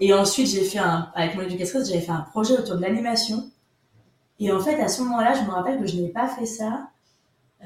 et 0.00 0.14
ensuite 0.14 0.48
j'ai 0.48 0.64
fait 0.64 0.78
un 0.78 1.10
avec 1.14 1.34
mon 1.34 1.42
éducatrice 1.42 1.88
j'avais 1.88 2.00
fait 2.00 2.12
un 2.12 2.26
projet 2.32 2.58
autour 2.58 2.76
de 2.76 2.82
l'animation 2.82 3.50
et 4.40 4.52
en 4.52 4.60
fait 4.60 4.80
à 4.80 4.88
ce 4.88 5.02
moment-là 5.02 5.34
je 5.34 5.42
me 5.42 5.50
rappelle 5.50 5.80
que 5.80 5.86
je 5.86 5.96
n'ai 5.96 6.08
pas 6.08 6.28
fait 6.28 6.46
ça 6.46 6.88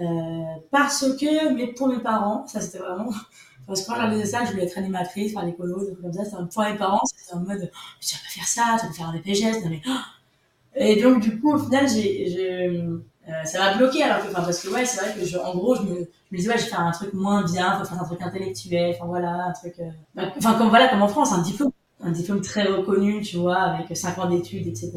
euh, 0.00 0.42
parce 0.70 1.04
que 1.18 1.52
mais 1.54 1.68
pour 1.68 1.88
mes 1.88 1.98
parents 1.98 2.46
ça 2.46 2.60
c'était 2.60 2.78
vraiment 2.78 3.10
parce 3.66 3.82
que 3.82 3.86
quand 3.86 3.96
j'avais 3.96 4.26
ça, 4.26 4.44
je 4.44 4.52
voulais 4.52 4.64
être 4.64 4.78
animatrice, 4.78 5.32
faire 5.32 5.44
des 5.44 5.54
colos, 5.54 5.80
des 5.80 5.92
trucs 5.92 6.02
comme 6.02 6.12
ça. 6.12 6.24
C'était 6.24 6.36
un 6.36 6.46
point 6.46 6.72
mes 6.72 6.78
parents, 6.78 7.04
c'était 7.04 7.34
en 7.34 7.40
mode, 7.40 7.70
tu 8.00 8.14
vas 8.14 8.20
pas 8.20 8.28
faire 8.28 8.46
ça, 8.46 8.76
tu 8.80 8.86
vas 8.86 8.92
faire 8.92 9.08
un 9.08 9.82
oh. 9.86 9.90
Et 10.74 11.02
donc, 11.02 11.20
du 11.20 11.38
coup, 11.40 11.52
au 11.52 11.58
final, 11.58 11.88
j'ai, 11.88 12.66
euh, 13.28 13.44
ça 13.44 13.58
m'a 13.58 13.76
bloqué 13.76 14.02
alors 14.02 14.24
que, 14.24 14.30
enfin, 14.30 14.42
parce 14.42 14.62
que 14.62 14.68
ouais, 14.68 14.84
c'est 14.84 15.00
vrai 15.00 15.14
que 15.14 15.24
je, 15.24 15.38
en 15.38 15.54
gros, 15.54 15.76
je 15.76 15.82
me, 15.82 15.94
je 15.96 16.00
me 16.32 16.36
disais, 16.38 16.48
ouais, 16.48 16.58
je 16.58 16.64
vais 16.64 16.70
faire 16.70 16.80
un 16.80 16.92
truc 16.92 17.12
moins 17.12 17.44
bien, 17.44 17.78
faut 17.78 17.84
faire 17.84 18.02
un 18.02 18.06
truc 18.06 18.22
intellectuel, 18.22 18.94
enfin 18.96 19.06
voilà, 19.06 19.46
un 19.48 19.52
truc, 19.52 19.74
euh, 19.78 19.90
bah, 20.14 20.32
enfin, 20.36 20.54
comme 20.54 20.70
voilà, 20.70 20.88
comme 20.88 21.02
en 21.02 21.08
France, 21.08 21.32
un 21.32 21.42
diplôme, 21.42 21.72
un 22.02 22.10
diplôme 22.10 22.40
très 22.40 22.64
reconnu, 22.64 23.20
tu 23.22 23.36
vois, 23.36 23.58
avec 23.58 23.96
5 23.96 24.18
ans 24.18 24.28
d'études, 24.28 24.66
etc. 24.66 24.92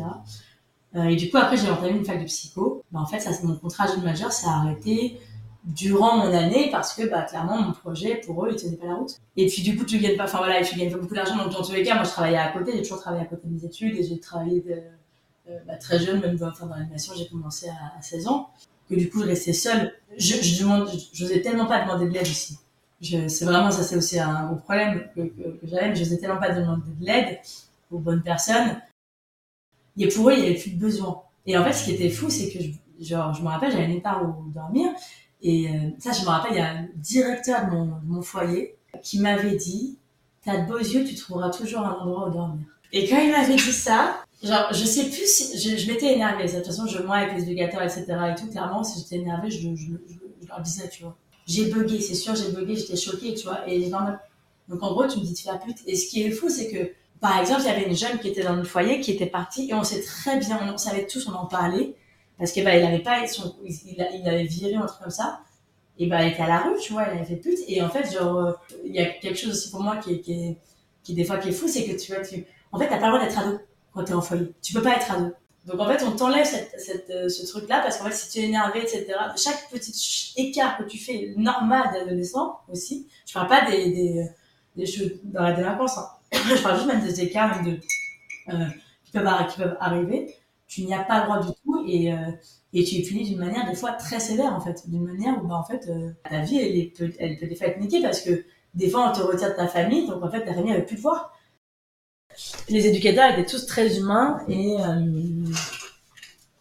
Euh, 0.96 1.04
et 1.04 1.16
du 1.16 1.30
coup, 1.30 1.38
après, 1.38 1.58
j'ai 1.58 1.70
entamé 1.70 1.92
une 1.92 2.06
fac 2.06 2.20
de 2.20 2.26
psycho. 2.26 2.84
Bah, 2.92 3.00
en 3.02 3.06
fait, 3.06 3.20
ça, 3.20 3.32
mon 3.44 3.56
contrat 3.56 3.88
jeune 3.88 4.04
majeur, 4.04 4.32
a 4.46 4.62
arrêté 4.62 5.20
durant 5.66 6.18
mon 6.18 6.32
année 6.32 6.70
parce 6.72 6.94
que 6.94 7.10
bah 7.10 7.24
clairement 7.24 7.60
mon 7.60 7.72
projet 7.72 8.22
pour 8.24 8.46
eux 8.46 8.50
il 8.52 8.56
tenait 8.56 8.78
pas 8.78 8.86
la 8.86 8.96
route. 8.96 9.20
Et 9.36 9.48
puis 9.48 9.64
du 9.64 9.76
coup 9.76 9.84
tu 9.84 9.98
gagnes 9.98 10.16
pas 10.16 10.26
enfin 10.26 10.38
voilà 10.38 10.64
tu 10.64 10.78
gagnes 10.78 10.92
pas 10.92 10.98
beaucoup 10.98 11.16
d'argent. 11.16 11.36
Donc 11.38 11.52
dans 11.52 11.64
tous 11.64 11.72
les 11.72 11.84
cas 11.84 11.96
moi 11.96 12.04
je 12.04 12.12
travaillais 12.12 12.38
à 12.38 12.52
côté 12.52 12.72
j'ai 12.74 12.84
toujours 12.84 13.02
travaillé 13.02 13.24
à 13.24 13.26
côté 13.26 13.48
de 13.48 13.54
mes 13.54 13.66
études 13.66 13.96
et 13.96 14.04
j'ai 14.04 14.20
travaillé 14.20 14.64
euh, 15.50 15.58
bah, 15.66 15.76
très 15.78 16.00
jeune 16.00 16.22
même 16.22 16.36
dans, 16.36 16.50
enfin, 16.50 16.68
dans 16.68 16.76
l'animation 16.76 17.14
j'ai 17.18 17.28
commencé 17.28 17.68
à, 17.68 17.98
à, 17.98 18.02
16 18.02 18.28
ans. 18.28 18.50
Que 18.88 18.94
du 18.94 19.10
coup 19.10 19.24
je 19.24 19.28
restais 19.28 19.54
seule. 19.54 19.92
Je 20.18 20.36
je 20.36 20.62
demande 20.62 20.88
j'osais 21.14 21.42
tellement 21.42 21.66
pas 21.66 21.82
demander 21.82 22.06
de 22.06 22.14
l'aide 22.14 22.28
ici 22.28 22.60
c'est 23.02 23.46
vraiment 23.46 23.72
ça 23.72 23.84
c'est 23.84 23.98
aussi 23.98 24.20
un 24.20 24.48
gros 24.48 24.56
problème 24.56 25.08
que, 25.16 25.22
j'avais 25.64 25.90
mais 25.90 25.96
j'osais 25.96 26.18
tellement 26.18 26.40
pas 26.40 26.52
demander 26.52 26.92
de 27.00 27.06
l'aide 27.06 27.40
aux 27.92 28.00
bonnes 28.00 28.24
personnes 28.24 28.82
et 29.98 30.08
pour 30.08 30.30
eux 30.30 30.34
il 30.34 30.44
y 30.44 30.46
avait 30.48 30.56
plus 30.56 30.72
de 30.72 30.80
besoin 30.80 31.22
et 31.46 31.58
en 31.58 31.64
fait 31.64 31.74
ce 31.74 31.86
qui 31.86 31.92
était 31.92 32.10
fou 32.10 32.30
c'est 32.30 32.50
que 32.52 32.60
je, 32.64 33.06
genre 33.06 33.34
je 33.34 33.42
me 33.42 33.48
rappelle 33.48 33.72
j'avais 33.72 33.92
une 33.92 34.02
part 34.02 34.24
où 34.24 34.50
dormir 34.52 34.92
et 35.42 35.70
euh, 35.70 35.72
ça, 36.00 36.12
je 36.12 36.22
me 36.22 36.28
rappelle, 36.28 36.54
il 36.54 36.58
y 36.58 36.62
a 36.62 36.72
un 36.72 36.88
directeur 36.96 37.68
de 37.68 37.72
mon, 37.72 38.00
mon 38.04 38.22
foyer 38.24 38.76
qui 39.04 39.20
m'avait 39.20 39.56
dit 39.56 39.98
T'as 40.44 40.62
de 40.62 40.68
beaux 40.68 40.80
yeux, 40.80 41.04
tu 41.04 41.16
trouveras 41.16 41.52
toujours 41.52 41.82
un 41.82 41.94
endroit 41.94 42.30
où 42.30 42.32
dormir. 42.32 42.66
Et 42.92 43.08
quand 43.08 43.20
il 43.20 43.32
m'avait 43.32 43.56
dit 43.56 43.60
ça, 43.60 44.24
genre, 44.44 44.68
je 44.72 44.86
sais 44.86 45.06
plus 45.06 45.28
si. 45.28 45.58
Je, 45.60 45.78
je 45.78 45.92
m'étais 45.92 46.14
énervée. 46.14 46.46
De 46.46 46.52
toute 46.52 46.66
façon, 46.66 46.88
je, 46.88 47.00
moi, 47.02 47.18
avec 47.18 47.36
les 47.36 47.44
éducateurs, 47.44 47.84
etc. 47.84 48.06
et 48.32 48.40
tout, 48.40 48.48
clairement, 48.48 48.84
si 48.84 49.00
j'étais 49.00 49.18
énervée, 49.18 49.52
je, 49.52 49.76
je, 49.76 49.92
je, 50.08 50.48
leur 50.48 50.62
disais, 50.62 50.90
tu 50.90 51.04
vois. 51.04 51.16
J'ai 51.46 51.66
bugué, 51.66 52.02
c'est 52.02 52.16
sûr, 52.16 52.36
j'ai 52.36 52.52
bugué, 52.52 52.76
j'étais 52.76 52.96
choquée, 52.96 53.34
tu 53.34 53.46
vois. 53.46 53.68
Et 53.68 53.90
dans 53.90 54.02
Donc, 54.68 54.82
en 54.84 54.92
gros, 54.94 55.08
tu 55.08 55.20
me 55.20 55.24
dis 55.24 55.34
de 55.34 55.38
faire 55.38 55.60
pute. 55.60 55.78
Et 55.86 55.96
ce 55.96 56.10
qui 56.10 56.24
est 56.24 56.32
fou, 56.32 56.50
c'est 56.50 56.70
que, 56.70 56.92
par 57.20 57.40
exemple, 57.40 57.62
il 57.62 57.68
y 57.68 57.70
avait 57.70 57.86
une 57.86 57.96
jeune 57.96 58.20
qui 58.20 58.30
était 58.30 58.44
dans 58.44 58.56
notre 58.56 58.70
foyer, 58.70 59.00
qui 59.00 59.12
était 59.12 59.26
partie, 59.28 59.70
et 59.70 59.74
on 59.74 59.84
sait 59.84 60.02
très 60.02 60.38
bien, 60.40 60.60
on 60.74 60.78
savait 60.78 61.06
tous, 61.08 61.28
on 61.28 61.34
en 61.34 61.46
parlait 61.46 61.96
parce 62.38 62.52
que 62.52 62.62
bah, 62.62 62.76
il 62.76 62.84
avait 62.84 63.00
pas 63.00 63.26
son, 63.28 63.56
il, 63.64 63.74
il 63.86 64.28
avait 64.28 64.44
viré 64.44 64.76
un 64.76 64.86
truc 64.86 65.02
comme 65.02 65.10
ça 65.10 65.40
et 65.98 66.08
bah 66.08 66.22
elle 66.22 66.34
était 66.34 66.42
à 66.42 66.48
la 66.48 66.58
rue 66.64 66.78
tu 66.80 66.92
vois 66.94 67.04
elle 67.04 67.20
avait 67.20 67.26
fait 67.26 67.38
pute 67.38 67.60
et 67.68 67.82
en 67.82 67.90
fait 67.90 68.12
genre 68.12 68.56
il 68.86 68.94
y 68.94 69.00
a 69.00 69.06
quelque 69.06 69.38
chose 69.38 69.52
aussi 69.52 69.72
pour 69.72 69.82
moi 69.82 69.98
qui 69.98 70.16
est, 70.16 70.20
qui 70.20 70.34
est, 70.34 70.58
qui 71.04 71.14
des 71.14 71.24
fois 71.24 71.38
qui 71.38 71.50
est 71.50 71.54
fou 71.54 71.68
c'est 71.68 71.86
que 71.86 71.98
tu 71.98 72.14
vois 72.14 72.22
tu 72.26 72.46
en 72.72 72.78
fait 72.78 72.90
t'as 72.90 72.98
pas 72.98 73.08
le 73.08 73.14
droit 73.14 73.26
d'être 73.26 73.40
ado 73.40 73.60
quand 73.94 74.04
tu 74.04 74.12
es 74.12 74.16
en 74.16 74.22
folie. 74.22 74.54
Tu 74.62 74.74
peux 74.74 74.82
pas 74.82 74.96
être 74.98 75.18
deux. 75.18 75.34
Donc 75.66 75.80
en 75.80 75.88
fait, 75.88 76.04
on 76.04 76.12
t'enlève 76.12 76.46
cette, 76.46 76.80
cette, 76.80 77.10
euh, 77.10 77.28
ce 77.28 77.46
truc-là 77.48 77.82
parce 77.82 77.98
qu'en 77.98 78.06
fait, 78.06 78.14
si 78.14 78.32
tu 78.32 78.40
es 78.40 78.48
énervé, 78.48 78.82
etc., 78.82 79.06
chaque 79.36 79.70
petit 79.72 80.34
écart 80.38 80.78
que 80.78 80.84
tu 80.84 80.98
fais 80.98 81.34
normal 81.38 81.90
d'adolescent 81.92 82.60
aussi, 82.72 83.08
je 83.26 83.34
parle 83.34 83.48
pas 83.48 83.70
des, 83.70 83.90
des, 83.90 84.30
des 84.76 84.86
choses 84.86 85.12
dans 85.24 85.44
la 85.44 85.54
délinquance, 85.54 85.98
hein. 85.98 86.08
je 86.32 86.62
parle 86.62 86.76
juste 86.76 86.88
même 86.88 87.04
des 87.04 87.22
écarts 87.22 87.56
même 87.56 87.74
de, 87.74 87.80
euh, 88.54 88.66
qui, 89.06 89.12
peuvent, 89.12 89.48
qui 89.50 89.58
peuvent 89.58 89.78
arriver, 89.80 90.36
tu 90.68 90.84
n'y 90.84 90.94
as 90.94 91.04
pas 91.04 91.20
le 91.20 91.26
droit 91.26 91.40
du 91.40 91.54
tout 91.64 91.86
et, 91.88 92.12
euh, 92.12 92.32
et 92.74 92.84
tu 92.84 92.96
es 92.96 93.02
puni 93.02 93.24
d'une 93.24 93.40
manière 93.40 93.70
des 93.70 93.76
fois 93.76 93.94
très 93.94 94.20
sévère 94.20 94.54
en 94.54 94.60
fait, 94.60 94.88
d'une 94.90 95.04
manière 95.04 95.44
où 95.44 95.48
bah, 95.48 95.56
en 95.56 95.64
fait 95.64 95.88
euh, 95.90 96.12
ta 96.30 96.42
vie 96.42 96.58
elle, 96.58 96.78
est, 96.78 96.98
peut, 96.98 97.12
elle 97.20 97.38
peut 97.38 97.48
des 97.48 97.56
fois 97.56 97.68
être 97.68 97.80
niquée 97.80 98.02
parce 98.02 98.22
que 98.22 98.46
des 98.74 98.90
fois 98.90 99.10
on 99.10 99.14
te 99.14 99.22
retire 99.22 99.50
de 99.50 99.56
ta 99.56 99.68
famille, 99.68 100.08
donc 100.08 100.24
en 100.24 100.30
fait 100.30 100.44
ta 100.44 100.54
famille 100.54 100.74
avait 100.74 100.86
plus 100.86 100.98
de 100.98 101.02
voir 101.02 101.32
les 102.70 102.88
éducateurs 102.88 103.32
étaient 103.32 103.46
tous 103.46 103.66
très 103.66 103.98
humains 103.98 104.40
et, 104.48 104.76
euh, 104.80 105.52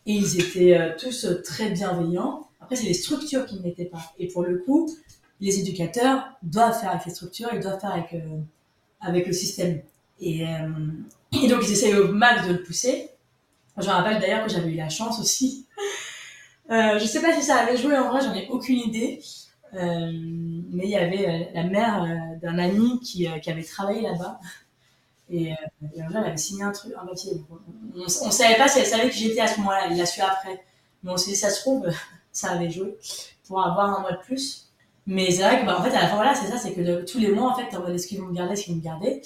ils 0.07 0.40
étaient 0.40 0.79
euh, 0.79 0.90
tous 0.99 1.27
très 1.45 1.71
bienveillants. 1.71 2.47
Après, 2.61 2.77
c'est 2.77 2.87
les 2.87 2.95
structures 2.95 3.47
qui 3.47 3.57
ne 3.57 3.62
l'étaient 3.62 3.87
pas. 3.87 4.12
Et 4.19 4.29
pour 4.29 4.43
le 4.43 4.59
coup, 4.59 4.90
les 5.40 5.59
éducateurs 5.59 6.29
doivent 6.43 6.79
faire 6.79 6.90
avec 6.90 7.07
les 7.07 7.12
structures, 7.12 7.49
ils 7.55 7.61
doivent 7.61 7.81
faire 7.81 7.93
avec, 7.93 8.12
euh, 8.12 8.40
avec 9.01 9.27
le 9.27 9.33
système. 9.33 9.81
Et, 10.21 10.45
donc, 11.49 11.62
ils 11.62 11.73
essayent 11.73 11.97
au 11.97 12.09
max 12.09 12.47
de 12.47 12.53
le 12.53 12.62
pousser. 12.62 13.09
Je 13.79 13.87
me 13.87 13.90
rappelle 13.90 14.21
d'ailleurs 14.21 14.47
que 14.47 14.53
j'avais 14.53 14.71
eu 14.71 14.77
la 14.77 14.88
chance 14.88 15.19
aussi. 15.19 15.67
Je 16.71 17.05
sais 17.05 17.21
pas 17.21 17.35
si 17.35 17.43
ça 17.43 17.57
avait 17.57 17.77
joué 17.77 17.97
en 17.97 18.11
vrai, 18.11 18.21
j'en 18.23 18.33
ai 18.33 18.47
aucune 18.49 18.79
idée. 18.79 19.21
Mais 19.73 20.85
il 20.85 20.90
y 20.90 20.97
avait 20.97 21.51
la 21.53 21.64
mère 21.64 22.07
d'un 22.40 22.59
ami 22.59 23.01
qui 23.01 23.27
avait 23.27 23.64
travaillé 23.64 24.03
là-bas 24.03 24.38
et, 25.31 25.53
euh, 25.53 25.57
elle 25.97 26.17
avait 26.17 26.37
signé 26.37 26.63
un 26.63 26.73
truc, 26.73 26.93
un 27.01 27.07
papier. 27.07 27.33
On, 27.51 28.01
on, 28.01 28.05
on 28.05 28.31
savait 28.31 28.57
pas 28.57 28.69
si 28.69 28.81
elle 28.81 28.87
savait 28.87 29.09
que 29.09 29.15
j'étais 29.15 29.41
à 29.41 29.47
ce 29.47 29.59
moment-là. 29.59 29.87
Elle 29.91 29.97
l'a 29.97 30.07
su 30.07 30.21
après. 30.21 30.65
Mais 31.03 31.11
on 31.11 31.17
s'est 31.17 31.31
dit, 31.31 31.37
ça 31.37 31.51
se 31.51 31.61
trouve, 31.61 31.87
ça 32.33 32.51
avait 32.51 32.71
joué 32.71 32.97
pour 33.47 33.63
avoir 33.63 33.99
un 33.99 34.01
mois 34.01 34.13
de 34.13 34.19
plus. 34.19 34.73
Mais 35.07 35.31
c'est 35.31 35.43
vrai 35.43 35.61
que, 35.61 35.67
bah, 35.67 35.79
en 35.79 35.83
fait, 35.83 35.91
à 35.91 36.03
la 36.03 36.09
fin, 36.09 36.17
voilà, 36.17 36.35
c'est 36.35 36.47
ça, 36.47 36.59
c'est 36.59 36.73
que 36.73 36.81
de, 36.81 37.03
tous 37.03 37.19
les 37.19 37.29
mois, 37.29 37.53
en 37.53 37.55
fait, 37.55 37.69
t'es 37.69 37.77
en 37.77 37.81
mode, 37.81 37.95
est-ce 37.95 38.07
qu'ils 38.07 38.21
vont 38.21 38.29
me 38.29 38.35
garder, 38.35 38.55
est-ce 38.55 38.65
qu'ils 38.65 38.73
vont 38.73 38.81
me 38.81 38.85
garder? 38.85 39.21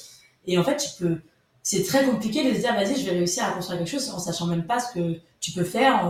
Et 0.46 0.58
en 0.58 0.64
fait, 0.64 0.76
tu 0.76 0.88
peux, 0.98 1.20
c'est 1.62 1.84
très 1.84 2.04
compliqué 2.04 2.48
de 2.48 2.54
se 2.54 2.60
dire, 2.60 2.74
vas-y, 2.74 2.96
je 2.98 3.04
vais 3.04 3.12
réussir 3.12 3.44
à 3.44 3.52
construire 3.52 3.78
quelque 3.78 3.90
chose 3.90 4.10
en 4.10 4.18
sachant 4.18 4.46
même 4.46 4.66
pas 4.66 4.80
ce 4.80 4.92
que 4.92 5.20
tu 5.40 5.52
peux 5.52 5.64
faire. 5.64 6.04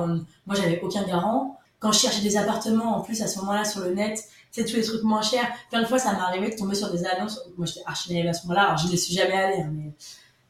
moi, 0.47 0.57
j'avais 0.57 0.81
aucun 0.81 1.03
garant. 1.03 1.59
Quand 1.81 1.93
je 1.93 1.99
cherchais 2.01 2.23
des 2.23 2.37
appartements, 2.37 2.97
en 2.97 3.03
plus, 3.03 3.21
à 3.23 3.27
ce 3.27 3.39
moment-là, 3.41 3.65
sur 3.65 3.81
le 3.81 3.93
net, 3.93 4.25
c'est 4.51 4.65
tous 4.65 4.77
les 4.77 4.83
trucs 4.83 5.03
moins 5.03 5.23
chers. 5.23 5.47
Plein 5.71 5.83
de 5.83 5.87
fois, 5.87 5.99
ça 5.99 6.13
m'est 6.13 6.21
arrivé 6.21 6.51
de 6.51 6.57
tomber 6.57 6.75
sur 6.75 6.91
des 6.91 7.05
annonces. 7.05 7.41
Moi, 7.57 7.67
j'étais 7.67 7.83
archi 7.87 8.13
naïve 8.13 8.29
à 8.29 8.33
ce 8.33 8.47
moment-là. 8.47 8.67
Alors, 8.67 8.79
je 8.79 8.91
ne 8.91 8.97
suis 8.97 9.15
jamais 9.15 9.33
allée, 9.33 9.63
hein, 9.63 9.71
mais 9.73 9.93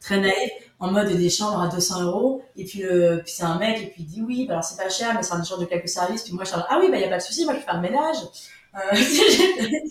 très 0.00 0.20
naïve, 0.20 0.50
en 0.78 0.90
mode 0.90 1.08
des 1.08 1.30
chambres 1.30 1.60
à 1.60 1.68
200 1.68 2.04
euros. 2.04 2.42
Et 2.56 2.64
puis, 2.64 2.80
le, 2.80 3.20
puis 3.24 3.32
c'est 3.32 3.44
un 3.44 3.58
mec, 3.58 3.82
et 3.82 3.86
puis 3.86 4.02
il 4.02 4.06
dit 4.06 4.22
oui, 4.22 4.46
bah, 4.46 4.54
alors 4.54 4.64
c'est 4.64 4.82
pas 4.82 4.88
cher, 4.88 5.14
mais 5.14 5.22
c'est 5.22 5.34
un 5.34 5.42
échange 5.42 5.60
de 5.60 5.64
quelques 5.64 5.88
services. 5.88 6.22
Puis 6.22 6.32
moi, 6.32 6.44
je 6.44 6.50
suis 6.50 6.58
ah 6.68 6.78
oui, 6.80 6.90
bah, 6.90 6.98
y 6.98 7.04
a 7.04 7.08
pas 7.08 7.18
de 7.18 7.22
souci, 7.22 7.44
moi, 7.44 7.54
je 7.54 7.58
vais 7.58 7.64
faire 7.64 7.76
le 7.76 7.82
ménage. 7.82 8.16
Euh, 8.74 8.78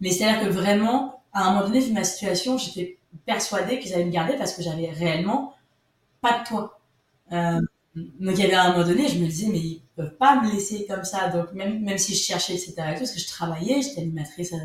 mais 0.00 0.10
c'est-à-dire 0.10 0.42
que 0.42 0.48
vraiment, 0.52 1.22
à 1.32 1.44
un 1.44 1.50
moment 1.52 1.66
donné, 1.66 1.80
vu 1.80 1.92
ma 1.92 2.04
situation, 2.04 2.58
j'étais 2.58 2.98
persuadée 3.24 3.78
qu'ils 3.78 3.94
allaient 3.94 4.04
me 4.04 4.10
garder 4.10 4.34
parce 4.36 4.52
que 4.52 4.62
j'avais 4.62 4.90
réellement 4.90 5.54
pas 6.20 6.40
de 6.40 6.48
toit. 6.48 6.80
Euh, 7.32 7.60
donc 7.96 8.34
il 8.36 8.40
y 8.40 8.44
avait 8.44 8.54
un 8.54 8.72
moment 8.72 8.86
donné, 8.86 9.08
je 9.08 9.18
me 9.18 9.26
disais, 9.26 9.48
mais 9.48 9.58
ils 9.58 9.82
peuvent 9.96 10.16
pas 10.16 10.40
me 10.42 10.52
laisser 10.52 10.86
comme 10.86 11.04
ça. 11.04 11.28
Donc 11.28 11.52
même, 11.54 11.82
même 11.82 11.96
si 11.96 12.14
je 12.14 12.22
cherchais, 12.22 12.54
etc., 12.54 12.74
parce 12.76 13.10
que 13.10 13.18
je 13.18 13.26
travaillais, 13.26 13.80
j'étais 13.80 14.02
animatrice 14.02 14.52
à, 14.52 14.56
à, 14.56 14.60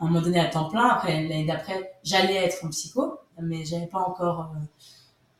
un 0.00 0.06
moment 0.08 0.20
donné 0.20 0.40
à 0.40 0.46
temps 0.46 0.68
plein. 0.68 0.88
Après, 0.88 1.12
l'année 1.22 1.46
d'après, 1.46 1.92
j'allais 2.02 2.34
être 2.34 2.64
en 2.64 2.70
psycho, 2.70 3.18
mais 3.40 3.64
j'avais 3.64 3.86
pas 3.86 4.00
encore, 4.00 4.52
euh, 4.56 4.64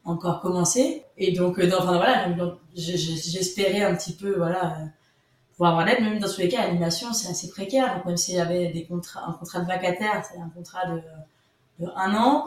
encore 0.05 0.41
commencé. 0.43 1.03
Et 1.19 1.33
donc, 1.33 1.59
euh, 1.59 1.69
enfin, 1.77 1.97
voilà, 1.97 2.29
j'espérais 2.77 3.83
un 3.83 3.97
petit 3.97 4.13
peu, 4.13 4.37
voilà, 4.37 4.79
euh, 4.79 4.87
pouvoir 5.53 5.73
avoir 5.73 5.87
l'aide. 5.87 6.03
Même 6.03 6.21
dans 6.21 6.29
tous 6.29 6.39
les 6.39 6.49
cas, 6.49 6.69
l'animation, 6.69 7.13
c'est 7.13 7.29
assez 7.29 7.49
précaire. 7.51 7.97
Donc 7.97 8.05
même 8.05 8.17
s'il 8.17 8.37
y 8.37 8.41
avait 8.41 8.69
des 8.69 8.85
contrats, 8.87 9.25
un 9.29 9.33
contrat 9.33 9.59
de 9.59 9.67
vacataire, 9.67 10.25
c'est 10.25 10.39
un 10.39 10.51
contrat 10.51 10.87
de, 10.87 11.03
de 11.85 11.91
un 11.97 12.15
an. 12.15 12.47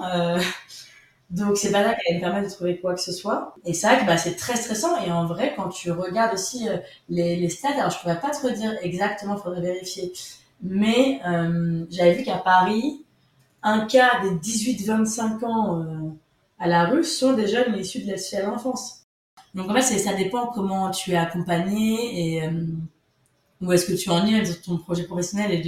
Donc 1.30 1.58
c'est 1.58 1.72
pas 1.72 1.84
là 1.84 1.96
qu'elle 1.96 2.18
me 2.18 2.22
permet 2.22 2.42
de 2.42 2.50
trouver 2.50 2.80
quoi 2.80 2.94
que 2.96 3.02
ce 3.02 3.12
soit. 3.12 3.56
Et 3.66 3.74
c'est 3.74 3.88
vrai 3.88 4.00
que 4.00 4.06
bah, 4.06 4.18
c'est 4.18 4.36
très 4.36 4.56
stressant. 4.56 5.04
Et 5.04 5.12
en 5.12 5.26
vrai, 5.26 5.54
quand 5.56 5.70
tu 5.70 5.92
regardes 5.92 6.34
aussi 6.34 6.70
euh, 6.70 6.78
les, 7.10 7.36
les 7.36 7.50
stats, 7.50 7.74
alors 7.78 7.90
je 7.92 8.00
pourrais 8.00 8.20
pas 8.20 8.30
te 8.30 8.46
redire 8.48 8.74
exactement, 8.82 9.38
faudrait 9.38 9.62
vérifier. 9.62 10.14
Mais 10.62 11.22
euh, 11.28 11.86
j'avais 11.92 12.14
vu 12.14 12.24
qu'à 12.24 12.38
Paris, 12.38 13.06
un 13.64 13.86
quart 13.88 14.22
des 14.24 14.32
18-25 14.38 15.46
ans 15.46 15.82
euh, 15.82 16.10
à 16.60 16.68
la 16.68 16.86
rue 16.86 17.04
sont 17.04 17.34
des 17.34 17.48
jeunes 17.48 17.76
issus 17.78 18.02
de 18.04 18.12
la 18.12 18.18
sociale 18.18 18.46
d'enfance. 18.46 19.06
Donc 19.54 19.70
en 19.70 19.74
fait, 19.76 19.82
ça 19.82 20.14
dépend 20.14 20.48
comment 20.48 20.92
tu 20.92 21.12
es 21.12 21.18
accompagné 21.18 22.38
et 22.38 22.50
où 23.62 23.72
est-ce 23.72 23.86
que 23.86 23.94
tu 23.94 24.10
en 24.10 24.26
es 24.26 24.42
dans 24.42 24.54
ton 24.64 24.78
projet 24.78 25.04
professionnel 25.04 25.52
et 25.52 25.62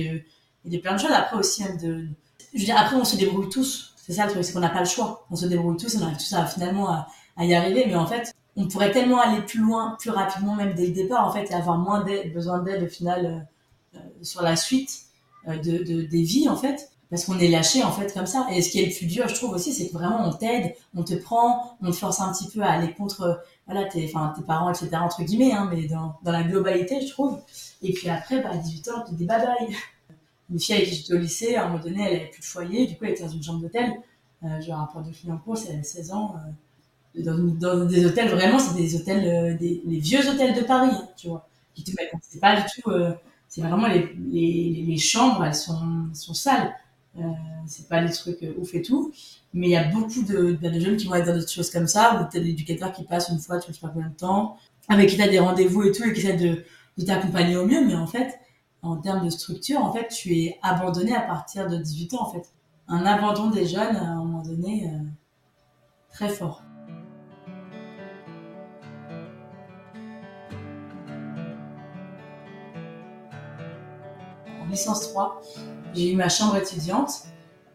de, 0.65 0.69
de 0.69 0.78
plein 0.78 0.95
de 0.95 1.00
choses. 1.00 1.12
Après 1.12 1.38
aussi, 1.38 1.63
de, 1.82 2.08
dire, 2.54 2.78
après 2.78 2.95
on 2.95 3.06
se 3.06 3.15
débrouille 3.17 3.50
tous 3.50 3.88
c'est 4.10 4.15
ça 4.15 4.26
le 4.26 4.32
truc, 4.32 4.43
c'est 4.43 4.54
qu'on 4.54 4.60
n'a 4.60 4.69
pas 4.69 4.80
le 4.80 4.88
choix. 4.88 5.28
On 5.30 5.36
se 5.36 5.45
débrouille 5.45 5.78
tous, 5.78 5.95
on 5.95 6.02
arrive 6.02 6.17
tous 6.17 6.34
à, 6.34 6.43
finalement 6.48 6.89
à, 6.89 7.45
y 7.45 7.54
arriver, 7.54 7.86
mais 7.86 7.95
en 7.95 8.08
fait, 8.08 8.34
on 8.56 8.67
pourrait 8.67 8.91
tellement 8.91 9.22
aller 9.22 9.43
plus 9.43 9.60
loin, 9.60 9.95
plus 10.00 10.10
rapidement 10.10 10.56
même 10.56 10.74
dès 10.74 10.88
le 10.88 10.93
départ, 10.93 11.28
en 11.28 11.32
fait, 11.32 11.45
et 11.52 11.54
avoir 11.54 11.78
moins 11.78 12.04
d'aide, 12.04 12.34
besoin 12.34 12.58
d'aide 12.58 12.82
au 12.82 12.88
final 12.88 13.48
euh, 13.93 14.00
sur 14.24 14.41
la 14.41 14.56
suite 14.56 15.04
euh, 15.48 15.58
de, 15.58 15.84
de, 15.84 16.02
des 16.08 16.24
vies, 16.24 16.50
en 16.50 16.56
fait, 16.56 16.89
parce 17.12 17.24
qu'on 17.24 17.38
est 17.38 17.50
lâché, 17.50 17.84
en 17.84 17.91
fait, 17.91 18.12
comme 18.12 18.26
ça. 18.26 18.48
Et 18.52 18.63
ce 18.63 18.72
qui 18.72 18.82
est 18.82 18.88
le 18.88 18.98
plus 18.98 19.06
dur, 19.06 19.28
je 19.28 19.36
trouve 19.36 19.52
aussi, 19.52 19.74
c'est 19.74 19.89
que 19.89 19.93
vraiment, 19.93 20.28
on 20.28 20.34
t'aide, 20.34 20.74
on 20.95 21.04
te 21.04 21.13
prend, 21.13 21.78
on 21.84 21.91
te 21.91 21.95
force 21.95 22.19
un 22.19 22.34
petit 22.34 22.50
peu 22.50 22.63
à 22.63 22.72
aller 22.72 22.91
contre, 22.93 23.43
voilà, 23.67 23.86
tes, 23.86 24.12
parents, 24.48 24.72
etc., 24.72 24.89
entre 24.95 25.22
guillemets, 25.22 25.54
hein, 25.54 25.69
mais 25.72 25.84
dans, 25.84 26.15
la 26.26 26.41
globalité, 26.41 27.00
je 27.00 27.12
trouve. 27.12 27.39
Et 27.84 27.93
puis 27.93 28.10
après, 28.10 28.41
bah, 28.41 28.50
à 28.54 28.58
18 28.58 28.88
ans, 28.88 29.04
on 29.06 29.12
te 29.12 29.13
dit 29.13 29.26
bye 29.26 29.39
une 30.52 30.60
fille 30.60 30.76
avec 30.76 30.88
qui 30.90 30.96
j'étais 30.96 31.14
au 31.14 31.18
lycée, 31.18 31.56
à 31.56 31.66
un 31.66 31.70
moment 31.70 31.84
donné, 31.84 32.04
elle 32.04 32.16
avait 32.16 32.30
plus 32.30 32.42
de 32.42 32.46
foyer, 32.46 32.88
du 32.88 32.96
coup, 32.96 33.06
elle 33.06 33.12
était 33.12 33.24
dans 33.24 33.30
une 33.30 33.44
chambre 33.44 33.62
d'hôtel. 33.62 33.94
Euh, 34.44 34.48
j'ai 34.62 34.72
un 34.72 34.78
rapport 34.78 35.04
de 35.04 35.12
fille 35.12 35.32
en 35.32 35.38
cours, 35.38 35.58
elle 35.68 35.76
avait 35.76 35.84
16 35.84 36.12
ans. 36.12 36.36
Euh, 36.38 36.52
dans, 37.16 37.86
des 37.86 38.06
hôtels, 38.06 38.30
vraiment, 38.30 38.60
c'est 38.60 38.76
des 38.76 38.96
hôtels, 38.96 39.28
euh, 39.28 39.58
des, 39.58 39.82
les 39.86 40.00
vieux 40.00 40.28
hôtels 40.28 40.56
de 40.56 40.62
Paris, 40.62 40.92
hein, 40.92 41.10
tu 41.18 41.28
vois. 41.28 41.48
Qui 41.74 41.84
te 41.84 41.92
mettent, 41.92 42.12
c'est 42.22 42.40
pas 42.40 42.56
du 42.56 42.64
tout, 42.64 42.90
euh, 42.90 43.14
c'est 43.48 43.62
vraiment 43.62 43.88
les, 43.88 44.98
chambres, 44.98 45.44
elles 45.44 45.56
sont, 45.56 46.10
sont 46.14 46.34
sales. 46.34 46.74
C'est 47.66 47.88
pas 47.90 48.04
des 48.04 48.12
trucs 48.12 48.46
ouf 48.58 48.74
et 48.76 48.82
tout. 48.82 49.12
Mais 49.54 49.68
il 49.68 49.72
y 49.72 49.76
a 49.76 49.84
beaucoup 49.90 50.24
de, 50.24 50.54
de 50.54 50.80
jeunes 50.80 50.98
qui 50.98 51.08
vont 51.08 51.16
être 51.16 51.26
dans 51.26 51.38
des 51.38 51.48
choses 51.48 51.70
comme 51.70 51.88
ça, 51.88 52.22
où 52.22 52.32
t'as 52.32 52.40
des 52.40 52.50
éducateurs 52.50 52.92
qui 52.92 53.04
passent 53.04 53.30
une 53.30 53.40
fois, 53.40 53.60
tu 53.60 53.74
sais 53.74 53.80
pas 53.80 53.90
combien 53.90 54.10
de 54.10 54.16
temps, 54.16 54.58
avec 54.88 55.10
qui 55.10 55.18
t'as 55.18 55.28
des 55.28 55.40
rendez-vous 55.40 55.84
et 55.84 55.92
tout, 55.92 56.04
et 56.04 56.14
qui 56.14 56.22
essaient 56.22 56.38
de, 56.38 56.64
de 56.98 57.06
t'accompagner 57.06 57.56
au 57.58 57.66
mieux, 57.66 57.86
mais 57.86 57.96
en 57.96 58.08
fait, 58.08 58.40
en 58.82 58.98
termes 58.98 59.26
de 59.26 59.30
structure, 59.30 59.84
en 59.84 59.92
fait, 59.92 60.08
tu 60.08 60.34
es 60.36 60.60
abandonné 60.62 61.15
à 61.15 61.22
partir 61.22 61.68
de 61.68 61.78
18 61.78 62.13
ans, 62.13 62.28
en 62.28 62.32
fait. 62.32 62.50
Un 62.88 63.06
abandon 63.06 63.50
des 63.50 63.65
jeunes, 63.68 63.96
à 63.96 64.04
un 64.04 64.15
moment 64.15 64.42
donné, 64.42 64.86
euh, 64.88 65.00
très 66.10 66.30
fort. 66.30 66.63
En 74.62 74.68
licence 74.70 75.10
3, 75.12 75.42
j'ai 75.94 76.12
eu 76.13 76.15
ma 76.15 76.30
chambre 76.30 76.56
étudiante, 76.56 77.12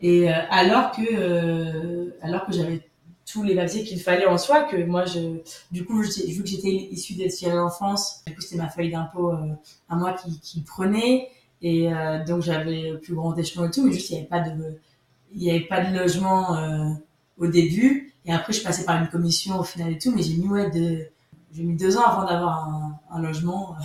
et 0.01 0.31
euh, 0.31 0.35
alors 0.51 0.91
que, 0.93 1.03
euh, 1.03 2.17
alors 2.23 2.47
que 2.47 2.53
j'avais 2.53 2.89
tous 3.27 3.43
les 3.43 3.55
papiers 3.55 3.85
qu'il 3.85 4.01
fallait 4.01 4.27
en 4.27 4.39
soi, 4.39 4.65
que 4.65 4.77
moi, 4.85 5.05
je, 5.05 5.41
du 5.71 5.85
coup, 5.85 6.03
vu 6.03 6.43
que 6.43 6.49
j'étais 6.49 6.69
issue 6.69 7.15
des 7.15 7.31
à 7.47 7.55
l'enfance, 7.55 8.23
du 8.27 8.35
coup, 8.35 8.41
c'était 8.41 8.57
ma 8.57 8.69
feuille 8.69 8.91
d'impôt 8.91 9.31
euh, 9.33 9.53
à 9.89 9.97
moi 9.97 10.15
qui, 10.15 10.61
prenait, 10.63 11.29
et 11.63 11.93
euh, 11.93 12.23
donc 12.25 12.43
j'avais 12.43 12.91
le 12.91 13.01
plus 13.01 13.15
grand 13.15 13.37
échelon 13.37 13.67
et 13.67 13.71
tout, 13.71 13.85
mais 13.85 13.93
juste, 13.93 14.11
il 14.11 14.15
n'y 14.15 14.19
avait 14.21 14.29
pas 14.29 14.41
de, 14.41 14.79
il 15.35 15.43
y 15.43 15.51
avait 15.51 15.61
pas 15.61 15.83
de 15.83 15.97
logement 15.97 16.57
euh, 16.57 16.91
au 17.39 17.47
début, 17.47 18.13
et 18.27 18.33
après, 18.33 18.53
je 18.53 18.63
passais 18.63 18.85
par 18.85 19.01
une 19.01 19.09
commission 19.09 19.59
au 19.59 19.65
final 19.65 19.93
et 19.93 19.99
tout, 19.99 20.13
mais 20.15 20.23
j'ai 20.23 20.35
mis, 20.35 20.49
ouais, 20.49 20.71
de, 20.71 21.07
j'ai 21.53 21.63
mis 21.63 21.77
deux 21.77 21.97
ans 21.97 22.05
avant 22.05 22.27
d'avoir 22.27 22.99
un, 23.11 23.23
logement. 23.23 23.77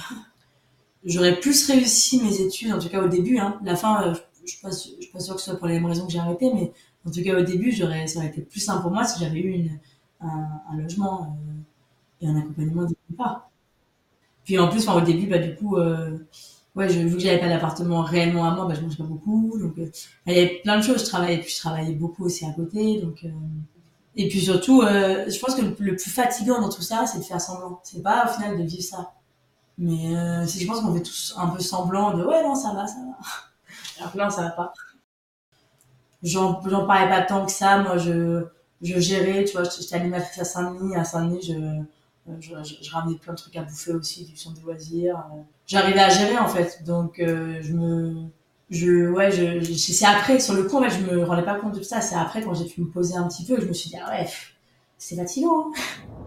J'aurais 1.05 1.39
plus 1.39 1.65
réussi 1.67 2.21
mes 2.21 2.41
études, 2.41 2.73
en 2.73 2.79
tout 2.79 2.89
cas 2.89 3.01
au 3.01 3.07
début, 3.07 3.37
hein. 3.37 3.57
La 3.63 3.77
fin, 3.77 4.13
je, 4.13 4.19
je 4.45 4.51
suis 4.51 4.61
pas, 4.61 4.71
suis 4.71 5.11
pas 5.13 5.19
sûre 5.19 5.35
que 5.35 5.41
ce 5.41 5.51
soit 5.51 5.59
pour 5.59 5.67
les 5.67 5.75
mêmes 5.75 5.85
raisons 5.85 6.05
que 6.05 6.11
j'ai 6.11 6.19
arrêté, 6.19 6.51
mais 6.53 6.71
en 7.05 7.11
tout 7.11 7.23
cas, 7.23 7.39
au 7.39 7.43
début, 7.43 7.71
ça 7.71 7.85
aurait 7.85 8.05
été 8.05 8.41
plus 8.41 8.59
simple 8.59 8.81
pour 8.81 8.91
moi 8.91 9.03
si 9.05 9.19
j'avais 9.19 9.39
eu 9.39 9.51
une, 9.51 9.79
un, 10.21 10.77
logement 10.77 11.23
euh, 11.23 12.25
et 12.25 12.27
un 12.27 12.37
accompagnement 12.37 12.81
le 12.83 12.95
départ. 13.09 13.49
Puis 14.43 14.57
en 14.57 14.67
plus, 14.67 14.87
au 14.87 15.01
début, 15.01 15.27
bah, 15.27 15.37
du 15.37 15.55
coup, 15.55 15.77
euh, 15.77 16.17
ouais, 16.75 16.89
je, 16.89 16.99
vu 16.99 17.13
que 17.15 17.19
j'avais 17.19 17.39
pas 17.39 17.49
d'appartement 17.49 18.01
réellement 18.01 18.45
à 18.45 18.55
moi, 18.55 18.65
bah, 18.65 18.73
je 18.73 18.81
mangeais 18.81 18.97
pas 18.97 19.03
beaucoup. 19.03 19.57
Donc, 19.59 19.77
euh, 19.77 19.89
il 20.25 20.33
y 20.33 20.37
avait 20.37 20.59
plein 20.63 20.77
de 20.77 20.83
choses. 20.83 21.01
Je 21.01 21.05
travaillais, 21.05 21.37
puis 21.37 21.51
je 21.51 21.59
travaillais 21.59 21.93
beaucoup 21.93 22.25
aussi 22.25 22.45
à 22.45 22.51
côté. 22.51 22.99
Donc, 23.01 23.23
euh, 23.23 23.29
et 24.15 24.27
puis 24.27 24.41
surtout, 24.41 24.81
je 24.81 25.39
pense 25.39 25.55
que 25.55 25.61
le, 25.61 25.95
plus 25.95 26.09
fatigant 26.09 26.59
dans 26.59 26.69
tout 26.69 26.81
ça, 26.81 27.05
c'est 27.05 27.19
de 27.19 27.23
faire 27.23 27.39
semblant. 27.39 27.79
C'est 27.83 28.01
pas 28.01 28.25
au 28.25 28.33
final 28.33 28.57
de 28.57 28.63
vivre 28.63 28.83
ça. 28.83 29.13
Mais 29.77 30.09
je 30.45 30.65
pense 30.65 30.81
qu'on 30.81 30.93
fait 30.93 31.03
tous 31.03 31.35
un 31.37 31.47
peu 31.49 31.61
semblant 31.61 32.17
de 32.17 32.25
ouais, 32.25 32.43
non, 32.43 32.55
ça 32.55 32.73
va, 32.73 32.85
ça 32.85 32.95
va. 32.95 33.17
Alors 33.99 34.11
que 34.11 34.17
non, 34.17 34.29
ça 34.29 34.41
va 34.41 34.49
pas 34.49 34.73
j'en 36.23 36.61
j'en 36.67 36.85
parlais 36.85 37.09
pas 37.09 37.21
tant 37.21 37.45
que 37.45 37.51
ça 37.51 37.77
moi 37.79 37.97
je 37.97 38.45
je 38.81 38.99
gérais, 38.99 39.43
tu 39.43 39.57
vois, 39.57 39.63
j'étais 39.63 39.95
animatrice 39.95 40.39
à 40.39 40.45
Saint-Denis. 40.45 40.95
À 40.95 41.03
Saint-Denis, 41.03 41.41
je, 41.41 41.53
je, 42.39 42.75
je, 42.81 42.91
ramenais 42.91 43.17
plein 43.17 43.33
de 43.33 43.37
trucs 43.37 43.55
à 43.55 43.63
bouffer 43.63 43.91
aussi, 43.91 44.25
du 44.25 44.37
centre 44.37 44.59
de 44.59 44.65
loisirs. 44.65 45.23
J'arrivais 45.65 45.99
à 45.99 46.09
gérer, 46.09 46.37
en 46.37 46.47
fait. 46.47 46.83
Donc, 46.85 47.15
je 47.17 47.73
me, 47.73 48.23
je, 48.69 49.09
ouais, 49.09 49.31
je, 49.31 49.73
c'est 49.73 50.05
après, 50.05 50.39
sur 50.39 50.53
le 50.53 50.63
coup, 50.63 50.77
en 50.77 50.83
fait, 50.83 50.91
je 50.91 51.11
me 51.11 51.23
rendais 51.23 51.43
pas 51.43 51.55
compte 51.55 51.77
de 51.77 51.83
ça. 51.83 52.01
C'est 52.01 52.15
après, 52.15 52.41
quand 52.41 52.53
j'ai 52.53 52.65
pu 52.65 52.81
me 52.81 52.87
poser 52.89 53.15
un 53.15 53.27
petit 53.27 53.45
peu, 53.45 53.59
je 53.59 53.65
me 53.65 53.73
suis 53.73 53.89
dit, 53.89 53.97
ah 54.01 54.09
ouais, 54.11 54.27
c'est 54.97 55.15
fatigant. 55.15 55.67
Hein. 55.67 56.17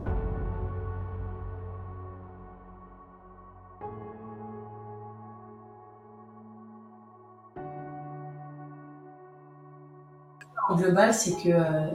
Global, 10.77 11.15
c'est 11.15 11.33
que 11.33 11.49
euh, 11.49 11.91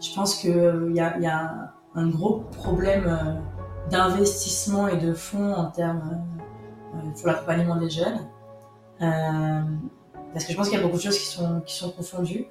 je 0.00 0.14
pense 0.14 0.36
qu'il 0.36 0.50
euh, 0.50 0.90
y 0.92 1.00
a, 1.00 1.72
un, 1.94 2.08
gros 2.08 2.44
problème 2.52 3.04
euh, 3.06 3.90
d'investissement 3.90 4.88
et 4.88 4.96
de 4.96 5.12
fonds 5.12 5.54
en 5.54 5.70
termes 5.70 6.22
pour 7.16 7.26
l'accompagnement 7.28 7.76
des 7.76 7.90
jeunes. 7.90 8.20
parce 8.98 10.44
que 10.44 10.52
je 10.52 10.56
pense 10.56 10.68
qu'il 10.68 10.78
y 10.78 10.80
a 10.80 10.84
beaucoup 10.84 10.98
de 10.98 11.02
choses 11.02 11.18
qui 11.18 11.26
sont, 11.26 11.60
qui 11.64 11.74
sont 11.74 11.90
confondues. 11.90 12.46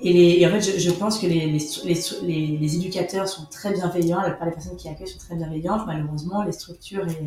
Et, 0.00 0.46
en 0.46 0.50
fait, 0.50 0.60
je, 0.60 0.90
pense 0.92 1.18
que 1.18 1.26
les, 1.26 1.46
les, 1.46 1.58
les, 1.84 2.56
les, 2.58 2.76
éducateurs 2.76 3.26
sont 3.28 3.46
très 3.46 3.72
bienveillants, 3.72 4.20
la 4.20 4.30
plupart 4.30 4.46
des 4.46 4.54
personnes 4.54 4.76
qui 4.76 4.88
accueillent 4.88 5.08
sont 5.08 5.18
très 5.18 5.34
bienveillantes. 5.34 5.86
Malheureusement, 5.86 6.44
les 6.44 6.52
structures 6.52 7.06
et, 7.08 7.26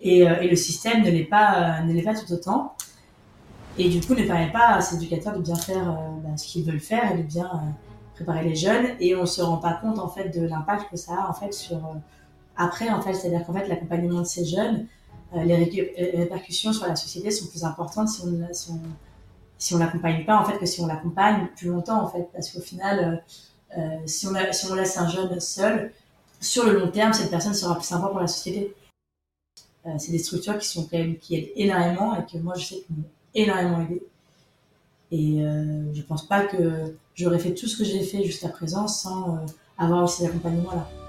et, 0.00 0.18
et 0.22 0.48
le 0.48 0.56
système 0.56 1.02
ne 1.04 1.10
l'est 1.10 1.24
pas, 1.24 1.82
ne 1.82 1.92
l'est 1.92 2.02
pas 2.02 2.14
tout 2.14 2.32
autant 2.32 2.74
et 3.80 3.88
du 3.88 4.00
coup 4.00 4.14
ne 4.14 4.24
permet 4.24 4.52
pas 4.52 4.74
à 4.74 4.80
ces 4.82 4.96
éducateurs 4.96 5.36
de 5.36 5.42
bien 5.42 5.56
faire 5.56 5.88
euh, 5.88 5.94
bah, 6.22 6.36
ce 6.36 6.46
qu'ils 6.46 6.64
veulent 6.64 6.80
faire 6.80 7.12
et 7.12 7.18
de 7.18 7.22
bien 7.22 7.46
euh, 7.46 7.70
préparer 8.14 8.44
les 8.44 8.54
jeunes. 8.54 8.88
Et 9.00 9.16
on 9.16 9.24
se 9.24 9.40
rend 9.40 9.56
pas 9.56 9.72
compte 9.74 9.98
en 9.98 10.08
fait 10.08 10.28
de 10.28 10.46
l'impact 10.46 10.90
que 10.90 10.96
ça 10.96 11.14
a 11.14 11.30
en 11.30 11.32
fait 11.32 11.52
sur 11.54 11.76
euh, 11.76 11.94
après 12.56 12.90
en 12.90 13.00
fait. 13.00 13.14
C'est 13.14 13.28
à 13.28 13.30
dire 13.30 13.46
qu'en 13.46 13.54
fait 13.54 13.66
l'accompagnement 13.68 14.20
de 14.20 14.26
ces 14.26 14.44
jeunes 14.44 14.86
les, 15.32 15.54
répercussions 16.14 16.72
sur 16.72 16.88
la 16.88 16.96
société 16.96 17.30
sont 17.30 17.46
plus 17.46 17.64
importantes 17.64 18.08
si 18.08 18.22
on 18.22 18.80
si 19.58 19.74
on, 19.74 19.78
l'accompagne 19.78 20.24
pas 20.24 20.40
en 20.40 20.44
fait 20.44 20.58
que 20.58 20.66
si 20.66 20.80
on 20.80 20.86
l'accompagne 20.86 21.46
plus 21.56 21.68
longtemps 21.68 22.02
en 22.02 22.08
fait. 22.08 22.28
Parce 22.32 22.50
qu'au 22.50 22.60
final 22.60 23.22
si 24.06 24.26
on 24.26 24.34
a, 24.34 24.52
si 24.52 24.66
on 24.70 24.74
laisse 24.74 24.96
un 24.98 25.08
jeune 25.08 25.38
seul 25.38 25.92
sur 26.40 26.64
le 26.66 26.80
long 26.80 26.90
terme 26.90 27.12
cette 27.12 27.30
personne 27.30 27.54
sera 27.54 27.76
plus 27.76 27.84
sympa 27.84 28.08
pour 28.08 28.20
la 28.20 28.26
société. 28.26 28.74
C'est 29.98 30.10
des 30.10 30.18
structures 30.18 30.58
qui 30.58 30.66
sont 30.66 30.82
quand 30.90 30.98
même 30.98 31.16
qui 31.16 31.36
aident 31.36 31.52
énormément 31.54 32.16
et 32.16 32.26
que 32.26 32.38
moi 32.38 32.54
je 32.56 32.64
sais 32.64 32.80
que 32.80 32.92
énormément 33.34 33.80
aidé. 33.82 34.02
Et 35.12 35.42
euh, 35.42 35.92
je 35.92 36.02
pense 36.02 36.26
pas 36.26 36.46
que 36.46 36.94
j'aurais 37.14 37.38
fait 37.38 37.54
tout 37.54 37.66
ce 37.66 37.76
que 37.76 37.84
j'ai 37.84 38.02
fait 38.02 38.22
jusqu'à 38.24 38.48
présent 38.48 38.86
sans 38.86 39.34
euh, 39.34 39.38
avoir 39.76 40.08
ces 40.08 40.26
accompagnements-là. 40.26 40.88
Merci 40.88 40.99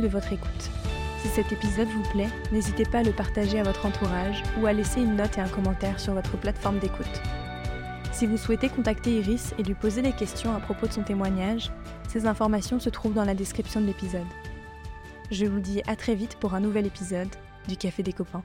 de 0.00 0.08
votre 0.08 0.32
écoute. 0.32 0.70
Si 1.20 1.28
cet 1.28 1.52
épisode 1.52 1.88
vous 1.88 2.10
plaît, 2.10 2.28
n'hésitez 2.52 2.84
pas 2.84 2.98
à 2.98 3.02
le 3.02 3.12
partager 3.12 3.58
à 3.58 3.62
votre 3.62 3.86
entourage 3.86 4.42
ou 4.60 4.66
à 4.66 4.72
laisser 4.72 5.00
une 5.00 5.16
note 5.16 5.38
et 5.38 5.40
un 5.40 5.48
commentaire 5.48 5.98
sur 5.98 6.14
votre 6.14 6.36
plateforme 6.36 6.78
d'écoute. 6.78 7.22
Si 8.12 8.26
vous 8.26 8.36
souhaitez 8.36 8.68
contacter 8.68 9.18
Iris 9.18 9.54
et 9.58 9.62
lui 9.62 9.74
poser 9.74 10.02
des 10.02 10.12
questions 10.12 10.54
à 10.54 10.60
propos 10.60 10.86
de 10.86 10.92
son 10.92 11.02
témoignage, 11.02 11.70
ces 12.08 12.26
informations 12.26 12.78
se 12.78 12.90
trouvent 12.90 13.14
dans 13.14 13.24
la 13.24 13.34
description 13.34 13.80
de 13.80 13.86
l'épisode. 13.86 14.26
Je 15.30 15.46
vous 15.46 15.60
dis 15.60 15.82
à 15.86 15.96
très 15.96 16.14
vite 16.14 16.36
pour 16.36 16.54
un 16.54 16.60
nouvel 16.60 16.86
épisode 16.86 17.28
du 17.66 17.76
Café 17.76 18.02
des 18.02 18.12
copains. 18.12 18.42